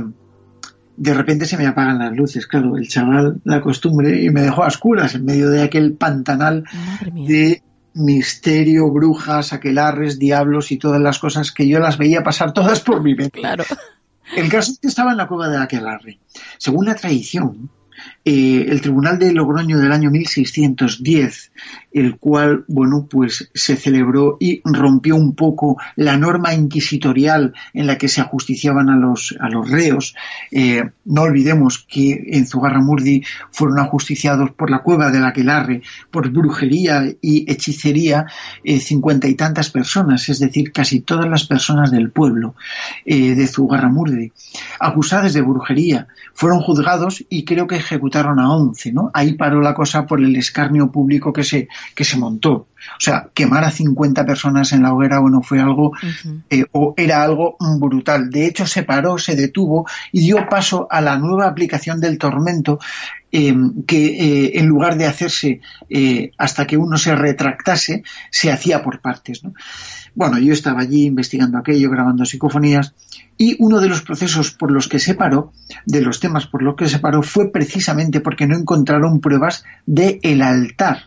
de 0.96 1.14
repente 1.14 1.46
se 1.46 1.56
me 1.56 1.66
apagan 1.66 1.98
las 1.98 2.12
luces, 2.12 2.46
claro, 2.46 2.76
el 2.76 2.88
chaval, 2.88 3.40
la 3.44 3.60
costumbre, 3.60 4.22
y 4.22 4.30
me 4.30 4.42
dejó 4.42 4.64
a 4.64 4.66
oscuras 4.66 5.14
en 5.14 5.24
medio 5.24 5.48
de 5.48 5.62
aquel 5.62 5.94
pantanal 5.94 6.64
de 7.12 7.62
misterio, 7.94 8.90
brujas, 8.90 9.52
aquelarres, 9.52 10.18
diablos 10.18 10.72
y 10.72 10.76
todas 10.76 11.00
las 11.00 11.18
cosas 11.18 11.52
que 11.52 11.68
yo 11.68 11.78
las 11.78 11.98
veía 11.98 12.22
pasar 12.22 12.52
todas 12.52 12.80
por 12.80 13.02
mi 13.02 13.14
mente. 13.14 13.40
Claro. 13.40 13.64
El 14.36 14.48
caso 14.48 14.72
es 14.72 14.78
que 14.78 14.88
estaba 14.88 15.12
en 15.12 15.16
la 15.16 15.26
cueva 15.26 15.48
de 15.48 15.56
Aquelarre. 15.56 16.18
Según 16.58 16.86
la 16.86 16.94
tradición, 16.94 17.70
eh, 18.24 18.66
el 18.68 18.80
Tribunal 18.80 19.18
de 19.18 19.32
Logroño 19.32 19.78
del 19.78 19.92
año 19.92 20.10
1610, 20.10 21.52
el 21.92 22.18
cual, 22.18 22.64
bueno, 22.68 23.06
pues 23.08 23.50
se 23.54 23.76
celebró 23.76 24.36
y 24.38 24.60
rompió 24.64 25.16
un 25.16 25.34
poco 25.34 25.78
la 25.96 26.16
norma 26.16 26.52
inquisitorial 26.52 27.54
en 27.72 27.86
la 27.86 27.96
que 27.96 28.08
se 28.08 28.20
ajusticiaban 28.20 28.90
a 28.90 28.96
los, 28.96 29.34
a 29.40 29.48
los 29.48 29.70
reos. 29.70 30.14
Eh, 30.50 30.90
no 31.06 31.22
olvidemos 31.22 31.86
que 31.88 32.22
en 32.32 32.46
Zugarramurdi 32.46 33.22
fueron 33.50 33.78
ajusticiados 33.78 34.50
por 34.50 34.70
la 34.70 34.80
cueva 34.80 35.10
del 35.10 35.24
Aquelarre, 35.24 35.82
por 36.10 36.30
brujería 36.30 37.04
y 37.22 37.50
hechicería, 37.50 38.26
eh, 38.62 38.78
cincuenta 38.78 39.28
y 39.28 39.36
tantas 39.36 39.70
personas, 39.70 40.28
es 40.28 40.40
decir, 40.40 40.72
casi 40.72 41.00
todas 41.00 41.28
las 41.30 41.46
personas 41.46 41.90
del 41.90 42.10
pueblo 42.10 42.54
de 43.06 43.46
Zugarramurdi, 43.46 44.32
acusadas 44.80 45.32
de 45.32 45.40
brujería, 45.40 46.08
fueron 46.34 46.60
juzgados 46.60 47.24
y 47.28 47.44
creo 47.44 47.66
que 47.66 47.80
ejecutaron 48.08 48.40
a 48.40 48.50
11, 48.50 48.92
¿no? 48.92 49.10
Ahí 49.12 49.34
paró 49.34 49.60
la 49.60 49.74
cosa 49.74 50.06
por 50.06 50.20
el 50.20 50.34
escarnio 50.36 50.90
público 50.90 51.32
que 51.32 51.44
se, 51.44 51.68
que 51.94 52.04
se 52.04 52.16
montó. 52.16 52.68
O 52.98 53.00
sea, 53.00 53.28
quemar 53.32 53.62
a 53.62 53.70
50 53.70 54.26
personas 54.26 54.72
en 54.72 54.82
la 54.82 54.92
hoguera, 54.92 55.20
bueno, 55.20 55.40
fue 55.40 55.60
algo, 55.60 55.92
eh, 56.50 56.64
o 56.72 56.94
era 56.96 57.22
algo 57.22 57.56
brutal. 57.78 58.28
De 58.28 58.44
hecho, 58.44 58.66
se 58.66 58.82
paró, 58.82 59.18
se 59.18 59.36
detuvo 59.36 59.86
y 60.10 60.20
dio 60.22 60.48
paso 60.48 60.88
a 60.90 61.00
la 61.00 61.16
nueva 61.16 61.46
aplicación 61.46 62.00
del 62.00 62.18
tormento, 62.18 62.80
eh, 63.30 63.54
que 63.86 64.06
eh, 64.06 64.58
en 64.58 64.66
lugar 64.66 64.96
de 64.98 65.06
hacerse 65.06 65.60
hasta 66.36 66.66
que 66.66 66.76
uno 66.76 66.98
se 66.98 67.14
retractase, 67.14 68.02
se 68.32 68.50
hacía 68.50 68.82
por 68.82 69.00
partes, 69.00 69.44
¿no? 69.44 69.54
Bueno, 70.16 70.40
yo 70.40 70.52
estaba 70.52 70.80
allí 70.80 71.04
investigando 71.04 71.58
aquello, 71.58 71.90
grabando 71.90 72.24
psicofonías, 72.24 72.94
y 73.36 73.54
uno 73.60 73.80
de 73.80 73.88
los 73.88 74.02
procesos 74.02 74.50
por 74.50 74.72
los 74.72 74.88
que 74.88 74.98
se 74.98 75.14
paró, 75.14 75.52
de 75.86 76.00
los 76.00 76.18
temas 76.18 76.48
por 76.48 76.64
los 76.64 76.74
que 76.74 76.88
se 76.88 76.98
paró, 76.98 77.22
fue 77.22 77.52
precisamente 77.52 78.20
porque 78.20 78.48
no 78.48 78.56
encontraron 78.56 79.20
pruebas 79.20 79.62
del 79.86 80.18
el 80.24 80.42
altar, 80.42 81.04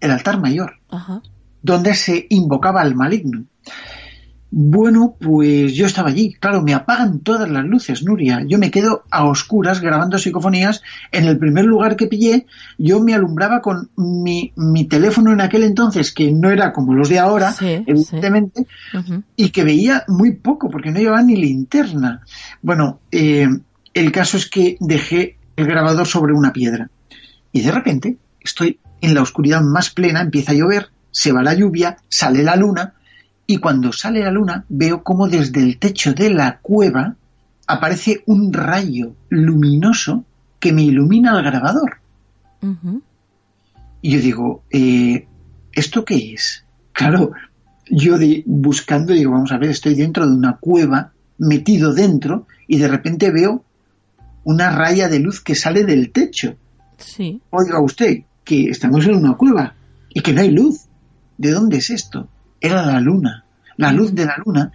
el 0.00 0.12
altar 0.12 0.40
mayor, 0.40 0.78
donde 1.62 1.94
se 1.94 2.26
invocaba 2.30 2.80
al 2.80 2.94
maligno. 2.94 3.44
Bueno, 4.54 5.16
pues 5.18 5.72
yo 5.72 5.86
estaba 5.86 6.10
allí. 6.10 6.34
Claro, 6.34 6.60
me 6.60 6.74
apagan 6.74 7.20
todas 7.20 7.48
las 7.50 7.64
luces, 7.64 8.02
Nuria. 8.02 8.44
Yo 8.46 8.58
me 8.58 8.70
quedo 8.70 9.02
a 9.10 9.24
oscuras 9.24 9.80
grabando 9.80 10.18
psicofonías. 10.18 10.82
En 11.10 11.24
el 11.24 11.38
primer 11.38 11.64
lugar 11.64 11.96
que 11.96 12.06
pillé, 12.06 12.44
yo 12.76 13.00
me 13.00 13.14
alumbraba 13.14 13.62
con 13.62 13.88
mi, 13.96 14.52
teléfono 14.90 15.32
en 15.32 15.40
aquel 15.40 15.62
entonces, 15.62 16.12
que 16.12 16.30
no 16.32 16.50
era 16.50 16.70
como 16.74 16.92
los 16.92 17.08
de 17.08 17.18
ahora, 17.18 17.54
evidentemente, 17.60 18.66
y 19.36 19.48
que 19.48 19.64
veía 19.64 20.04
muy 20.06 20.32
poco, 20.32 20.68
porque 20.68 20.90
no 20.90 21.00
llevaba 21.00 21.22
ni 21.22 21.36
linterna. 21.36 22.20
Bueno, 22.60 23.00
eh, 23.10 23.48
el 23.94 24.12
caso 24.12 24.36
es 24.36 24.50
que 24.50 24.76
dejé 24.80 25.38
el 25.56 25.66
grabador 25.66 26.06
sobre 26.06 26.34
una 26.34 26.52
piedra. 26.52 26.90
Y 27.52 27.62
de 27.62 27.72
repente 27.72 28.18
estoy 28.38 28.80
en 29.00 29.14
la 29.14 29.22
oscuridad 29.22 29.62
más 29.62 29.88
plena, 29.88 30.20
empieza 30.20 30.52
a 30.52 30.56
llover, 30.56 30.91
se 31.12 31.30
va 31.30 31.42
la 31.42 31.54
lluvia, 31.54 31.96
sale 32.08 32.42
la 32.42 32.56
luna 32.56 32.94
y 33.46 33.58
cuando 33.58 33.92
sale 33.92 34.20
la 34.20 34.32
luna 34.32 34.64
veo 34.68 35.04
como 35.04 35.28
desde 35.28 35.62
el 35.62 35.78
techo 35.78 36.14
de 36.14 36.30
la 36.30 36.58
cueva 36.58 37.14
aparece 37.66 38.22
un 38.26 38.52
rayo 38.52 39.14
luminoso 39.28 40.24
que 40.58 40.72
me 40.72 40.82
ilumina 40.82 41.38
el 41.38 41.44
grabador. 41.44 41.98
Y 44.00 44.10
yo 44.10 44.20
digo, 44.20 44.62
eh, 44.70 45.26
¿esto 45.72 46.04
qué 46.04 46.34
es? 46.34 46.64
Claro, 46.92 47.32
yo 47.90 48.18
de, 48.18 48.42
buscando 48.46 49.12
digo, 49.12 49.32
vamos 49.32 49.52
a 49.52 49.58
ver, 49.58 49.70
estoy 49.70 49.94
dentro 49.94 50.26
de 50.26 50.34
una 50.34 50.56
cueva, 50.58 51.12
metido 51.38 51.92
dentro, 51.92 52.46
y 52.66 52.78
de 52.78 52.88
repente 52.88 53.30
veo 53.30 53.64
una 54.44 54.70
raya 54.70 55.08
de 55.08 55.18
luz 55.18 55.40
que 55.40 55.54
sale 55.54 55.84
del 55.84 56.10
techo. 56.10 56.56
Sí. 56.98 57.40
Oiga 57.50 57.80
usted, 57.80 58.22
que 58.44 58.70
estamos 58.70 59.04
en 59.06 59.16
una 59.16 59.34
cueva 59.34 59.74
y 60.10 60.20
que 60.20 60.32
no 60.32 60.40
hay 60.40 60.50
luz. 60.50 60.86
¿De 61.42 61.50
dónde 61.50 61.78
es 61.78 61.90
esto? 61.90 62.28
Era 62.60 62.86
la 62.86 63.00
luna, 63.00 63.44
la 63.76 63.90
luz 63.90 64.14
de 64.14 64.26
la 64.26 64.36
luna 64.46 64.70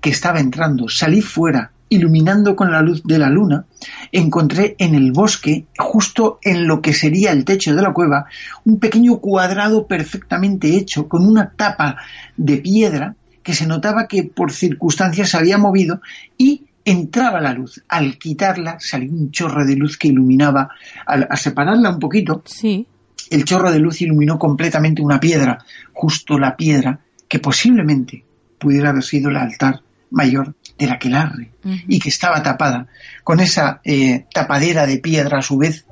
que 0.00 0.08
estaba 0.08 0.40
entrando. 0.40 0.88
Salí 0.88 1.20
fuera, 1.20 1.72
iluminando 1.90 2.56
con 2.56 2.72
la 2.72 2.80
luz 2.80 3.02
de 3.02 3.18
la 3.18 3.28
luna, 3.28 3.66
encontré 4.12 4.76
en 4.78 4.94
el 4.94 5.12
bosque, 5.12 5.66
justo 5.76 6.38
en 6.40 6.66
lo 6.66 6.80
que 6.80 6.94
sería 6.94 7.32
el 7.32 7.44
techo 7.44 7.74
de 7.74 7.82
la 7.82 7.92
cueva, 7.92 8.24
un 8.64 8.78
pequeño 8.78 9.18
cuadrado 9.18 9.86
perfectamente 9.86 10.74
hecho, 10.74 11.06
con 11.06 11.26
una 11.26 11.50
tapa 11.50 11.98
de 12.34 12.56
piedra 12.56 13.14
que 13.42 13.52
se 13.52 13.66
notaba 13.66 14.08
que 14.08 14.24
por 14.24 14.52
circunstancias 14.52 15.28
se 15.28 15.36
había 15.36 15.58
movido 15.58 16.00
y 16.38 16.64
entraba 16.86 17.42
la 17.42 17.52
luz. 17.52 17.84
Al 17.88 18.16
quitarla 18.16 18.78
salió 18.80 19.12
un 19.12 19.32
chorro 19.32 19.66
de 19.66 19.76
luz 19.76 19.98
que 19.98 20.08
iluminaba, 20.08 20.70
al, 21.04 21.28
separarla 21.36 21.90
un 21.90 21.98
poquito, 21.98 22.40
sí. 22.46 22.86
El 23.30 23.44
chorro 23.44 23.70
de 23.70 23.78
luz 23.78 24.00
iluminó 24.02 24.38
completamente 24.38 25.02
una 25.02 25.20
piedra, 25.20 25.64
justo 25.92 26.38
la 26.38 26.56
piedra 26.56 27.00
que 27.28 27.38
posiblemente 27.38 28.24
pudiera 28.58 28.90
haber 28.90 29.02
sido 29.02 29.30
el 29.30 29.36
altar 29.36 29.80
mayor 30.10 30.54
del 30.78 30.90
aquelarre 30.90 31.50
y 31.88 31.98
que 31.98 32.10
estaba 32.10 32.42
tapada 32.42 32.86
con 33.24 33.40
esa 33.40 33.80
eh, 33.84 34.26
tapadera 34.32 34.86
de 34.86 34.98
piedra 34.98 35.38
a 35.38 35.42
su 35.42 35.56
vez 35.58 35.86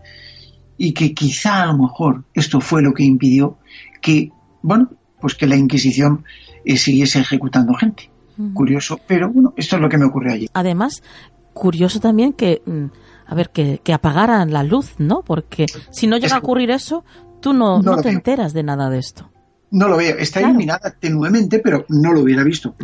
y 0.76 0.92
que 0.92 1.14
quizá 1.14 1.62
a 1.62 1.66
lo 1.66 1.78
mejor 1.78 2.24
esto 2.34 2.60
fue 2.60 2.82
lo 2.82 2.92
que 2.92 3.04
impidió 3.04 3.58
que, 4.00 4.30
bueno, 4.62 4.90
pues 5.20 5.34
que 5.34 5.46
la 5.46 5.56
Inquisición 5.56 6.24
eh, 6.64 6.76
siguiese 6.76 7.20
ejecutando 7.20 7.74
gente. 7.74 8.10
Curioso, 8.52 8.98
pero 9.06 9.30
bueno, 9.30 9.54
esto 9.56 9.76
es 9.76 9.82
lo 9.82 9.88
que 9.88 9.96
me 9.96 10.06
ocurrió 10.06 10.32
allí. 10.32 10.48
Además, 10.54 11.04
curioso 11.52 12.00
también 12.00 12.32
que, 12.32 12.62
mm, 12.66 12.86
a 13.26 13.34
ver, 13.34 13.50
que, 13.50 13.80
apagaran 13.92 14.52
la 14.52 14.62
luz, 14.62 14.94
¿no? 14.98 15.22
Porque 15.22 15.66
si 15.90 16.06
no 16.06 16.16
llega 16.16 16.36
a 16.36 16.38
ocurrir 16.38 16.70
eso, 16.70 17.04
tú 17.40 17.52
no, 17.52 17.80
no, 17.80 17.96
te 17.98 18.10
enteras 18.10 18.52
de 18.52 18.62
nada 18.62 18.90
de 18.90 18.98
esto. 18.98 19.30
No 19.70 19.88
lo 19.88 19.96
veo, 19.96 20.16
está 20.18 20.40
iluminada 20.40 20.94
tenuemente, 20.98 21.58
pero 21.58 21.84
no 21.88 22.12
lo 22.12 22.20
hubiera 22.20 22.44
visto, 22.44 22.74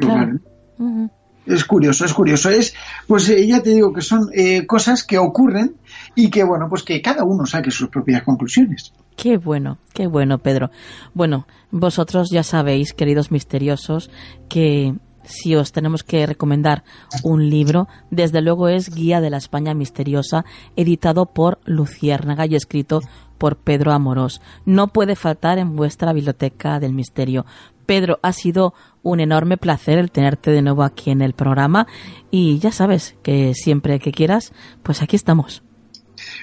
Es 1.47 1.65
curioso, 1.65 2.05
es 2.05 2.13
curioso. 2.13 2.51
Es, 2.51 2.75
pues 3.07 3.29
eh, 3.29 3.47
ya 3.47 3.63
te 3.63 3.71
digo 3.71 3.93
que 3.93 4.01
son 4.01 4.29
eh, 4.35 4.67
cosas 4.67 5.05
que 5.05 5.19
ocurren 5.19 5.77
y 6.15 6.31
que, 6.31 6.43
bueno, 6.43 6.69
pues 6.69 6.83
que 6.83 7.01
cada 7.01 7.25
uno 7.25 7.47
saque 7.47 7.71
sus 7.71 7.89
propias 7.89 8.23
conclusiones. 8.23 8.93
Qué 9.17 9.37
bueno, 9.37 9.79
qué 9.93 10.07
bueno, 10.07 10.39
Pedro. 10.39 10.71
Bueno, 11.15 11.47
vosotros 11.71 12.31
ya 12.31 12.43
sabéis, 12.43 12.93
queridos 12.93 13.31
misteriosos, 13.31 14.11
que 14.49 14.95
si 15.25 15.55
os 15.55 15.73
tenemos 15.73 16.03
que 16.03 16.27
recomendar 16.27 16.85
un 17.23 17.49
libro, 17.49 17.89
desde 18.11 18.41
luego 18.41 18.69
es 18.69 18.95
Guía 18.95 19.21
de 19.21 19.31
la 19.31 19.37
España 19.37 19.75
Misteriosa, 19.75 20.45
editado 20.77 21.27
por 21.27 21.61
Luciérnaga 21.65 22.47
y 22.47 22.55
escrito 22.55 23.01
por 23.39 23.57
Pedro 23.57 23.93
Amorós. 23.93 24.41
No 24.65 24.89
puede 24.89 25.17
faltar 25.17 25.59
en 25.59 25.77
vuestra 25.77 26.13
biblioteca 26.13 26.79
del 26.79 26.93
misterio. 26.93 27.47
Pedro, 27.87 28.21
ha 28.23 28.33
sido 28.33 28.75
un 29.03 29.19
enorme 29.19 29.57
placer 29.57 29.99
el 29.99 30.11
tenerte 30.11 30.51
de 30.51 30.63
nuevo 30.63 30.83
aquí 30.83 31.11
en 31.11 31.23
el 31.23 31.33
programa 31.33 31.87
y 32.31 32.59
ya 32.59 32.71
sabes 32.71 33.17
que 33.23 33.55
siempre 33.55 33.99
que 33.99 34.13
quieras, 34.13 34.53
pues 34.83 35.03
aquí 35.03 35.17
estamos. 35.17 35.63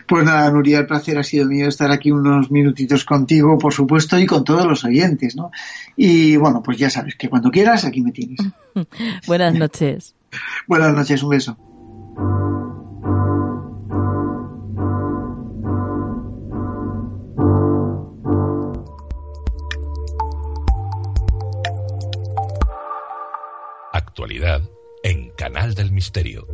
Pues 0.05 0.25
nada, 0.25 0.51
Nuria, 0.51 0.79
el 0.79 0.85
placer 0.85 1.17
ha 1.17 1.23
sido 1.23 1.47
mío 1.47 1.67
estar 1.67 1.91
aquí 1.91 2.11
unos 2.11 2.51
minutitos 2.51 3.05
contigo, 3.05 3.57
por 3.57 3.73
supuesto, 3.73 4.19
y 4.19 4.25
con 4.25 4.43
todos 4.43 4.65
los 4.65 4.83
oyentes, 4.83 5.35
¿no? 5.35 5.51
Y 5.95 6.35
bueno, 6.37 6.61
pues 6.61 6.77
ya 6.77 6.89
sabes 6.89 7.15
que 7.15 7.29
cuando 7.29 7.49
quieras, 7.49 7.85
aquí 7.85 8.01
me 8.01 8.11
tienes. 8.11 8.39
Buenas 9.27 9.53
noches. 9.53 10.15
Buenas 10.67 10.93
noches, 10.93 11.23
un 11.23 11.29
beso. 11.29 11.57
Actualidad 23.93 24.61
en 25.03 25.29
Canal 25.31 25.75
del 25.75 25.91
Misterio. 25.91 26.47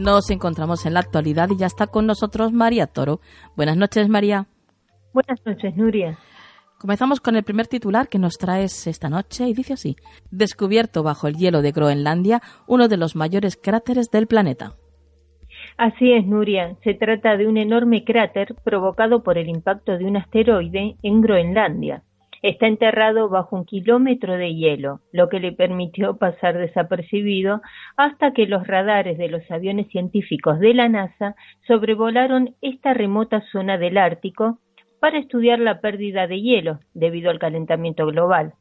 Nos 0.00 0.30
encontramos 0.30 0.86
en 0.86 0.94
la 0.94 1.00
actualidad 1.00 1.50
y 1.50 1.58
ya 1.58 1.66
está 1.66 1.86
con 1.86 2.06
nosotros 2.06 2.54
María 2.54 2.86
Toro. 2.86 3.20
Buenas 3.54 3.76
noches, 3.76 4.08
María. 4.08 4.46
Buenas 5.12 5.44
noches, 5.44 5.76
Nuria. 5.76 6.16
Comenzamos 6.78 7.20
con 7.20 7.36
el 7.36 7.42
primer 7.42 7.66
titular 7.66 8.08
que 8.08 8.18
nos 8.18 8.38
traes 8.38 8.86
esta 8.86 9.10
noche 9.10 9.46
y 9.46 9.52
dice 9.52 9.74
así: 9.74 9.96
Descubierto 10.30 11.02
bajo 11.02 11.26
el 11.26 11.36
hielo 11.36 11.60
de 11.60 11.72
Groenlandia 11.72 12.40
uno 12.66 12.88
de 12.88 12.96
los 12.96 13.14
mayores 13.14 13.58
cráteres 13.62 14.10
del 14.10 14.26
planeta. 14.26 14.72
Así 15.76 16.14
es, 16.14 16.26
Nuria. 16.26 16.76
Se 16.82 16.94
trata 16.94 17.36
de 17.36 17.46
un 17.46 17.58
enorme 17.58 18.02
cráter 18.02 18.54
provocado 18.64 19.22
por 19.22 19.36
el 19.36 19.50
impacto 19.50 19.98
de 19.98 20.06
un 20.06 20.16
asteroide 20.16 20.96
en 21.02 21.20
Groenlandia. 21.20 22.04
Está 22.42 22.66
enterrado 22.66 23.28
bajo 23.28 23.54
un 23.54 23.66
kilómetro 23.66 24.36
de 24.38 24.54
hielo, 24.54 25.00
lo 25.12 25.28
que 25.28 25.40
le 25.40 25.52
permitió 25.52 26.16
pasar 26.16 26.56
desapercibido 26.56 27.60
hasta 27.98 28.32
que 28.32 28.46
los 28.46 28.66
radares 28.66 29.18
de 29.18 29.28
los 29.28 29.48
aviones 29.50 29.88
científicos 29.88 30.58
de 30.58 30.72
la 30.72 30.88
NASA 30.88 31.36
sobrevolaron 31.66 32.54
esta 32.62 32.94
remota 32.94 33.42
zona 33.52 33.76
del 33.76 33.98
Ártico 33.98 34.58
para 35.00 35.18
estudiar 35.18 35.58
la 35.58 35.82
pérdida 35.82 36.26
de 36.26 36.40
hielo 36.40 36.80
debido 36.94 37.30
al 37.30 37.38
calentamiento 37.38 38.06
global. 38.06 38.54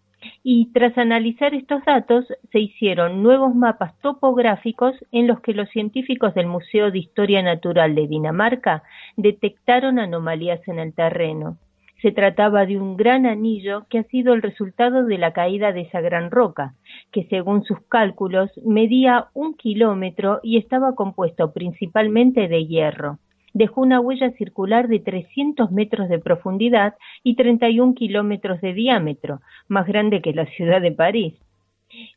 Y 0.44 0.74
tras 0.74 0.98
analizar 0.98 1.54
estos 1.54 1.84
datos, 1.86 2.26
se 2.52 2.60
hicieron 2.60 3.24
nuevos 3.24 3.56
mapas 3.56 3.98
topográficos 4.02 4.94
en 5.14 5.28
los 5.28 5.40
que 5.40 5.54
los 5.54 5.70
científicos 5.70 6.34
del 6.34 6.48
Museo 6.48 6.92
de 6.92 7.00
Historia 7.00 7.42
Natural 7.42 7.96
de 7.96 8.08
Dinamarca 8.08 8.84
detectaron 9.16 10.00
anomalías 10.00 10.60
en 10.68 10.80
el 10.80 10.94
terreno. 10.94 11.58
Se 12.02 12.12
trataba 12.12 12.66
de 12.66 12.80
un 12.80 12.96
gran 12.96 13.26
anillo 13.26 13.86
que 13.90 14.00
ha 14.00 14.04
sido 14.04 14.34
el 14.34 14.42
resultado 14.42 15.06
de 15.06 15.18
la 15.18 15.34
caída 15.34 15.74
de 15.74 15.82
esa 15.82 16.00
gran 16.00 16.32
roca, 16.32 16.76
que 17.12 17.26
según 17.26 17.64
sus 17.64 17.82
cálculos 17.90 18.50
medía 18.66 19.28
un 19.34 19.54
kilómetro 19.56 20.40
y 20.42 20.58
estaba 20.58 20.96
compuesto 20.96 21.52
principalmente 21.52 22.48
de 22.48 22.66
hierro. 22.68 23.20
Dejó 23.54 23.82
una 23.82 24.00
huella 24.00 24.32
circular 24.32 24.88
de 24.88 25.00
300 25.00 25.72
metros 25.72 26.08
de 26.08 26.20
profundidad 26.20 26.96
y 27.24 27.36
31 27.36 27.96
kilómetros 27.96 28.62
de 28.62 28.74
diámetro, 28.74 29.42
más 29.68 29.86
grande 29.86 30.22
que 30.22 30.34
la 30.34 30.46
ciudad 30.46 30.82
de 30.82 30.92
París. 30.92 31.34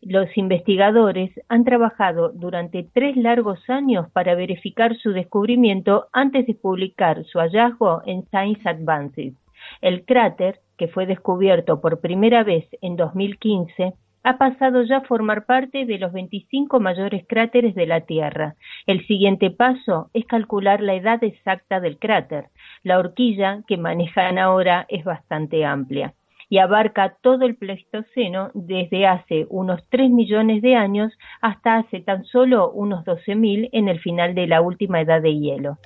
Los 0.02 0.36
investigadores 0.36 1.32
han 1.48 1.64
trabajado 1.64 2.28
durante 2.28 2.86
tres 2.92 3.16
largos 3.16 3.58
años 3.68 4.10
para 4.12 4.34
verificar 4.34 4.96
su 4.96 5.12
descubrimiento 5.12 6.08
antes 6.12 6.46
de 6.46 6.54
publicar 6.54 7.24
su 7.24 7.38
hallazgo 7.38 8.02
en 8.04 8.22
Science 8.26 8.68
Advances. 8.68 9.41
El 9.80 10.04
cráter, 10.04 10.60
que 10.76 10.88
fue 10.88 11.06
descubierto 11.06 11.80
por 11.80 12.00
primera 12.00 12.44
vez 12.44 12.66
en 12.80 12.96
2015, 12.96 13.94
ha 14.24 14.38
pasado 14.38 14.82
ya 14.82 14.98
a 14.98 15.00
formar 15.02 15.46
parte 15.46 15.84
de 15.84 15.98
los 15.98 16.12
25 16.12 16.78
mayores 16.80 17.24
cráteres 17.28 17.74
de 17.74 17.86
la 17.86 18.02
Tierra. 18.02 18.54
El 18.86 19.04
siguiente 19.06 19.50
paso 19.50 20.10
es 20.14 20.26
calcular 20.26 20.80
la 20.80 20.94
edad 20.94 21.22
exacta 21.24 21.80
del 21.80 21.98
cráter. 21.98 22.46
La 22.82 22.98
horquilla 22.98 23.62
que 23.66 23.76
manejan 23.76 24.38
ahora 24.38 24.86
es 24.88 25.04
bastante 25.04 25.64
amplia 25.64 26.14
y 26.52 26.58
abarca 26.58 27.16
todo 27.22 27.46
el 27.46 27.56
Pleistoceno 27.56 28.50
desde 28.52 29.06
hace 29.06 29.46
unos 29.48 29.88
3 29.88 30.10
millones 30.10 30.60
de 30.60 30.76
años 30.76 31.10
hasta 31.40 31.78
hace 31.78 32.00
tan 32.00 32.24
solo 32.24 32.70
unos 32.70 33.06
12.000 33.06 33.70
en 33.72 33.88
el 33.88 33.98
final 34.00 34.34
de 34.34 34.46
la 34.46 34.60
última 34.60 35.00
edad 35.00 35.22
de 35.22 35.34
hielo. 35.34 35.78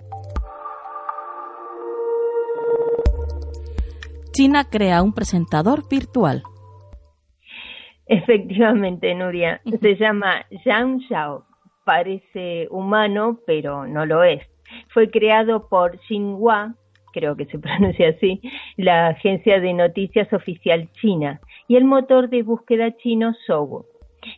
China 4.37 4.65
crea 4.71 5.03
un 5.03 5.15
presentador 5.15 5.89
virtual. 5.89 6.43
Efectivamente, 8.05 9.15
Nuria. 9.15 9.63
Se 9.81 9.97
llama 9.97 10.45
Zhang 10.63 11.01
Xiao. 11.09 11.47
Parece 11.87 12.69
humano, 12.71 13.39
pero 13.47 13.87
no 13.87 14.05
lo 14.05 14.23
es. 14.25 14.43
Fue 14.89 15.11
creado 15.11 15.71
por 15.71 15.99
Xinhua, 16.01 16.75
creo 17.15 17.35
que 17.35 17.47
se 17.47 17.59
pronuncia 17.67 18.11
así, 18.11 18.43
la 18.77 19.07
agencia 19.07 19.59
de 19.59 19.73
noticias 19.73 20.31
oficial 20.35 20.91
china, 21.01 21.41
y 21.67 21.77
el 21.77 21.87
motor 21.87 22.29
de 22.29 22.43
búsqueda 22.43 22.95
chino 22.99 23.33
Zhou. 23.47 23.87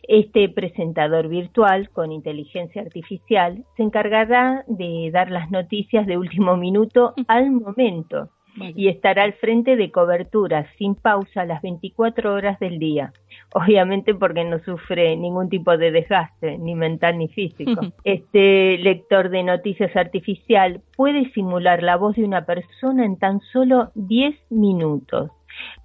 Este 0.07 0.47
presentador 0.47 1.27
virtual 1.27 1.89
con 1.89 2.13
inteligencia 2.13 2.83
artificial 2.83 3.65
se 3.75 3.83
encargará 3.83 4.63
de 4.67 5.09
dar 5.11 5.29
las 5.29 5.51
noticias 5.51 6.07
de 6.07 6.17
último 6.17 6.55
minuto 6.55 7.15
al 7.27 7.51
momento 7.51 8.29
y 8.55 8.89
estará 8.89 9.23
al 9.23 9.33
frente 9.33 9.75
de 9.75 9.91
coberturas 9.91 10.67
sin 10.77 10.95
pausa 10.95 11.45
las 11.45 11.61
24 11.61 12.33
horas 12.33 12.59
del 12.59 12.79
día. 12.79 13.13
obviamente 13.53 14.13
porque 14.13 14.43
no 14.43 14.59
sufre 14.59 15.15
ningún 15.15 15.49
tipo 15.49 15.75
de 15.77 15.91
desgaste, 15.91 16.57
ni 16.57 16.75
mental 16.75 17.17
ni 17.17 17.27
físico. 17.29 17.81
Este 18.03 18.77
lector 18.77 19.29
de 19.29 19.43
noticias 19.43 19.95
artificial 19.95 20.81
puede 20.95 21.31
simular 21.31 21.83
la 21.83 21.97
voz 21.97 22.15
de 22.15 22.23
una 22.23 22.45
persona 22.45 23.05
en 23.05 23.17
tan 23.17 23.39
solo 23.51 23.91
10 23.95 24.35
minutos 24.49 25.31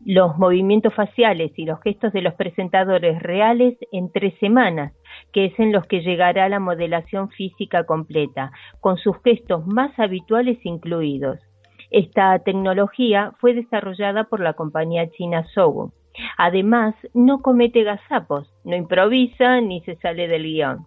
los 0.04 0.38
movimientos 0.38 0.94
faciales 0.94 1.50
y 1.56 1.64
los 1.64 1.80
gestos 1.80 2.12
de 2.12 2.22
los 2.22 2.34
presentadores 2.34 3.20
reales 3.22 3.76
en 3.90 4.12
tres 4.12 4.34
semanas, 4.38 4.92
que 5.32 5.46
es 5.46 5.58
en 5.58 5.72
los 5.72 5.86
que 5.86 6.02
llegará 6.02 6.48
la 6.48 6.60
modelación 6.60 7.30
física 7.30 7.84
completa, 7.84 8.52
con 8.80 8.98
sus 8.98 9.16
gestos 9.24 9.66
más 9.66 9.98
habituales 9.98 10.58
incluidos. 10.64 11.40
Esta 11.94 12.36
tecnología 12.40 13.30
fue 13.38 13.54
desarrollada 13.54 14.24
por 14.24 14.40
la 14.40 14.54
compañía 14.54 15.12
china 15.12 15.46
Sogo. 15.54 15.92
Además, 16.36 16.96
no 17.14 17.40
comete 17.40 17.84
gazapos, 17.84 18.52
no 18.64 18.74
improvisa 18.74 19.60
ni 19.60 19.80
se 19.82 19.94
sale 19.98 20.26
del 20.26 20.42
guion. 20.42 20.86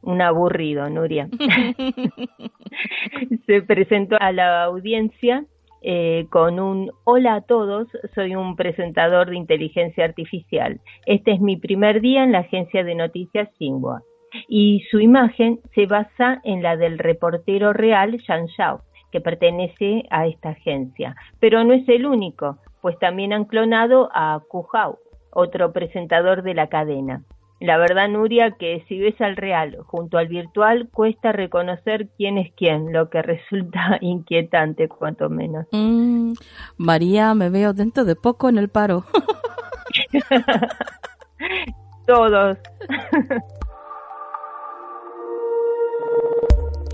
Un 0.00 0.22
aburrido, 0.22 0.88
Nuria. 0.88 1.28
se 3.46 3.60
presentó 3.60 4.16
a 4.18 4.32
la 4.32 4.64
audiencia 4.64 5.44
eh, 5.82 6.26
con 6.30 6.58
un 6.58 6.90
hola 7.04 7.34
a 7.34 7.40
todos, 7.42 7.88
soy 8.14 8.34
un 8.34 8.56
presentador 8.56 9.28
de 9.28 9.36
inteligencia 9.36 10.06
artificial. 10.06 10.80
Este 11.04 11.32
es 11.32 11.40
mi 11.42 11.58
primer 11.58 12.00
día 12.00 12.24
en 12.24 12.32
la 12.32 12.38
agencia 12.38 12.82
de 12.82 12.94
noticias 12.94 13.50
Xinhua 13.58 14.00
y 14.48 14.84
su 14.90 15.00
imagen 15.00 15.60
se 15.74 15.84
basa 15.84 16.40
en 16.44 16.62
la 16.62 16.78
del 16.78 16.98
reportero 16.98 17.72
real 17.72 18.20
Zhang 18.26 18.46
Shao, 18.46 18.80
que 19.12 19.20
pertenece 19.20 20.04
a 20.10 20.26
esta 20.26 20.50
agencia. 20.50 21.16
Pero 21.40 21.64
no 21.64 21.74
es 21.74 21.88
el 21.88 22.06
único, 22.06 22.58
pues 22.80 22.98
también 22.98 23.32
han 23.32 23.44
clonado 23.44 24.10
a 24.12 24.40
Hao, 24.72 24.98
otro 25.30 25.72
presentador 25.72 26.42
de 26.42 26.54
la 26.54 26.68
cadena. 26.68 27.22
La 27.58 27.78
verdad, 27.78 28.08
Nuria, 28.08 28.52
que 28.52 28.84
si 28.86 28.98
ves 28.98 29.18
al 29.20 29.34
real 29.34 29.78
junto 29.86 30.18
al 30.18 30.28
virtual, 30.28 30.90
cuesta 30.92 31.32
reconocer 31.32 32.08
quién 32.18 32.36
es 32.36 32.52
quién, 32.54 32.92
lo 32.92 33.08
que 33.08 33.22
resulta 33.22 33.98
inquietante, 34.02 34.88
cuanto 34.88 35.30
menos. 35.30 35.66
Mm, 35.72 36.32
María, 36.76 37.34
me 37.34 37.48
veo 37.48 37.72
dentro 37.72 38.04
de 38.04 38.14
poco 38.14 38.50
en 38.50 38.58
el 38.58 38.68
paro. 38.68 39.04
Todos. 42.06 42.58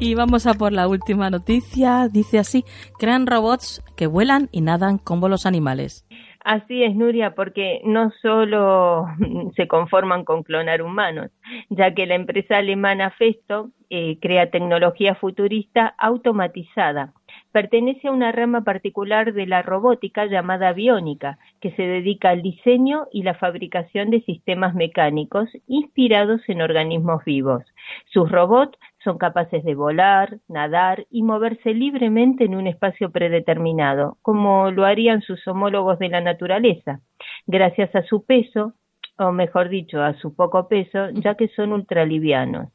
Y 0.05 0.17
vamos 0.17 0.49
a 0.49 0.55
por 0.55 0.73
la 0.73 0.89
última 0.89 1.31
noticia. 1.31 2.09
Dice 2.09 2.41
así, 2.41 2.65
crean 2.99 3.25
robots 3.25 3.85
que 3.97 4.09
vuelan 4.09 4.49
y 4.51 4.61
nadan 4.61 4.99
como 4.99 5.29
los 5.29 5.47
animales. 5.47 6.05
Así 6.45 6.83
es, 6.83 6.97
Nuria, 6.97 7.37
porque 7.37 7.81
no 7.85 8.11
solo 8.21 9.07
se 9.55 9.69
conforman 9.69 10.25
con 10.25 10.43
clonar 10.43 10.83
humanos, 10.83 11.31
ya 11.71 11.95
que 11.95 12.07
la 12.07 12.17
empresa 12.17 12.57
alemana 12.57 13.11
Festo 13.11 13.71
eh, 13.91 14.19
crea 14.21 14.51
tecnología 14.51 15.15
futurista 15.15 15.95
automatizada. 15.99 17.13
Pertenece 17.53 18.09
a 18.09 18.13
una 18.13 18.33
rama 18.33 18.63
particular 18.63 19.33
de 19.35 19.47
la 19.47 19.63
robótica 19.63 20.27
llamada 20.27 20.73
biónica, 20.73 21.39
que 21.61 21.71
se 21.73 21.83
dedica 21.83 22.31
al 22.31 22.43
diseño 22.43 23.07
y 23.13 23.23
la 23.23 23.35
fabricación 23.35 24.11
de 24.11 24.23
sistemas 24.23 24.75
mecánicos 24.75 25.49
inspirados 25.69 26.41
en 26.49 26.63
organismos 26.63 27.25
vivos. 27.25 27.63
Sus 28.07 28.31
robots 28.33 28.77
son 29.05 29.19
capaces 29.19 29.65
de 29.65 29.75
volar, 29.75 30.39
nadar 30.49 31.07
y 31.11 31.23
moverse 31.23 31.75
libremente 31.75 32.45
en 32.45 32.55
un 32.55 32.67
espacio 32.67 33.11
predeterminado, 33.11 34.19
como 34.23 34.71
lo 34.71 34.85
harían 34.85 35.23
sus 35.23 35.47
homólogos 35.47 35.99
de 35.99 36.09
la 36.09 36.21
naturaleza, 36.21 37.01
gracias 37.47 37.95
a 37.95 38.03
su 38.03 38.25
peso, 38.25 38.75
o 39.19 39.33
mejor 39.33 39.69
dicho, 39.69 40.03
a 40.03 40.15
su 40.15 40.35
poco 40.35 40.69
peso, 40.69 41.11
ya 41.11 41.35
que 41.37 41.49
son 41.49 41.73
ultralivianos. 41.73 42.69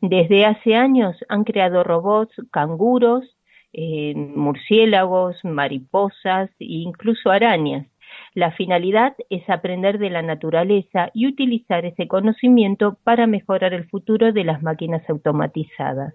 Desde 0.00 0.46
hace 0.46 0.74
años 0.74 1.16
han 1.28 1.44
creado 1.44 1.84
robots 1.84 2.34
canguros, 2.50 3.24
eh, 3.72 4.14
murciélagos, 4.14 5.36
mariposas 5.44 6.50
e 6.58 6.66
incluso 6.66 7.30
arañas. 7.30 7.86
La 8.34 8.50
finalidad 8.52 9.14
es 9.28 9.48
aprender 9.50 9.98
de 9.98 10.08
la 10.08 10.22
naturaleza 10.22 11.10
y 11.12 11.26
utilizar 11.26 11.84
ese 11.84 12.08
conocimiento 12.08 12.96
para 13.04 13.26
mejorar 13.26 13.74
el 13.74 13.86
futuro 13.88 14.32
de 14.32 14.44
las 14.44 14.62
máquinas 14.62 15.02
automatizadas. 15.10 16.14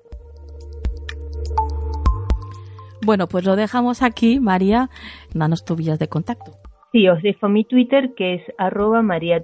Bueno, 3.05 3.27
pues 3.27 3.45
lo 3.45 3.55
dejamos 3.55 4.01
aquí, 4.01 4.39
María. 4.39 4.89
Danos 5.35 5.63
tus 5.63 5.77
vías 5.77 5.99
de 5.99 6.07
contacto. 6.07 6.53
Sí, 6.91 7.07
os 7.07 7.21
dejo 7.21 7.49
mi 7.49 7.63
Twitter 7.63 8.15
que 8.15 8.35
es 8.35 8.41
arroba 8.57 9.03
María. 9.03 9.43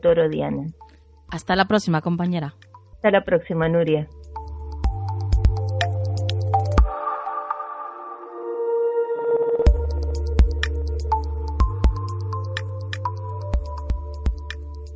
Hasta 1.29 1.55
la 1.55 1.65
próxima, 1.65 2.01
compañera. 2.01 2.55
Hasta 2.95 3.11
la 3.11 3.23
próxima, 3.23 3.69
Nuria. 3.69 4.07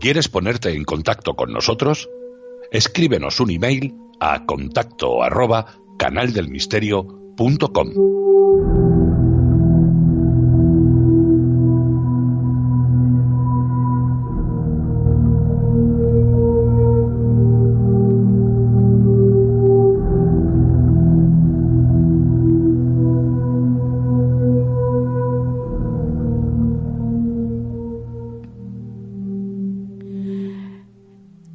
¿Quieres 0.08 0.30
ponerte 0.30 0.72
en 0.72 0.86
contacto 0.86 1.36
con 1.36 1.52
nosotros? 1.52 2.10
Escríbenos 2.72 3.42
un 3.42 3.52
email 3.52 3.94
a 4.22 4.46
contacto 4.46 5.22
arroba 5.22 5.66
canaldelmisterio.com. 6.00 7.90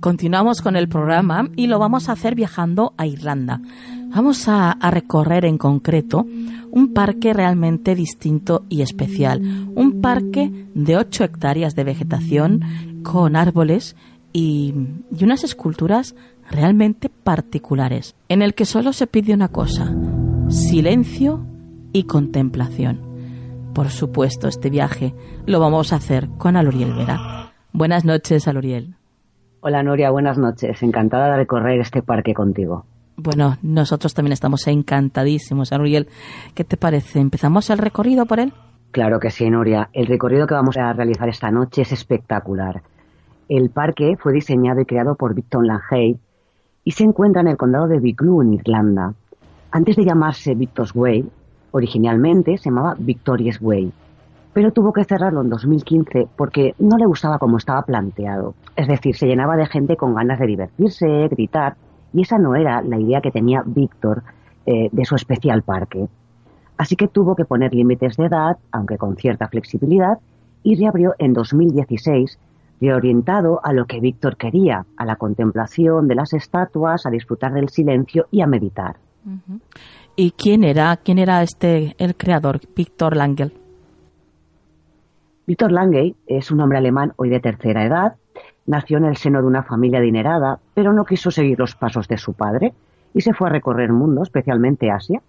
Continuamos 0.02 0.62
con 0.62 0.74
el 0.74 0.88
programa 0.88 1.48
y 1.54 1.68
lo 1.68 1.78
vamos 1.78 2.08
a 2.08 2.12
hacer 2.14 2.34
viajando 2.34 2.92
a 2.96 3.06
Irlanda. 3.06 3.60
Vamos 4.08 4.48
a, 4.48 4.76
recorrer 4.90 5.44
en 5.44 5.58
concreto 5.58 6.26
un 6.72 6.92
parque 6.92 7.32
realmente 7.32 7.94
distinto 7.94 8.64
y 8.68 8.82
especial. 8.82 9.40
Un 9.76 10.00
parque 10.00 10.66
de 10.74 10.96
8 10.96 11.22
hectáreas 11.22 11.76
de 11.76 11.84
vegetación 11.84 12.62
con 13.04 13.36
árboles 13.36 13.94
y, 14.32 14.74
y 15.16 15.22
unas 15.22 15.44
esculturas 15.44 16.16
realmente 16.50 17.08
particulares, 17.08 18.16
en 18.28 18.42
el 18.42 18.54
que 18.54 18.64
solo 18.64 18.92
se 18.92 19.06
pide 19.06 19.32
una 19.32 19.52
cosa, 19.52 19.94
silencio 20.48 21.46
y 21.92 22.04
contemplación. 22.04 23.00
Por 23.72 23.90
supuesto, 23.90 24.48
este 24.48 24.68
viaje 24.68 25.14
lo 25.46 25.60
vamos 25.60 25.92
a 25.92 25.96
hacer 25.96 26.28
con 26.38 26.56
Aluriel 26.56 26.92
Vera. 26.92 27.52
Buenas 27.72 28.04
noches, 28.04 28.48
Aluriel. 28.48 28.96
Hola 29.64 29.84
Noria, 29.84 30.10
buenas 30.10 30.38
noches. 30.38 30.82
Encantada 30.82 31.30
de 31.30 31.36
recorrer 31.36 31.78
este 31.78 32.02
parque 32.02 32.34
contigo. 32.34 32.84
Bueno, 33.16 33.58
nosotros 33.62 34.12
también 34.12 34.32
estamos 34.32 34.66
encantadísimos, 34.66 35.72
Ariel. 35.72 36.08
¿Qué 36.56 36.64
te 36.64 36.76
parece? 36.76 37.20
¿Empezamos 37.20 37.70
el 37.70 37.78
recorrido 37.78 38.26
por 38.26 38.40
él? 38.40 38.52
Claro 38.90 39.20
que 39.20 39.30
sí, 39.30 39.48
Noria. 39.48 39.88
El 39.92 40.08
recorrido 40.08 40.48
que 40.48 40.54
vamos 40.54 40.76
a 40.76 40.92
realizar 40.92 41.28
esta 41.28 41.52
noche 41.52 41.82
es 41.82 41.92
espectacular. 41.92 42.82
El 43.48 43.70
parque 43.70 44.16
fue 44.18 44.32
diseñado 44.32 44.80
y 44.80 44.84
creado 44.84 45.14
por 45.14 45.32
Victor 45.32 45.64
Langley 45.64 46.18
y 46.82 46.90
se 46.90 47.04
encuentra 47.04 47.42
en 47.42 47.46
el 47.46 47.56
condado 47.56 47.86
de 47.86 47.98
Wicklow, 47.98 48.42
en 48.42 48.54
Irlanda. 48.54 49.14
Antes 49.70 49.94
de 49.94 50.04
llamarse 50.04 50.56
Victor's 50.56 50.92
Way, 50.92 51.30
originalmente 51.70 52.58
se 52.58 52.68
llamaba 52.68 52.96
Victoria's 52.98 53.60
Way 53.60 53.92
pero 54.52 54.72
tuvo 54.72 54.92
que 54.92 55.04
cerrarlo 55.04 55.40
en 55.40 55.48
2015 55.48 56.28
porque 56.36 56.74
no 56.78 56.96
le 56.96 57.06
gustaba 57.06 57.38
como 57.38 57.56
estaba 57.56 57.82
planteado. 57.82 58.54
Es 58.76 58.86
decir, 58.86 59.16
se 59.16 59.26
llenaba 59.26 59.56
de 59.56 59.66
gente 59.66 59.96
con 59.96 60.14
ganas 60.14 60.38
de 60.38 60.46
divertirse, 60.46 61.28
gritar, 61.28 61.76
y 62.12 62.22
esa 62.22 62.38
no 62.38 62.54
era 62.54 62.82
la 62.82 62.98
idea 62.98 63.20
que 63.20 63.30
tenía 63.30 63.62
Víctor 63.64 64.22
eh, 64.66 64.88
de 64.92 65.04
su 65.04 65.14
especial 65.14 65.62
parque. 65.62 66.08
Así 66.76 66.96
que 66.96 67.08
tuvo 67.08 67.34
que 67.34 67.44
poner 67.44 67.72
límites 67.72 68.16
de 68.16 68.26
edad, 68.26 68.58
aunque 68.70 68.98
con 68.98 69.16
cierta 69.16 69.48
flexibilidad, 69.48 70.18
y 70.62 70.76
reabrió 70.76 71.14
en 71.18 71.32
2016, 71.32 72.38
reorientado 72.80 73.60
a 73.62 73.72
lo 73.72 73.86
que 73.86 74.00
Víctor 74.00 74.36
quería, 74.36 74.84
a 74.96 75.04
la 75.04 75.16
contemplación 75.16 76.08
de 76.08 76.16
las 76.16 76.32
estatuas, 76.32 77.06
a 77.06 77.10
disfrutar 77.10 77.52
del 77.52 77.68
silencio 77.68 78.26
y 78.30 78.42
a 78.42 78.46
meditar. 78.46 78.96
¿Y 80.16 80.32
quién 80.32 80.64
era, 80.64 80.96
quién 80.96 81.18
era 81.18 81.42
este 81.42 81.94
el 81.98 82.16
creador, 82.16 82.60
Víctor 82.74 83.16
Langel? 83.16 83.61
Víctor 85.44 85.72
Lange 85.72 86.14
es 86.28 86.52
un 86.52 86.60
hombre 86.60 86.78
alemán 86.78 87.14
hoy 87.16 87.28
de 87.28 87.40
tercera 87.40 87.84
edad, 87.84 88.14
nació 88.64 88.98
en 88.98 89.06
el 89.06 89.16
seno 89.16 89.40
de 89.40 89.48
una 89.48 89.64
familia 89.64 89.98
adinerada, 89.98 90.60
pero 90.72 90.92
no 90.92 91.04
quiso 91.04 91.32
seguir 91.32 91.58
los 91.58 91.74
pasos 91.74 92.06
de 92.06 92.16
su 92.16 92.34
padre 92.34 92.74
y 93.12 93.22
se 93.22 93.34
fue 93.34 93.48
a 93.48 93.52
recorrer 93.52 93.86
el 93.86 93.92
mundo, 93.92 94.22
especialmente 94.22 94.92
Asia. 94.92 95.20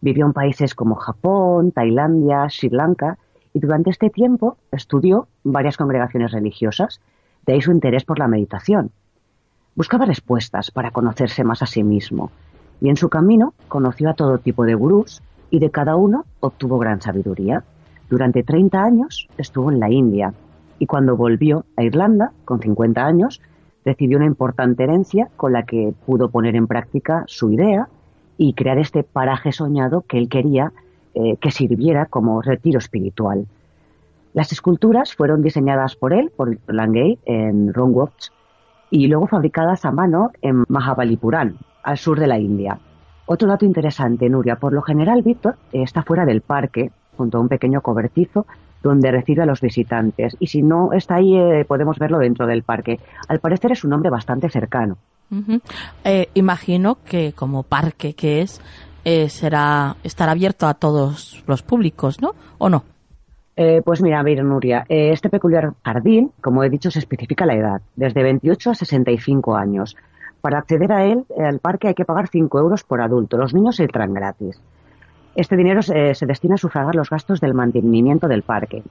Vivió 0.00 0.26
en 0.26 0.32
países 0.32 0.74
como 0.74 0.96
Japón, 0.96 1.70
Tailandia, 1.70 2.48
Sri 2.50 2.68
Lanka 2.68 3.16
y 3.52 3.60
durante 3.60 3.90
este 3.90 4.10
tiempo 4.10 4.56
estudió 4.72 5.28
varias 5.44 5.76
congregaciones 5.76 6.32
religiosas, 6.32 7.00
De 7.46 7.52
ahí 7.52 7.60
su 7.60 7.70
interés 7.70 8.04
por 8.04 8.18
la 8.18 8.26
meditación. 8.26 8.90
Buscaba 9.76 10.06
respuestas 10.06 10.70
para 10.70 10.90
conocerse 10.90 11.44
más 11.44 11.62
a 11.62 11.66
sí 11.66 11.84
mismo, 11.84 12.30
y 12.80 12.88
en 12.88 12.96
su 12.96 13.10
camino 13.10 13.52
conoció 13.68 14.08
a 14.08 14.14
todo 14.14 14.38
tipo 14.38 14.64
de 14.64 14.74
gurús 14.74 15.22
y 15.50 15.58
de 15.58 15.70
cada 15.70 15.94
uno 15.94 16.24
obtuvo 16.40 16.78
gran 16.78 17.02
sabiduría. 17.02 17.62
Durante 18.14 18.44
30 18.44 18.80
años 18.80 19.28
estuvo 19.38 19.72
en 19.72 19.80
la 19.80 19.90
India 19.90 20.32
y 20.78 20.86
cuando 20.86 21.16
volvió 21.16 21.64
a 21.76 21.82
Irlanda, 21.82 22.30
con 22.44 22.60
50 22.60 23.04
años, 23.04 23.42
recibió 23.84 24.18
una 24.18 24.26
importante 24.28 24.84
herencia 24.84 25.30
con 25.36 25.52
la 25.52 25.64
que 25.64 25.92
pudo 26.06 26.28
poner 26.28 26.54
en 26.54 26.68
práctica 26.68 27.24
su 27.26 27.50
idea 27.50 27.88
y 28.38 28.54
crear 28.54 28.78
este 28.78 29.02
paraje 29.02 29.50
soñado 29.50 30.02
que 30.02 30.18
él 30.18 30.28
quería 30.28 30.72
eh, 31.14 31.38
que 31.40 31.50
sirviera 31.50 32.06
como 32.06 32.40
retiro 32.40 32.78
espiritual. 32.78 33.48
Las 34.32 34.52
esculturas 34.52 35.12
fueron 35.12 35.42
diseñadas 35.42 35.96
por 35.96 36.12
él, 36.12 36.30
por 36.36 36.56
Langay, 36.68 37.18
en 37.24 37.74
Rongox, 37.74 38.30
y 38.90 39.08
luego 39.08 39.26
fabricadas 39.26 39.84
a 39.84 39.90
mano 39.90 40.30
en 40.40 40.62
Mahabalipuram, 40.68 41.56
al 41.82 41.98
sur 41.98 42.20
de 42.20 42.28
la 42.28 42.38
India. 42.38 42.78
Otro 43.26 43.48
dato 43.48 43.64
interesante, 43.64 44.28
Nuria, 44.28 44.54
por 44.54 44.72
lo 44.72 44.82
general 44.82 45.22
Víctor 45.22 45.56
está 45.72 46.04
fuera 46.04 46.24
del 46.24 46.42
parque, 46.42 46.92
junto 47.16 47.38
a 47.38 47.40
un 47.40 47.48
pequeño 47.48 47.80
cobertizo 47.80 48.46
donde 48.84 49.10
recibe 49.10 49.42
a 49.42 49.46
los 49.46 49.60
visitantes. 49.60 50.36
Y 50.38 50.46
si 50.46 50.62
no 50.62 50.92
está 50.92 51.16
ahí, 51.16 51.36
eh, 51.36 51.64
podemos 51.66 51.98
verlo 51.98 52.18
dentro 52.18 52.46
del 52.46 52.62
parque. 52.62 53.00
Al 53.28 53.40
parecer 53.40 53.72
es 53.72 53.82
un 53.82 53.92
hombre 53.94 54.10
bastante 54.10 54.48
cercano. 54.48 54.98
Eh, 56.04 56.28
imagino 56.34 56.98
que 57.04 57.32
como 57.32 57.64
parque 57.64 58.12
que 58.12 58.42
es, 58.42 58.60
eh, 59.04 59.28
será 59.30 59.96
estará 60.04 60.32
abierto 60.32 60.66
a 60.66 60.74
todos 60.74 61.42
los 61.48 61.62
públicos, 61.62 62.20
¿no? 62.20 62.32
¿O 62.58 62.68
no? 62.68 62.84
pues 63.84 64.02
mira, 64.02 64.18
a 64.18 64.24
ver, 64.24 64.42
Nuria, 64.42 64.84
este 64.88 65.30
peculiar 65.30 65.74
jardín, 65.84 66.32
como 66.40 66.64
he 66.64 66.68
dicho, 66.68 66.90
se 66.90 66.98
especifica 66.98 67.46
la 67.46 67.54
edad, 67.54 67.82
desde 67.94 68.24
28 68.24 68.70
a 68.70 68.74
65 68.74 69.54
años. 69.54 69.96
Para 70.40 70.58
acceder 70.58 70.90
a 70.90 71.04
él, 71.04 71.24
al 71.38 71.60
parque 71.60 71.86
hay 71.86 71.94
que 71.94 72.04
pagar 72.04 72.26
5 72.26 72.58
euros 72.58 72.82
por 72.82 73.00
adulto. 73.00 73.36
Los 73.36 73.54
niños 73.54 73.78
entran 73.78 74.12
gratis. 74.12 74.60
Este 75.34 75.56
dinero 75.56 75.82
se, 75.82 76.14
se 76.14 76.26
destina 76.26 76.54
a 76.54 76.58
sufragar 76.58 76.94
los 76.94 77.10
gastos 77.10 77.40
del 77.40 77.54
mantenimiento 77.54 78.28
del 78.28 78.42
parque. 78.42 78.82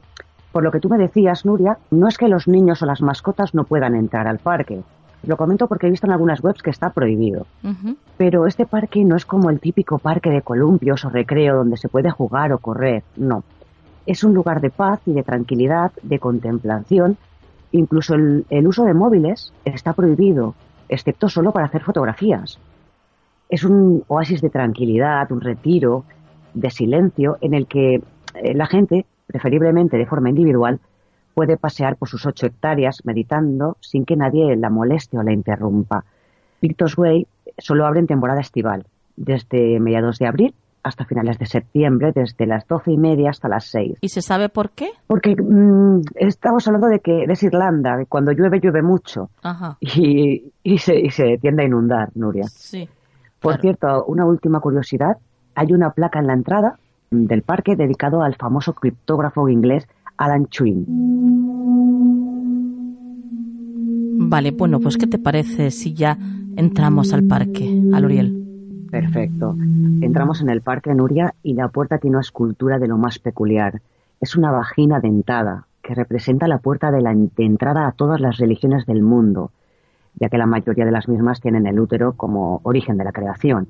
Por 0.52 0.64
lo 0.64 0.72
que 0.72 0.80
tú 0.80 0.90
me 0.90 0.98
decías, 0.98 1.46
Nuria, 1.46 1.78
no 1.90 2.08
es 2.08 2.18
que 2.18 2.28
los 2.28 2.48
niños 2.48 2.82
o 2.82 2.86
las 2.86 3.02
mascotas 3.02 3.56
no 3.56 3.64
puedan 3.64 3.96
entrar 3.96 4.28
al 4.28 4.40
parque. 4.40 4.82
Lo 5.26 5.38
comento 5.38 5.68
porque 5.68 5.88
he 5.88 5.90
visto 5.90 6.06
en 6.06 6.12
algunas 6.12 6.44
webs 6.44 6.62
que 6.62 6.70
está 6.70 6.90
prohibido. 6.90 7.48
Pero 8.18 8.46
este 8.46 8.66
parque 8.66 9.06
no 9.06 9.16
es 9.16 9.26
como 9.26 9.50
el 9.50 9.62
típico 9.62 9.98
parque 9.98 10.30
de 10.30 10.42
columpios 10.42 11.06
o 11.06 11.10
recreo 11.10 11.56
donde 11.56 11.78
se 11.78 11.88
puede 11.88 12.12
jugar 12.12 12.52
o 12.52 12.60
correr. 12.60 13.04
No. 13.16 13.44
Es 14.06 14.24
un 14.26 14.34
lugar 14.34 14.60
de 14.60 14.70
paz 14.70 15.00
y 15.06 15.14
de 15.14 15.24
tranquilidad, 15.24 15.94
de 16.02 16.20
contemplación. 16.20 17.18
Incluso 17.72 18.16
el, 18.16 18.46
el 18.50 18.68
uso 18.68 18.84
de 18.84 18.94
móviles 18.94 19.54
está 19.64 19.94
prohibido, 19.94 20.56
excepto 20.90 21.30
solo 21.30 21.54
para 21.54 21.68
hacer 21.68 21.84
fotografías. 21.84 22.60
Es 23.48 23.64
un 23.64 24.04
oasis 24.10 24.42
de 24.42 24.50
tranquilidad, 24.50 25.32
un 25.32 25.42
retiro, 25.42 26.04
de 26.54 26.70
silencio 26.70 27.38
en 27.42 27.54
el 27.54 27.68
que 27.68 27.96
eh, 27.96 28.54
la 28.54 28.66
gente, 28.66 29.06
preferiblemente 29.28 29.98
de 29.98 30.06
forma 30.06 30.30
individual, 30.30 30.80
puede 31.34 31.58
pasear 31.58 31.96
por 31.98 32.10
sus 32.10 32.26
ocho 32.26 32.46
hectáreas 32.46 33.02
meditando 33.06 33.78
sin 33.82 34.06
que 34.06 34.16
nadie 34.16 34.56
la 34.56 34.70
moleste 34.70 35.18
o 35.18 35.24
la 35.24 35.34
interrumpa. 35.34 36.04
Victor's 36.62 36.98
Way 36.98 37.28
solo 37.58 37.86
abre 37.86 38.00
en 38.00 38.08
temporada 38.08 38.42
estival, 38.42 38.86
desde 39.16 39.80
mediados 39.80 40.20
de 40.20 40.28
abril 40.28 40.56
hasta 40.84 41.06
finales 41.06 41.40
de 41.40 41.46
septiembre, 41.46 42.12
desde 42.14 42.46
las 42.46 42.68
doce 42.68 42.92
y 42.92 42.98
media 42.98 43.30
hasta 43.30 43.48
las 43.48 43.66
seis. 43.66 43.98
¿Y 44.02 44.10
se 44.10 44.22
sabe 44.22 44.50
por 44.50 44.72
qué? 44.72 44.90
Porque 45.08 45.34
mm, 45.34 46.02
estamos 46.16 46.68
hablando 46.68 46.88
de 46.88 47.00
que 47.00 47.24
es 47.24 47.44
Irlanda, 47.44 48.04
cuando 48.10 48.34
llueve, 48.34 48.60
llueve 48.60 48.82
mucho. 48.82 49.30
Y, 49.80 50.52
y, 50.62 50.78
se, 50.78 51.00
y 51.00 51.10
se 51.10 51.38
tiende 51.38 51.64
a 51.64 51.68
inundar, 51.68 52.10
Nuria. 52.16 52.44
Sí. 52.50 52.88
Por 53.40 53.60
cierto, 53.62 54.04
una 54.08 54.26
última 54.26 54.60
curiosidad 54.60 55.18
hay 55.56 55.74
una 55.74 55.92
placa 55.92 56.20
en 56.20 56.28
la 56.28 56.34
entrada 56.34 56.78
del 57.12 57.42
parque 57.44 57.76
dedicado 57.76 58.24
al 58.24 58.36
famoso 58.36 58.74
criptógrafo 58.74 59.50
inglés 59.50 59.88
Alan 60.18 60.46
Turing. 60.46 60.86
Vale, 64.30 64.52
bueno, 64.52 64.80
pues 64.80 64.98
¿qué 64.98 65.08
te 65.08 65.20
parece 65.20 65.72
si 65.72 65.94
ya 65.94 66.18
entramos 66.56 67.14
al 67.14 67.24
parque, 67.24 67.82
al 67.94 68.06
Uriel? 68.06 68.88
Perfecto. 68.90 69.56
Entramos 70.02 70.42
en 70.42 70.50
el 70.50 70.62
parque 70.62 70.94
Nuria 70.94 71.34
y 71.44 71.56
la 71.56 71.68
puerta 71.68 71.98
tiene 71.98 72.18
una 72.18 72.22
escultura 72.22 72.78
de 72.78 72.88
lo 72.88 72.98
más 72.98 73.20
peculiar. 73.20 73.82
Es 74.22 74.36
una 74.36 74.52
vagina 74.52 75.00
dentada 75.00 75.66
que 75.82 75.96
representa 75.96 76.48
la 76.48 76.60
puerta 76.60 76.92
de, 76.92 77.02
la, 77.02 77.14
de 77.14 77.44
entrada 77.44 77.88
a 77.88 77.92
todas 77.92 78.22
las 78.22 78.38
religiones 78.38 78.86
del 78.86 79.02
mundo, 79.02 79.52
ya 80.16 80.30
que 80.30 80.38
la 80.38 80.46
mayoría 80.46 80.86
de 80.86 80.92
las 80.92 81.08
mismas 81.08 81.42
tienen 81.42 81.68
el 81.68 81.80
útero 81.80 82.14
como 82.14 82.62
origen 82.64 82.98
de 82.98 83.04
la 83.04 83.12
creación. 83.12 83.68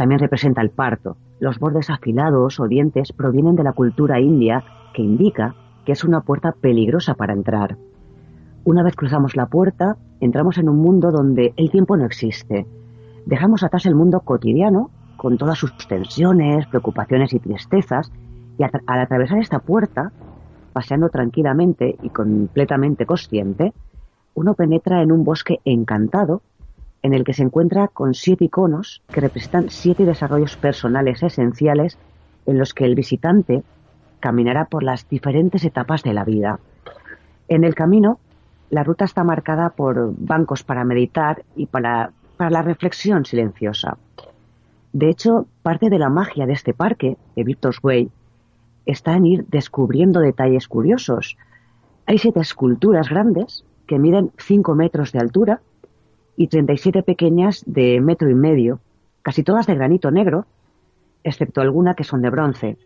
También 0.00 0.18
representa 0.18 0.62
el 0.62 0.70
parto. 0.70 1.18
Los 1.40 1.58
bordes 1.58 1.90
afilados 1.90 2.58
o 2.58 2.66
dientes 2.66 3.12
provienen 3.12 3.54
de 3.54 3.64
la 3.64 3.74
cultura 3.74 4.18
india 4.18 4.64
que 4.94 5.02
indica 5.02 5.54
que 5.84 5.92
es 5.92 6.04
una 6.04 6.22
puerta 6.22 6.52
peligrosa 6.52 7.12
para 7.12 7.34
entrar. 7.34 7.76
Una 8.64 8.82
vez 8.82 8.96
cruzamos 8.96 9.36
la 9.36 9.44
puerta, 9.44 9.98
entramos 10.20 10.56
en 10.56 10.70
un 10.70 10.78
mundo 10.78 11.10
donde 11.10 11.52
el 11.54 11.70
tiempo 11.70 11.98
no 11.98 12.06
existe. 12.06 12.66
Dejamos 13.26 13.62
atrás 13.62 13.84
el 13.84 13.94
mundo 13.94 14.20
cotidiano, 14.20 14.88
con 15.18 15.36
todas 15.36 15.58
sus 15.58 15.76
tensiones, 15.86 16.66
preocupaciones 16.68 17.34
y 17.34 17.38
tristezas, 17.38 18.10
y 18.56 18.62
al 18.62 18.70
atravesar 18.86 19.36
esta 19.36 19.58
puerta, 19.58 20.12
paseando 20.72 21.10
tranquilamente 21.10 21.96
y 22.00 22.08
completamente 22.08 23.04
consciente, 23.04 23.74
uno 24.32 24.54
penetra 24.54 25.02
en 25.02 25.12
un 25.12 25.24
bosque 25.24 25.60
encantado 25.66 26.40
en 27.02 27.14
el 27.14 27.24
que 27.24 27.32
se 27.32 27.42
encuentra 27.42 27.88
con 27.88 28.14
siete 28.14 28.44
iconos 28.44 29.02
que 29.08 29.20
representan 29.20 29.70
siete 29.70 30.04
desarrollos 30.04 30.56
personales 30.56 31.22
esenciales 31.22 31.98
en 32.46 32.58
los 32.58 32.74
que 32.74 32.84
el 32.84 32.94
visitante 32.94 33.62
caminará 34.20 34.66
por 34.66 34.82
las 34.82 35.08
diferentes 35.08 35.64
etapas 35.64 36.02
de 36.02 36.12
la 36.12 36.24
vida. 36.24 36.60
En 37.48 37.64
el 37.64 37.74
camino, 37.74 38.18
la 38.68 38.84
ruta 38.84 39.04
está 39.04 39.24
marcada 39.24 39.70
por 39.70 40.14
bancos 40.16 40.62
para 40.62 40.84
meditar 40.84 41.42
y 41.56 41.66
para, 41.66 42.12
para 42.36 42.50
la 42.50 42.62
reflexión 42.62 43.24
silenciosa. 43.24 43.96
De 44.92 45.08
hecho, 45.08 45.46
parte 45.62 45.88
de 45.88 45.98
la 45.98 46.10
magia 46.10 46.46
de 46.46 46.52
este 46.52 46.74
parque, 46.74 47.16
de 47.34 47.44
Victor's 47.44 47.78
Way, 47.82 48.10
está 48.86 49.14
en 49.14 49.26
ir 49.26 49.46
descubriendo 49.46 50.20
detalles 50.20 50.68
curiosos. 50.68 51.36
Hay 52.06 52.18
siete 52.18 52.40
esculturas 52.40 53.08
grandes 53.08 53.64
que 53.86 53.98
miden 53.98 54.32
cinco 54.36 54.74
metros 54.74 55.12
de 55.12 55.20
altura 55.20 55.60
y 56.40 56.48
37 56.48 57.02
pequeñas 57.02 57.62
de 57.66 58.00
metro 58.00 58.30
y 58.30 58.34
medio, 58.34 58.80
casi 59.20 59.42
todas 59.42 59.66
de 59.66 59.74
granito 59.74 60.10
negro, 60.10 60.46
excepto 61.22 61.60
alguna 61.60 61.92
que 61.92 62.02
son 62.02 62.22
de 62.22 62.30
bronce, 62.30 62.78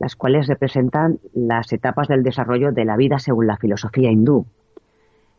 las 0.00 0.16
cuales 0.16 0.48
representan 0.48 1.20
las 1.32 1.72
etapas 1.72 2.08
del 2.08 2.24
desarrollo 2.24 2.72
de 2.72 2.84
la 2.84 2.96
vida 2.96 3.20
según 3.20 3.46
la 3.46 3.56
filosofía 3.56 4.10
hindú. 4.10 4.46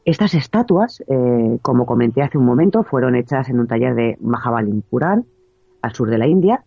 Estas 0.05 0.35
estatuas, 0.35 1.03
eh, 1.09 1.59
como 1.61 1.85
comenté 1.85 2.21
hace 2.21 2.37
un 2.37 2.45
momento, 2.45 2.83
fueron 2.83 3.17
hechas 3.17 3.49
en 3.49 3.59
un 3.59 3.67
taller 3.67 3.93
de 3.93 4.17
Mahabalipuram, 4.21 5.25
al 5.81 5.93
sur 5.93 6.09
de 6.09 6.17
la 6.17 6.27
India, 6.27 6.63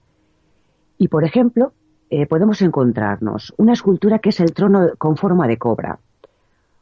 y 0.98 1.08
por 1.08 1.24
ejemplo, 1.24 1.72
eh, 2.10 2.26
podemos 2.26 2.60
encontrarnos 2.60 3.54
una 3.56 3.72
escultura 3.72 4.18
que 4.18 4.28
es 4.28 4.40
el 4.40 4.52
trono 4.52 4.90
con 4.98 5.16
forma 5.16 5.48
de 5.48 5.56
cobra. 5.56 6.00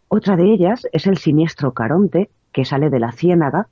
Otra 0.08 0.34
de 0.34 0.52
ellas 0.52 0.88
es 0.90 1.06
el 1.06 1.16
siniestro 1.16 1.74
Caronte, 1.74 2.28
que 2.50 2.64
sale 2.64 2.90
de 2.90 2.98
la 2.98 3.12
ciénaga 3.12 3.68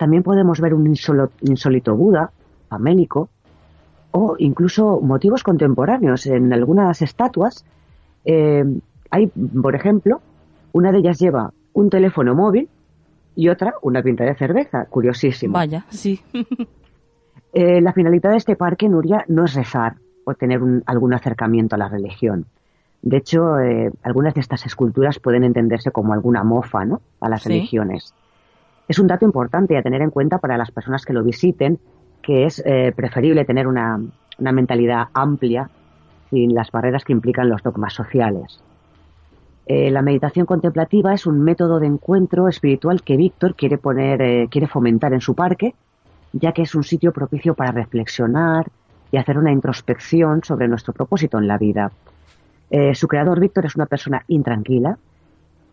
también 0.00 0.22
podemos 0.22 0.62
ver 0.62 0.72
un 0.72 0.86
insólito 0.86 1.94
Buda, 1.94 2.30
famélico, 2.70 3.28
o 4.12 4.34
incluso 4.38 4.98
motivos 5.02 5.42
contemporáneos. 5.42 6.24
En 6.24 6.50
algunas 6.54 7.02
estatuas 7.02 7.66
eh, 8.24 8.64
hay, 9.10 9.26
por 9.26 9.74
ejemplo, 9.74 10.22
una 10.72 10.90
de 10.90 11.00
ellas 11.00 11.18
lleva 11.18 11.52
un 11.74 11.90
teléfono 11.90 12.34
móvil 12.34 12.70
y 13.36 13.50
otra 13.50 13.74
una 13.82 14.02
pinta 14.02 14.24
de 14.24 14.34
cerveza. 14.36 14.86
Curiosísimo. 14.86 15.52
Vaya, 15.52 15.84
sí. 15.90 16.18
Eh, 17.52 17.80
la 17.80 17.92
finalidad 17.92 18.30
de 18.30 18.36
este 18.36 18.54
parque, 18.54 18.88
Nuria, 18.88 19.24
no 19.26 19.44
es 19.44 19.54
rezar 19.54 19.96
o 20.22 20.34
tener 20.34 20.60
algún 20.86 21.14
acercamiento 21.14 21.74
a 21.74 21.78
la 21.78 21.88
religión. 21.88 22.46
De 23.02 23.16
hecho, 23.16 23.58
eh, 23.58 23.90
algunas 24.04 24.34
de 24.34 24.40
estas 24.40 24.66
esculturas 24.66 25.18
pueden 25.18 25.42
entenderse 25.42 25.90
como 25.90 26.12
alguna 26.12 26.44
mofa 26.44 26.84
¿no? 26.84 27.00
a 27.20 27.28
las 27.28 27.42
religiones. 27.42 28.14
Es 28.90 28.98
un 28.98 29.06
dato 29.06 29.24
importante 29.24 29.78
a 29.78 29.82
tener 29.82 30.02
en 30.02 30.10
cuenta 30.10 30.38
para 30.38 30.58
las 30.58 30.72
personas 30.72 31.04
que 31.04 31.12
lo 31.12 31.22
visiten, 31.22 31.78
que 32.20 32.44
es 32.44 32.60
eh, 32.66 32.92
preferible 32.92 33.44
tener 33.44 33.68
una, 33.68 34.00
mentalidad 34.40 35.06
amplia 35.14 35.70
sin 36.28 36.56
las 36.56 36.72
barreras 36.72 37.04
que 37.04 37.12
implican 37.12 37.48
los 37.48 37.62
dogmas 37.62 37.94
sociales. 37.94 38.60
Eh, 39.66 39.92
la 39.92 40.02
meditación 40.02 40.44
contemplativa 40.44 41.14
es 41.14 41.24
un 41.24 41.40
método 41.40 41.78
de 41.78 41.86
encuentro 41.86 42.48
espiritual 42.48 43.02
que 43.04 43.16
Víctor 43.16 43.54
quiere 43.54 43.78
poner, 43.78 44.22
eh, 44.22 44.48
quiere 44.50 44.66
fomentar 44.66 45.12
en 45.12 45.20
su 45.20 45.36
parque, 45.36 45.76
ya 46.32 46.50
que 46.50 46.62
es 46.62 46.74
un 46.74 46.82
sitio 46.82 47.12
propicio 47.12 47.54
para 47.54 47.70
reflexionar 47.70 48.66
y 49.12 49.18
hacer 49.18 49.38
una 49.38 49.52
introspección 49.52 50.42
sobre 50.42 50.66
nuestro 50.66 50.92
propósito 50.92 51.38
en 51.38 51.46
la 51.46 51.58
vida. 51.58 51.92
su 52.94 53.06
creador, 53.06 53.38
Víctor, 53.38 53.66
es 53.66 53.76
una 53.76 53.86
persona 53.86 54.24
intranquila 54.26 54.98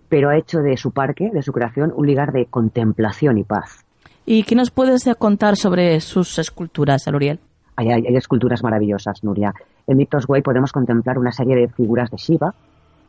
pero 0.10 0.30
ha 0.30 0.38
hecho 0.38 0.60
de 0.60 0.78
su 0.78 0.92
parque, 0.92 1.30
de 1.32 1.42
su 1.42 1.52
creación, 1.52 1.94
un 1.96 2.08
lugar 2.08 2.32
de 2.32 2.46
contemplación 2.46 3.38
y 3.38 3.44
paz. 3.44 3.86
¿Y 4.26 4.44
qué 4.44 4.56
nos 4.56 4.72
puedes 4.72 5.08
contar 5.18 5.56
sobre 5.56 6.00
sus 6.02 6.38
esculturas, 6.40 7.08
Aluriel? 7.08 7.40
Hay, 7.76 7.90
hay, 7.90 8.16
esculturas 8.16 8.64
maravillosas, 8.64 9.24
Nuria. 9.24 9.54
En 9.86 9.98
Mythos 9.98 10.28
Way 10.28 10.42
podemos 10.42 10.72
contemplar 10.72 11.18
una 11.18 11.32
serie 11.32 11.56
de 11.56 11.68
figuras 11.68 12.10
de 12.10 12.18
Shiva 12.18 12.54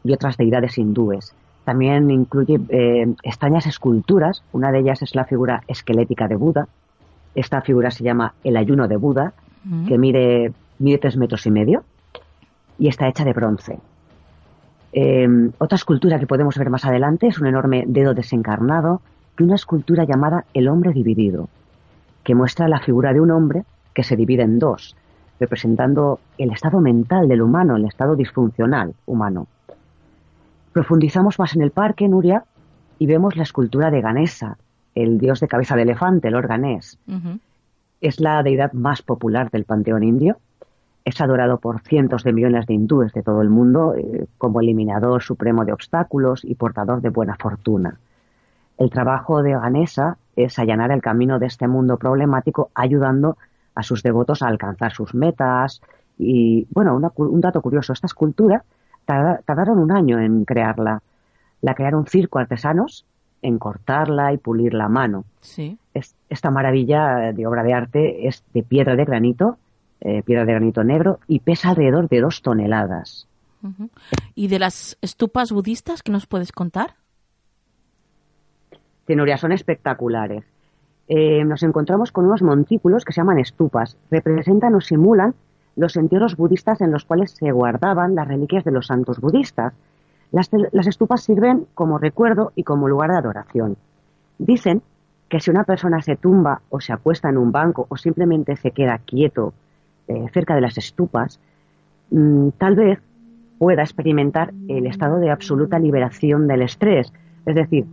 y 0.04 0.12
otras 0.12 0.36
deidades 0.36 0.78
hindúes. 0.78 1.34
También 1.64 2.10
incluye 2.10 2.58
eh, 2.68 3.14
extrañas 3.22 3.66
esculturas. 3.66 4.42
Una 4.52 4.70
de 4.70 4.80
ellas 4.80 5.02
es 5.02 5.14
la 5.14 5.24
figura 5.24 5.62
esquelética 5.68 6.28
de 6.28 6.36
Buda. 6.36 6.68
Esta 7.34 7.62
figura 7.62 7.90
se 7.90 8.04
llama 8.04 8.34
el 8.44 8.56
ayuno 8.56 8.88
de 8.88 8.96
Buda, 8.96 9.32
que 9.86 9.98
mide, 9.98 10.52
mide 10.78 10.98
tres 10.98 11.16
metros 11.16 11.44
y 11.46 11.50
medio 11.50 11.84
y 12.78 12.88
está 12.88 13.08
hecha 13.08 13.24
de 13.24 13.32
bronce. 13.32 13.78
Em, 14.92 15.52
otra 15.58 15.76
escultura 15.76 16.18
que 16.18 16.26
podemos 16.26 16.56
ver 16.56 16.70
más 16.70 16.84
adelante 16.84 17.26
es 17.26 17.38
un 17.38 17.46
enorme 17.46 17.84
dedo 17.86 18.14
desencarnado 18.14 19.02
y 19.38 19.42
una 19.42 19.54
escultura 19.54 20.04
llamada 20.04 20.44
El 20.54 20.68
hombre 20.68 20.92
dividido, 20.92 21.48
que 22.24 22.34
muestra 22.34 22.68
la 22.68 22.80
figura 22.80 23.12
de 23.12 23.20
un 23.20 23.30
hombre 23.30 23.64
que 23.94 24.02
se 24.02 24.16
divide 24.16 24.42
en 24.42 24.58
dos, 24.58 24.96
representando 25.38 26.20
el 26.38 26.52
estado 26.52 26.80
mental 26.80 27.28
del 27.28 27.42
humano, 27.42 27.76
el 27.76 27.84
estado 27.84 28.16
disfuncional 28.16 28.94
humano. 29.06 29.46
Profundizamos 30.72 31.38
más 31.38 31.54
en 31.54 31.62
el 31.62 31.70
parque, 31.70 32.08
Nuria, 32.08 32.44
y 32.98 33.06
vemos 33.06 33.36
la 33.36 33.42
escultura 33.42 33.90
de 33.90 34.00
Ganesa, 34.00 34.56
el 34.94 35.18
dios 35.18 35.40
de 35.40 35.48
cabeza 35.48 35.76
de 35.76 35.82
elefante, 35.82 36.28
el 36.28 36.34
organés. 36.34 36.98
Es 38.00 38.20
la 38.20 38.42
deidad 38.42 38.72
más 38.72 39.02
popular 39.02 39.50
del 39.50 39.64
panteón 39.64 40.02
indio 40.02 40.38
es 41.08 41.22
adorado 41.22 41.56
por 41.58 41.80
cientos 41.80 42.22
de 42.22 42.34
millones 42.34 42.66
de 42.66 42.74
hindúes 42.74 43.14
de 43.14 43.22
todo 43.22 43.40
el 43.40 43.48
mundo 43.48 43.94
eh, 43.96 44.26
como 44.36 44.60
eliminador 44.60 45.22
supremo 45.22 45.64
de 45.64 45.72
obstáculos 45.72 46.44
y 46.44 46.54
portador 46.54 47.00
de 47.00 47.08
buena 47.08 47.34
fortuna. 47.36 47.98
El 48.76 48.90
trabajo 48.90 49.42
de 49.42 49.52
Ganesa 49.52 50.18
es 50.36 50.58
allanar 50.58 50.92
el 50.92 51.00
camino 51.00 51.38
de 51.38 51.46
este 51.46 51.66
mundo 51.66 51.96
problemático 51.96 52.70
ayudando 52.74 53.38
a 53.74 53.82
sus 53.82 54.02
devotos 54.02 54.42
a 54.42 54.48
alcanzar 54.48 54.92
sus 54.92 55.14
metas. 55.14 55.80
Y 56.18 56.66
bueno, 56.70 57.00
un 57.16 57.40
dato 57.40 57.62
curioso, 57.62 57.94
esta 57.94 58.06
escultura 58.06 58.64
tardaron 59.06 59.78
un 59.78 59.90
año 59.90 60.20
en 60.20 60.44
crearla. 60.44 61.00
La 61.62 61.74
crearon 61.74 62.06
circo 62.06 62.38
artesanos 62.38 63.06
en 63.40 63.58
cortarla 63.58 64.34
y 64.34 64.36
pulir 64.36 64.74
la 64.74 64.88
mano. 64.88 65.24
Sí. 65.40 65.78
esta 65.94 66.50
maravilla 66.50 67.32
de 67.32 67.46
obra 67.46 67.62
de 67.62 67.72
arte 67.72 68.28
es 68.28 68.44
de 68.52 68.62
piedra 68.62 68.94
de 68.94 69.04
granito 69.06 69.56
eh, 70.00 70.22
piedra 70.22 70.44
de 70.44 70.52
granito 70.52 70.84
negro 70.84 71.18
y 71.26 71.40
pesa 71.40 71.70
alrededor 71.70 72.08
de 72.08 72.20
dos 72.20 72.42
toneladas. 72.42 73.26
¿Y 74.34 74.46
de 74.46 74.60
las 74.60 74.96
estupas 75.02 75.50
budistas 75.50 76.02
qué 76.02 76.12
nos 76.12 76.26
puedes 76.26 76.52
contar? 76.52 76.94
Tenoria, 79.04 79.36
son 79.36 79.52
espectaculares. 79.52 80.44
Eh, 81.08 81.42
nos 81.44 81.62
encontramos 81.62 82.12
con 82.12 82.26
unos 82.26 82.42
montículos 82.42 83.04
que 83.04 83.12
se 83.12 83.20
llaman 83.20 83.38
estupas. 83.38 83.96
Representan 84.10 84.74
o 84.74 84.80
simulan 84.80 85.34
los 85.74 85.96
entierros 85.96 86.36
budistas 86.36 86.80
en 86.80 86.92
los 86.92 87.04
cuales 87.04 87.32
se 87.32 87.50
guardaban 87.50 88.14
las 88.14 88.28
reliquias 88.28 88.64
de 88.64 88.70
los 88.70 88.86
santos 88.86 89.18
budistas. 89.18 89.72
Las, 90.30 90.50
las 90.72 90.86
estupas 90.86 91.22
sirven 91.22 91.66
como 91.74 91.98
recuerdo 91.98 92.52
y 92.54 92.62
como 92.62 92.88
lugar 92.88 93.10
de 93.10 93.16
adoración. 93.16 93.76
Dicen 94.38 94.82
que 95.28 95.40
si 95.40 95.50
una 95.50 95.64
persona 95.64 96.02
se 96.02 96.16
tumba 96.16 96.60
o 96.68 96.80
se 96.80 96.92
acuesta 96.92 97.28
en 97.28 97.38
un 97.38 97.50
banco 97.50 97.86
o 97.88 97.96
simplemente 97.96 98.56
se 98.56 98.70
queda 98.70 98.98
quieto 98.98 99.54
eh, 100.08 100.26
cerca 100.32 100.54
de 100.54 100.60
las 100.60 100.78
estupas, 100.78 101.40
mm, 102.10 102.48
tal 102.58 102.76
vez 102.76 102.98
pueda 103.58 103.82
experimentar 103.82 104.52
el 104.68 104.86
estado 104.86 105.18
de 105.18 105.30
absoluta 105.30 105.78
liberación 105.78 106.46
del 106.46 106.62
estrés, 106.62 107.12
es 107.44 107.54
decir, 107.54 107.84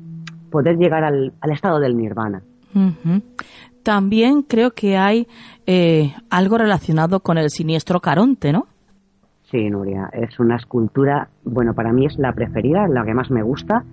poder 0.51 0.77
llegar 0.77 1.03
al, 1.03 1.33
estado 1.51 1.79
del 1.79 1.97
nirvana. 1.97 2.41
También 3.83 4.41
creo 4.41 4.71
que 4.71 4.97
hay 4.97 5.27
eh, 5.65 6.13
algo 6.29 6.57
relacionado 6.57 7.19
con 7.21 7.37
el 7.37 7.49
siniestro 7.49 7.99
Caronte, 7.99 8.51
¿no? 8.51 8.67
Sí, 9.51 9.69
Nuria, 9.69 10.09
es 10.11 10.39
una 10.39 10.55
escultura, 10.55 11.29
bueno, 11.43 11.73
para 11.73 11.93
mí 11.93 12.05
es 12.05 12.17
la 12.17 12.33
preferida, 12.33 12.87
la 12.87 13.05
que 13.05 13.13
más 13.13 13.29
me 13.29 13.43
gusta. 13.43 13.83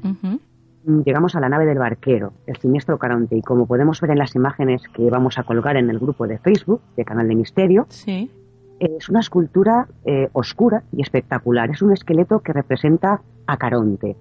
Llegamos 0.84 1.34
a 1.36 1.40
la 1.40 1.48
nave 1.48 1.66
del 1.66 1.78
barquero, 1.78 2.32
el 2.46 2.56
siniestro 2.56 2.98
Caronte, 2.98 3.36
y 3.36 3.42
como 3.42 3.66
podemos 3.66 4.00
ver 4.00 4.10
en 4.10 4.18
las 4.18 4.34
imágenes 4.34 4.82
que 4.94 5.08
vamos 5.10 5.38
a 5.38 5.44
colgar 5.44 5.76
en 5.76 5.90
el 5.90 5.98
grupo 5.98 6.26
de 6.26 6.38
Facebook 6.38 6.80
de 6.96 7.04
Canal 7.04 7.28
de 7.28 7.34
Misterio, 7.34 7.86
es 8.78 9.08
una 9.08 9.20
escultura 9.20 9.86
eh, 10.04 10.28
oscura 10.32 10.82
y 10.92 11.02
espectacular. 11.02 11.70
Es 11.70 11.82
un 11.82 11.92
esqueleto 11.92 12.40
que 12.40 12.52
representa 12.52 13.22
a 13.46 13.56
Caronte. 13.56 14.16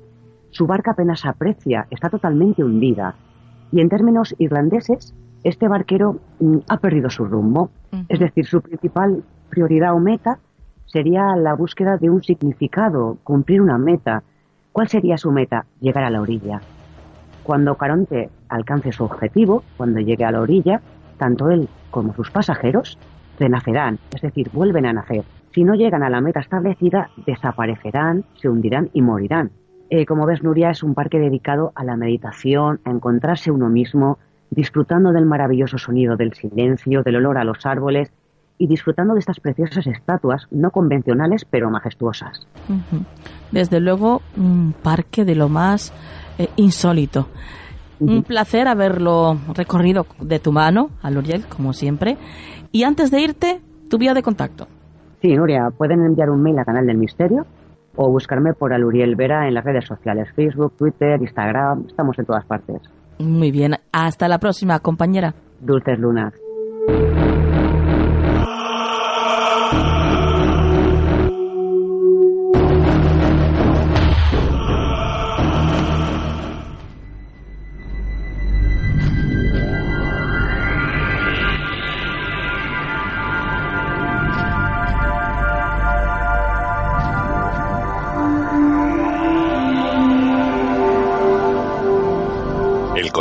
Su 0.51 0.67
barca 0.67 0.91
apenas 0.91 1.25
aprecia, 1.25 1.87
está 1.89 2.09
totalmente 2.09 2.63
hundida. 2.63 3.15
Y 3.71 3.81
en 3.81 3.89
términos 3.89 4.35
irlandeses, 4.37 5.15
este 5.43 5.67
barquero 5.67 6.19
mm, 6.39 6.57
ha 6.67 6.77
perdido 6.77 7.09
su 7.09 7.25
rumbo. 7.25 7.71
Es 8.07 8.19
decir, 8.19 8.45
su 8.45 8.61
principal 8.61 9.23
prioridad 9.49 9.93
o 9.93 9.99
meta 9.99 10.39
sería 10.85 11.35
la 11.35 11.55
búsqueda 11.55 11.97
de 11.97 12.09
un 12.09 12.21
significado, 12.21 13.17
cumplir 13.23 13.61
una 13.61 13.77
meta, 13.77 14.23
¿Cuál 14.71 14.87
sería 14.87 15.17
su 15.17 15.31
meta? 15.31 15.65
Llegar 15.81 16.05
a 16.05 16.09
la 16.09 16.21
orilla. 16.21 16.61
Cuando 17.43 17.75
Caronte 17.75 18.29
alcance 18.47 18.91
su 18.91 19.03
objetivo, 19.03 19.63
cuando 19.75 19.99
llegue 19.99 20.23
a 20.23 20.31
la 20.31 20.41
orilla, 20.41 20.81
tanto 21.17 21.49
él 21.49 21.67
como 21.89 22.13
sus 22.13 22.31
pasajeros 22.31 22.97
renacerán, 23.37 23.99
es 24.15 24.21
decir, 24.21 24.49
vuelven 24.53 24.85
a 24.85 24.93
nacer. 24.93 25.23
Si 25.53 25.63
no 25.65 25.75
llegan 25.75 26.03
a 26.03 26.09
la 26.09 26.21
meta 26.21 26.39
establecida, 26.39 27.09
desaparecerán, 27.25 28.23
se 28.35 28.47
hundirán 28.47 28.89
y 28.93 29.01
morirán. 29.01 29.51
Eh, 29.89 30.05
como 30.05 30.25
ves, 30.25 30.41
Nuria 30.41 30.69
es 30.69 30.83
un 30.83 30.93
parque 30.93 31.19
dedicado 31.19 31.73
a 31.75 31.83
la 31.83 31.97
meditación, 31.97 32.79
a 32.85 32.91
encontrarse 32.91 33.51
uno 33.51 33.67
mismo, 33.67 34.19
disfrutando 34.51 35.11
del 35.11 35.25
maravilloso 35.25 35.77
sonido 35.77 36.15
del 36.15 36.33
silencio, 36.33 37.03
del 37.03 37.17
olor 37.17 37.37
a 37.37 37.43
los 37.43 37.65
árboles 37.65 38.13
y 38.61 38.67
disfrutando 38.67 39.15
de 39.15 39.21
estas 39.21 39.39
preciosas 39.39 39.87
estatuas, 39.87 40.45
no 40.51 40.69
convencionales 40.69 41.45
pero 41.49 41.71
majestuosas. 41.71 42.45
Desde 43.51 43.79
luego, 43.79 44.21
un 44.37 44.75
parque 44.83 45.25
de 45.25 45.33
lo 45.33 45.49
más 45.49 45.91
eh, 46.37 46.47
insólito. 46.57 47.27
Un 47.99 48.21
placer 48.21 48.67
haberlo 48.67 49.35
recorrido 49.55 50.05
de 50.19 50.37
tu 50.37 50.51
mano, 50.51 50.91
Aluriel, 51.01 51.45
como 51.47 51.73
siempre. 51.73 52.17
Y 52.71 52.83
antes 52.83 53.09
de 53.09 53.21
irte, 53.21 53.61
tu 53.89 53.97
vía 53.97 54.13
de 54.13 54.21
contacto. 54.21 54.67
Sí, 55.23 55.35
Nuria, 55.35 55.69
pueden 55.75 56.05
enviar 56.05 56.29
un 56.29 56.43
mail 56.43 56.59
a 56.59 56.65
Canal 56.65 56.85
del 56.85 56.97
Misterio 56.97 57.47
o 57.95 58.11
buscarme 58.11 58.53
por 58.53 58.73
Aluriel 58.73 59.15
Vera 59.15 59.47
en 59.47 59.55
las 59.55 59.65
redes 59.65 59.85
sociales, 59.85 60.29
Facebook, 60.35 60.73
Twitter, 60.77 61.19
Instagram, 61.19 61.85
estamos 61.87 62.17
en 62.19 62.25
todas 62.25 62.45
partes. 62.45 62.79
Muy 63.17 63.49
bien, 63.49 63.73
hasta 63.91 64.27
la 64.27 64.37
próxima, 64.37 64.79
compañera. 64.79 65.33
Dulces 65.59 65.97
lunas. 65.97 66.33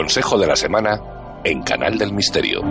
Consejo 0.01 0.39
de 0.39 0.47
la 0.47 0.57
Semana 0.57 0.99
en 1.45 1.63
Canal 1.63 1.99
del 1.99 2.15
Misterio. 2.15 2.63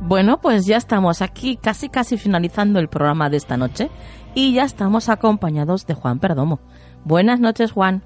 Bueno, 0.00 0.40
pues 0.40 0.64
ya 0.64 0.78
estamos 0.78 1.20
aquí 1.20 1.58
casi 1.58 1.90
casi 1.90 2.16
finalizando 2.16 2.78
el 2.78 2.88
programa 2.88 3.28
de 3.28 3.36
esta 3.36 3.58
noche 3.58 3.90
y 4.34 4.54
ya 4.54 4.64
estamos 4.64 5.10
acompañados 5.10 5.86
de 5.86 5.92
Juan 5.92 6.20
Perdomo. 6.20 6.58
Buenas 7.04 7.38
noches, 7.38 7.72
Juan. 7.72 8.02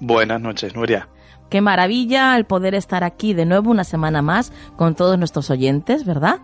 Buenas 0.00 0.40
noches, 0.40 0.74
Nuria. 0.74 1.10
Qué 1.54 1.60
maravilla 1.60 2.34
el 2.36 2.46
poder 2.46 2.74
estar 2.74 3.04
aquí 3.04 3.32
de 3.32 3.46
nuevo 3.46 3.70
una 3.70 3.84
semana 3.84 4.22
más 4.22 4.52
con 4.74 4.96
todos 4.96 5.16
nuestros 5.16 5.50
oyentes, 5.50 6.04
¿verdad? 6.04 6.40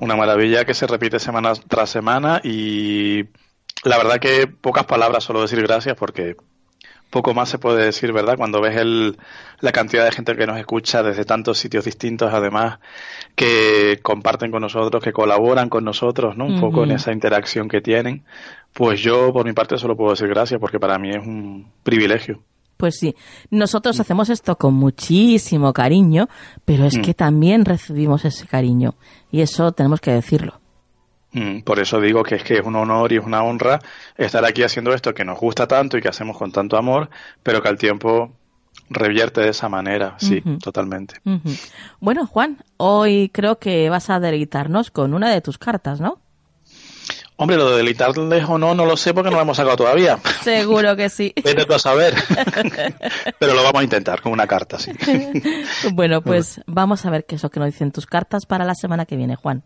Una 0.00 0.16
maravilla 0.16 0.64
que 0.64 0.74
se 0.74 0.88
repite 0.88 1.20
semana 1.20 1.52
tras 1.68 1.90
semana 1.90 2.40
y 2.42 3.26
la 3.84 3.96
verdad 3.96 4.18
que 4.18 4.48
pocas 4.48 4.86
palabras 4.86 5.22
solo 5.22 5.40
decir 5.40 5.62
gracias 5.62 5.96
porque 5.96 6.34
poco 7.10 7.32
más 7.32 7.48
se 7.48 7.58
puede 7.58 7.84
decir, 7.84 8.12
¿verdad? 8.12 8.36
Cuando 8.36 8.60
ves 8.60 8.76
el, 8.76 9.18
la 9.60 9.70
cantidad 9.70 10.04
de 10.04 10.10
gente 10.10 10.34
que 10.34 10.48
nos 10.48 10.58
escucha 10.58 11.04
desde 11.04 11.24
tantos 11.24 11.58
sitios 11.58 11.84
distintos, 11.84 12.34
además, 12.34 12.80
que 13.36 14.00
comparten 14.02 14.50
con 14.50 14.62
nosotros, 14.62 15.00
que 15.00 15.12
colaboran 15.12 15.68
con 15.68 15.84
nosotros, 15.84 16.36
¿no? 16.36 16.46
Un 16.46 16.60
poco 16.60 16.82
en 16.82 16.90
esa 16.90 17.12
interacción 17.12 17.68
que 17.68 17.80
tienen. 17.80 18.24
Pues 18.72 19.00
yo, 19.00 19.32
por 19.32 19.46
mi 19.46 19.52
parte, 19.52 19.78
solo 19.78 19.96
puedo 19.96 20.10
decir 20.10 20.26
gracias 20.26 20.58
porque 20.58 20.80
para 20.80 20.98
mí 20.98 21.10
es 21.10 21.24
un 21.24 21.70
privilegio 21.84 22.42
Pues 22.76 22.96
sí, 22.98 23.14
nosotros 23.50 23.98
hacemos 24.00 24.28
esto 24.30 24.56
con 24.56 24.74
muchísimo 24.74 25.72
cariño, 25.72 26.28
pero 26.64 26.84
es 26.86 26.96
Mm. 26.98 27.02
que 27.02 27.14
también 27.14 27.64
recibimos 27.64 28.24
ese 28.24 28.46
cariño 28.46 28.94
y 29.30 29.40
eso 29.42 29.72
tenemos 29.72 30.00
que 30.00 30.12
decirlo. 30.12 30.60
Mm, 31.32 31.60
Por 31.62 31.78
eso 31.80 32.00
digo 32.00 32.22
que 32.22 32.36
es 32.36 32.44
que 32.44 32.54
es 32.58 32.64
un 32.64 32.76
honor 32.76 33.12
y 33.12 33.16
es 33.16 33.24
una 33.24 33.42
honra 33.42 33.80
estar 34.16 34.44
aquí 34.44 34.62
haciendo 34.62 34.92
esto 34.94 35.12
que 35.14 35.24
nos 35.24 35.38
gusta 35.38 35.66
tanto 35.66 35.96
y 35.98 36.00
que 36.02 36.08
hacemos 36.08 36.36
con 36.36 36.52
tanto 36.52 36.76
amor, 36.76 37.10
pero 37.42 37.60
que 37.62 37.68
al 37.68 37.76
tiempo 37.78 38.32
revierte 38.90 39.40
de 39.40 39.48
esa 39.48 39.68
manera. 39.68 40.14
Sí, 40.18 40.42
totalmente. 40.62 41.16
Bueno, 42.00 42.26
Juan, 42.26 42.58
hoy 42.76 43.30
creo 43.32 43.58
que 43.58 43.88
vas 43.90 44.10
a 44.10 44.20
deleitarnos 44.20 44.90
con 44.90 45.14
una 45.14 45.30
de 45.30 45.40
tus 45.40 45.58
cartas, 45.58 46.00
¿no? 46.00 46.18
Hombre, 47.36 47.56
lo 47.56 47.70
de 47.70 47.78
deleitarles 47.78 48.44
o 48.48 48.58
no, 48.58 48.74
no 48.74 48.86
lo 48.86 48.96
sé 48.96 49.12
porque 49.12 49.30
no 49.30 49.36
lo 49.36 49.42
hemos 49.42 49.56
sacado 49.56 49.76
todavía. 49.76 50.18
Seguro 50.42 50.94
que 50.96 51.08
sí. 51.08 51.32
Vete 51.44 51.64
tú 51.64 51.74
a 51.74 51.78
saber. 51.78 52.14
pero 53.38 53.54
lo 53.54 53.62
vamos 53.62 53.80
a 53.80 53.84
intentar 53.84 54.20
con 54.20 54.32
una 54.32 54.46
carta, 54.46 54.78
sí. 54.78 54.92
Bueno, 55.92 56.22
pues 56.22 56.60
vamos 56.66 57.04
a 57.06 57.10
ver 57.10 57.24
qué 57.24 57.34
es 57.34 57.42
lo 57.42 57.50
que 57.50 57.60
nos 57.60 57.66
dicen 57.66 57.90
tus 57.90 58.06
cartas 58.06 58.46
para 58.46 58.64
la 58.64 58.74
semana 58.74 59.04
que 59.04 59.16
viene, 59.16 59.34
Juan. 59.34 59.64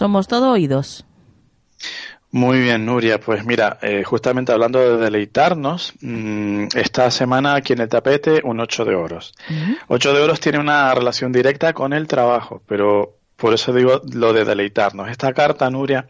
Somos 0.00 0.28
todo 0.28 0.52
oídos. 0.52 1.04
Muy 2.30 2.58
bien, 2.58 2.86
Nuria. 2.86 3.20
Pues 3.20 3.44
mira, 3.44 3.76
eh, 3.82 4.02
justamente 4.02 4.50
hablando 4.50 4.78
de 4.78 4.96
deleitarnos, 4.96 5.92
mm, 6.00 6.68
esta 6.74 7.10
semana 7.10 7.54
aquí 7.54 7.74
en 7.74 7.80
el 7.82 7.88
tapete 7.90 8.40
un 8.42 8.60
8 8.60 8.86
de 8.86 8.94
oros. 8.94 9.34
Ocho 9.88 10.14
de 10.14 10.22
oros 10.22 10.40
tiene 10.40 10.58
una 10.58 10.94
relación 10.94 11.32
directa 11.32 11.74
con 11.74 11.92
el 11.92 12.06
trabajo, 12.06 12.62
pero 12.66 13.18
por 13.36 13.52
eso 13.52 13.74
digo 13.74 14.00
lo 14.14 14.32
de 14.32 14.46
deleitarnos. 14.46 15.10
Esta 15.10 15.34
carta, 15.34 15.68
Nuria, 15.68 16.06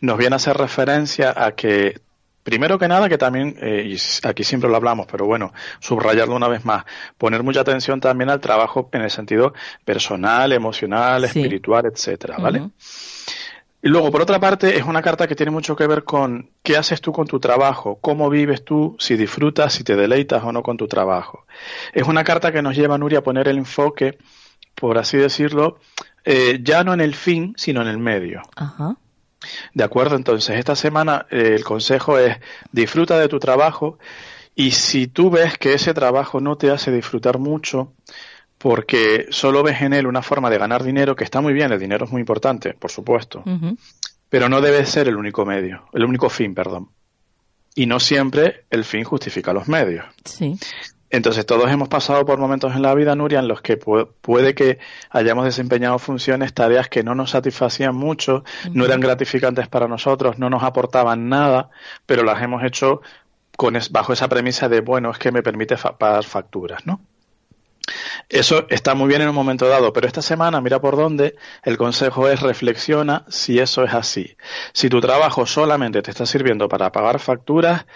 nos 0.00 0.16
viene 0.16 0.34
a 0.34 0.36
hacer 0.36 0.56
referencia 0.56 1.34
a 1.36 1.52
que, 1.52 2.00
primero 2.42 2.78
que 2.78 2.88
nada, 2.88 3.06
que 3.10 3.18
también, 3.18 3.56
eh, 3.60 3.84
y 3.86 3.96
aquí 4.26 4.44
siempre 4.44 4.70
lo 4.70 4.76
hablamos, 4.76 5.06
pero 5.10 5.26
bueno, 5.26 5.52
subrayarlo 5.80 6.36
una 6.36 6.48
vez 6.48 6.64
más, 6.64 6.84
poner 7.18 7.42
mucha 7.42 7.60
atención 7.62 8.00
también 8.00 8.30
al 8.30 8.40
trabajo 8.40 8.88
en 8.92 9.02
el 9.02 9.10
sentido 9.10 9.52
personal, 9.84 10.52
emocional, 10.52 11.28
Sí. 11.28 11.40
espiritual, 11.40 11.84
etcétera, 11.92 12.36
¿vale? 12.38 12.70
Y 13.82 13.88
luego, 13.88 14.10
por 14.10 14.22
otra 14.22 14.40
parte, 14.40 14.76
es 14.76 14.84
una 14.84 15.02
carta 15.02 15.28
que 15.28 15.36
tiene 15.36 15.52
mucho 15.52 15.76
que 15.76 15.86
ver 15.86 16.04
con 16.04 16.50
qué 16.62 16.76
haces 16.76 17.00
tú 17.00 17.12
con 17.12 17.26
tu 17.26 17.38
trabajo, 17.38 17.98
cómo 18.00 18.28
vives 18.30 18.64
tú, 18.64 18.96
si 18.98 19.16
disfrutas, 19.16 19.74
si 19.74 19.84
te 19.84 19.96
deleitas 19.96 20.42
o 20.42 20.52
no 20.52 20.62
con 20.62 20.76
tu 20.76 20.88
trabajo. 20.88 21.46
Es 21.92 22.08
una 22.08 22.24
carta 22.24 22.52
que 22.52 22.62
nos 22.62 22.74
lleva, 22.74 22.98
Nuria, 22.98 23.18
a 23.18 23.22
poner 23.22 23.48
el 23.48 23.58
enfoque, 23.58 24.18
por 24.74 24.98
así 24.98 25.18
decirlo, 25.18 25.78
eh, 26.24 26.58
ya 26.62 26.82
no 26.84 26.92
en 26.94 27.00
el 27.00 27.14
fin, 27.14 27.54
sino 27.56 27.82
en 27.82 27.88
el 27.88 27.98
medio. 27.98 28.42
Ajá. 28.56 28.96
¿De 29.74 29.84
acuerdo? 29.84 30.16
Entonces, 30.16 30.58
esta 30.58 30.74
semana 30.74 31.26
eh, 31.30 31.52
el 31.54 31.64
consejo 31.64 32.18
es 32.18 32.36
disfruta 32.72 33.18
de 33.18 33.28
tu 33.28 33.38
trabajo 33.38 33.98
y 34.54 34.70
si 34.70 35.06
tú 35.06 35.30
ves 35.30 35.58
que 35.58 35.74
ese 35.74 35.94
trabajo 35.94 36.40
no 36.40 36.56
te 36.56 36.70
hace 36.70 36.90
disfrutar 36.90 37.38
mucho, 37.38 37.92
porque 38.58 39.26
solo 39.30 39.62
ves 39.62 39.82
en 39.82 39.92
él 39.92 40.06
una 40.06 40.22
forma 40.22 40.50
de 40.50 40.58
ganar 40.58 40.82
dinero, 40.82 41.14
que 41.16 41.24
está 41.24 41.40
muy 41.40 41.52
bien, 41.52 41.72
el 41.72 41.78
dinero 41.78 42.04
es 42.06 42.10
muy 42.12 42.20
importante, 42.20 42.74
por 42.74 42.90
supuesto, 42.90 43.42
pero 44.28 44.48
no 44.48 44.60
debe 44.60 44.84
ser 44.86 45.08
el 45.08 45.16
único 45.16 45.44
medio, 45.44 45.84
el 45.92 46.04
único 46.04 46.28
fin, 46.30 46.54
perdón. 46.54 46.88
Y 47.74 47.86
no 47.86 48.00
siempre 48.00 48.64
el 48.70 48.84
fin 48.84 49.04
justifica 49.04 49.52
los 49.52 49.68
medios. 49.68 50.06
Sí. 50.24 50.58
Entonces 51.10 51.46
todos 51.46 51.70
hemos 51.70 51.88
pasado 51.88 52.24
por 52.26 52.38
momentos 52.38 52.74
en 52.74 52.82
la 52.82 52.92
vida, 52.94 53.14
Nuria, 53.14 53.38
en 53.38 53.46
los 53.46 53.60
que 53.62 53.78
pu- 53.78 54.08
puede 54.22 54.54
que 54.54 54.78
hayamos 55.10 55.44
desempeñado 55.44 55.98
funciones, 56.00 56.52
tareas 56.52 56.88
que 56.88 57.04
no 57.04 57.14
nos 57.14 57.30
satisfacían 57.30 57.94
mucho, 57.94 58.42
no 58.72 58.84
eran 58.86 58.98
gratificantes 59.00 59.68
para 59.68 59.86
nosotros, 59.86 60.38
no 60.38 60.50
nos 60.50 60.64
aportaban 60.64 61.28
nada, 61.28 61.70
pero 62.06 62.24
las 62.24 62.42
hemos 62.42 62.64
hecho 62.64 63.02
con 63.56 63.76
es- 63.76 63.92
bajo 63.92 64.14
esa 64.14 64.28
premisa 64.28 64.68
de, 64.68 64.80
bueno, 64.80 65.10
es 65.12 65.18
que 65.18 65.30
me 65.30 65.42
permite 65.42 65.76
fa- 65.76 65.96
pagar 65.96 66.24
facturas, 66.24 66.84
¿no? 66.86 67.00
Eso 68.28 68.66
está 68.68 68.94
muy 68.94 69.08
bien 69.08 69.22
en 69.22 69.28
un 69.28 69.34
momento 69.34 69.68
dado, 69.68 69.92
pero 69.92 70.06
esta 70.06 70.22
semana, 70.22 70.60
mira 70.60 70.80
por 70.80 70.96
dónde, 70.96 71.36
el 71.62 71.76
consejo 71.76 72.28
es 72.28 72.40
reflexiona 72.40 73.24
si 73.28 73.58
eso 73.58 73.84
es 73.84 73.94
así. 73.94 74.36
Si 74.72 74.88
tu 74.88 75.00
trabajo 75.00 75.46
solamente 75.46 76.02
te 76.02 76.10
está 76.10 76.26
sirviendo 76.26 76.68
para 76.68 76.90
pagar 76.90 77.20
facturas, 77.20 77.86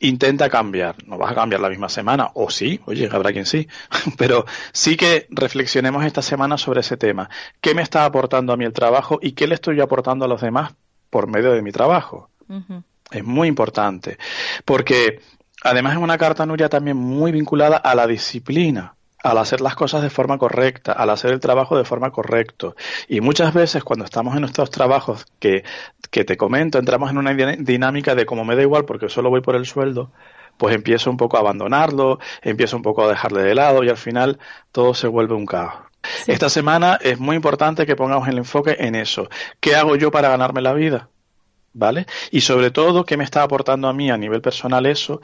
intenta 0.00 0.50
cambiar. 0.50 0.96
No 1.06 1.16
vas 1.16 1.32
a 1.32 1.34
cambiar 1.34 1.60
la 1.60 1.70
misma 1.70 1.88
semana, 1.88 2.30
o 2.34 2.50
sí, 2.50 2.80
oye, 2.86 3.08
habrá 3.10 3.32
quien 3.32 3.46
sí, 3.46 3.66
pero 4.18 4.44
sí 4.72 4.96
que 4.96 5.26
reflexionemos 5.30 6.04
esta 6.04 6.22
semana 6.22 6.58
sobre 6.58 6.80
ese 6.80 6.96
tema. 6.96 7.30
¿Qué 7.60 7.74
me 7.74 7.82
está 7.82 8.04
aportando 8.04 8.52
a 8.52 8.56
mí 8.56 8.64
el 8.64 8.72
trabajo 8.72 9.18
y 9.22 9.32
qué 9.32 9.46
le 9.46 9.54
estoy 9.54 9.80
aportando 9.80 10.24
a 10.24 10.28
los 10.28 10.40
demás 10.40 10.74
por 11.08 11.28
medio 11.28 11.52
de 11.52 11.62
mi 11.62 11.72
trabajo? 11.72 12.30
Es 13.10 13.24
muy 13.24 13.48
importante, 13.48 14.18
porque 14.64 15.20
además 15.62 15.94
es 15.94 15.98
una 15.98 16.18
carta, 16.18 16.44
Nuria, 16.44 16.68
también 16.68 16.96
muy 16.96 17.32
vinculada 17.32 17.76
a 17.76 17.94
la 17.94 18.06
disciplina 18.06 18.95
al 19.22 19.38
hacer 19.38 19.60
las 19.60 19.74
cosas 19.74 20.02
de 20.02 20.10
forma 20.10 20.38
correcta, 20.38 20.92
al 20.92 21.10
hacer 21.10 21.32
el 21.32 21.40
trabajo 21.40 21.76
de 21.76 21.84
forma 21.84 22.10
correcta. 22.10 22.74
Y 23.08 23.20
muchas 23.20 23.52
veces 23.54 23.82
cuando 23.82 24.04
estamos 24.04 24.34
en 24.34 24.42
nuestros 24.42 24.70
trabajos 24.70 25.26
que, 25.38 25.64
que 26.10 26.24
te 26.24 26.36
comento, 26.36 26.78
entramos 26.78 27.10
en 27.10 27.18
una 27.18 27.32
din- 27.32 27.64
dinámica 27.64 28.14
de 28.14 28.26
como 28.26 28.44
me 28.44 28.56
da 28.56 28.62
igual 28.62 28.84
porque 28.84 29.08
solo 29.08 29.30
voy 29.30 29.40
por 29.40 29.56
el 29.56 29.66
sueldo, 29.66 30.12
pues 30.56 30.74
empiezo 30.74 31.10
un 31.10 31.16
poco 31.16 31.36
a 31.36 31.40
abandonarlo, 31.40 32.18
empiezo 32.42 32.76
un 32.76 32.82
poco 32.82 33.04
a 33.04 33.08
dejarle 33.08 33.42
de 33.42 33.54
lado 33.54 33.84
y 33.84 33.88
al 33.88 33.96
final 33.96 34.38
todo 34.72 34.94
se 34.94 35.08
vuelve 35.08 35.34
un 35.34 35.46
caos. 35.46 35.74
Esta 36.26 36.48
semana 36.48 36.98
es 37.02 37.18
muy 37.18 37.34
importante 37.34 37.84
que 37.84 37.96
pongamos 37.96 38.28
el 38.28 38.38
enfoque 38.38 38.76
en 38.78 38.94
eso. 38.94 39.28
¿Qué 39.58 39.74
hago 39.74 39.96
yo 39.96 40.10
para 40.10 40.28
ganarme 40.28 40.62
la 40.62 40.72
vida? 40.72 41.08
¿Vale? 41.72 42.06
Y 42.30 42.40
sobre 42.40 42.70
todo, 42.70 43.04
¿qué 43.04 43.18
me 43.18 43.24
está 43.24 43.42
aportando 43.42 43.88
a 43.88 43.92
mí 43.92 44.10
a 44.10 44.16
nivel 44.16 44.40
personal 44.40 44.86
eso? 44.86 45.20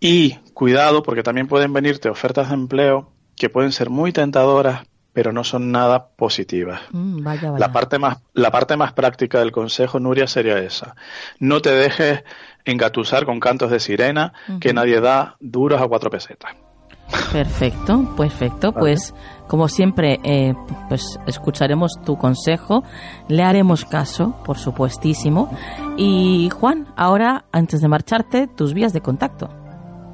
Y 0.00 0.36
cuidado, 0.54 1.02
porque 1.04 1.22
también 1.22 1.46
pueden 1.46 1.72
venirte 1.72 2.08
ofertas 2.08 2.48
de 2.48 2.54
empleo 2.54 3.12
que 3.36 3.48
pueden 3.50 3.72
ser 3.72 3.90
muy 3.90 4.12
tentadoras, 4.12 4.86
pero 5.12 5.32
no 5.32 5.44
son 5.44 5.70
nada 5.70 6.08
positivas. 6.16 6.80
Mm, 6.90 7.22
vaya, 7.22 7.50
vaya. 7.50 7.66
La 7.66 7.72
parte 7.72 7.98
más, 7.98 8.18
la 8.32 8.50
parte 8.50 8.76
más 8.76 8.92
práctica 8.92 9.38
del 9.38 9.52
consejo, 9.52 10.00
Nuria, 10.00 10.26
sería 10.26 10.58
esa. 10.58 10.96
No 11.38 11.60
te 11.60 11.70
dejes 11.70 12.24
engatusar 12.64 13.24
con 13.24 13.40
cantos 13.40 13.70
de 13.70 13.80
sirena 13.80 14.32
que 14.60 14.72
nadie 14.72 15.00
da 15.00 15.36
duros 15.40 15.80
a 15.80 15.86
cuatro 15.86 16.10
pesetas. 16.10 16.52
Perfecto, 17.32 18.14
perfecto. 18.16 18.72
Pues 18.72 19.14
como 19.46 19.68
siempre, 19.68 20.20
eh, 20.24 20.54
pues 20.88 21.18
escucharemos 21.26 21.92
tu 22.04 22.16
consejo, 22.16 22.82
le 23.28 23.42
haremos 23.42 23.84
caso, 23.84 24.36
por 24.44 24.58
supuestísimo. 24.58 25.50
Y 25.96 26.48
Juan, 26.50 26.86
ahora, 26.96 27.44
antes 27.52 27.80
de 27.80 27.88
marcharte, 27.88 28.46
tus 28.46 28.72
vías 28.72 28.92
de 28.92 29.00
contacto. 29.00 29.63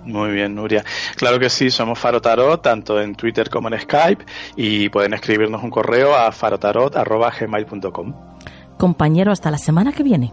Muy 0.05 0.33
bien, 0.33 0.55
Nuria. 0.55 0.85
Claro 1.17 1.39
que 1.39 1.51
sí, 1.51 1.71
somos 1.71 1.99
Faro 1.99 2.21
Tarot, 2.21 2.63
tanto 2.63 3.01
en 3.01 3.15
Twitter 3.15 3.51
como 3.51 3.69
en 3.69 3.81
Skype, 3.81 4.25
y 4.57 4.89
pueden 4.89 5.15
escribirnos 5.15 5.63
un 5.63 5.71
correo 5.71 6.15
a 6.15 6.33
farotarot.gmail.com. 6.33 8.15
Compañero, 8.79 9.31
hasta 9.31 9.51
la 9.51 9.59
semana 9.59 9.93
que 9.93 10.03
viene. 10.03 10.33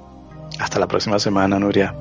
Hasta 0.59 0.79
la 0.79 0.87
próxima 0.87 1.19
semana, 1.19 1.59
Nuria. 1.59 1.93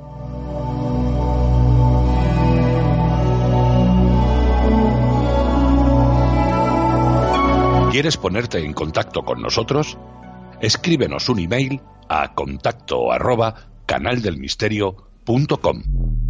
¿Quieres 7.91 8.17
ponerte 8.19 8.59
en 8.59 8.75
contacto 8.75 9.25
con 9.25 9.41
nosotros? 9.41 9.97
Escríbenos 10.61 11.31
un 11.31 11.39
email 11.39 11.81
a 12.09 12.35
contacto 12.35 13.11
arroba 13.11 13.55
canaldelmisterio.com. 13.87 16.26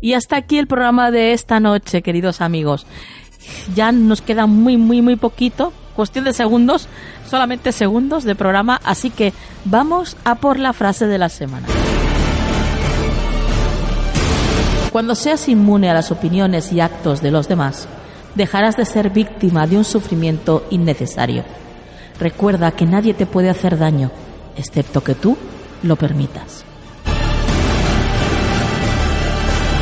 Y 0.00 0.12
hasta 0.12 0.36
aquí 0.36 0.58
el 0.58 0.66
programa 0.66 1.10
de 1.10 1.32
esta 1.32 1.60
noche, 1.60 2.02
queridos 2.02 2.40
amigos. 2.40 2.86
Ya 3.74 3.90
nos 3.90 4.20
queda 4.20 4.46
muy, 4.46 4.76
muy, 4.76 5.00
muy 5.00 5.16
poquito, 5.16 5.72
cuestión 5.96 6.26
de 6.26 6.32
segundos, 6.34 6.88
solamente 7.26 7.72
segundos 7.72 8.24
de 8.24 8.34
programa, 8.34 8.80
así 8.84 9.10
que 9.10 9.32
vamos 9.64 10.16
a 10.24 10.34
por 10.34 10.58
la 10.58 10.72
frase 10.74 11.06
de 11.06 11.18
la 11.18 11.28
semana. 11.30 11.66
Cuando 14.92 15.14
seas 15.14 15.48
inmune 15.48 15.90
a 15.90 15.94
las 15.94 16.10
opiniones 16.12 16.72
y 16.72 16.80
actos 16.80 17.22
de 17.22 17.30
los 17.30 17.48
demás, 17.48 17.88
dejarás 18.34 18.76
de 18.76 18.84
ser 18.84 19.10
víctima 19.10 19.66
de 19.66 19.76
un 19.76 19.84
sufrimiento 19.84 20.66
innecesario. 20.70 21.44
Recuerda 22.20 22.72
que 22.72 22.86
nadie 22.86 23.14
te 23.14 23.26
puede 23.26 23.50
hacer 23.50 23.78
daño, 23.78 24.10
excepto 24.56 25.02
que 25.02 25.14
tú 25.14 25.36
lo 25.82 25.96
permitas. 25.96 26.64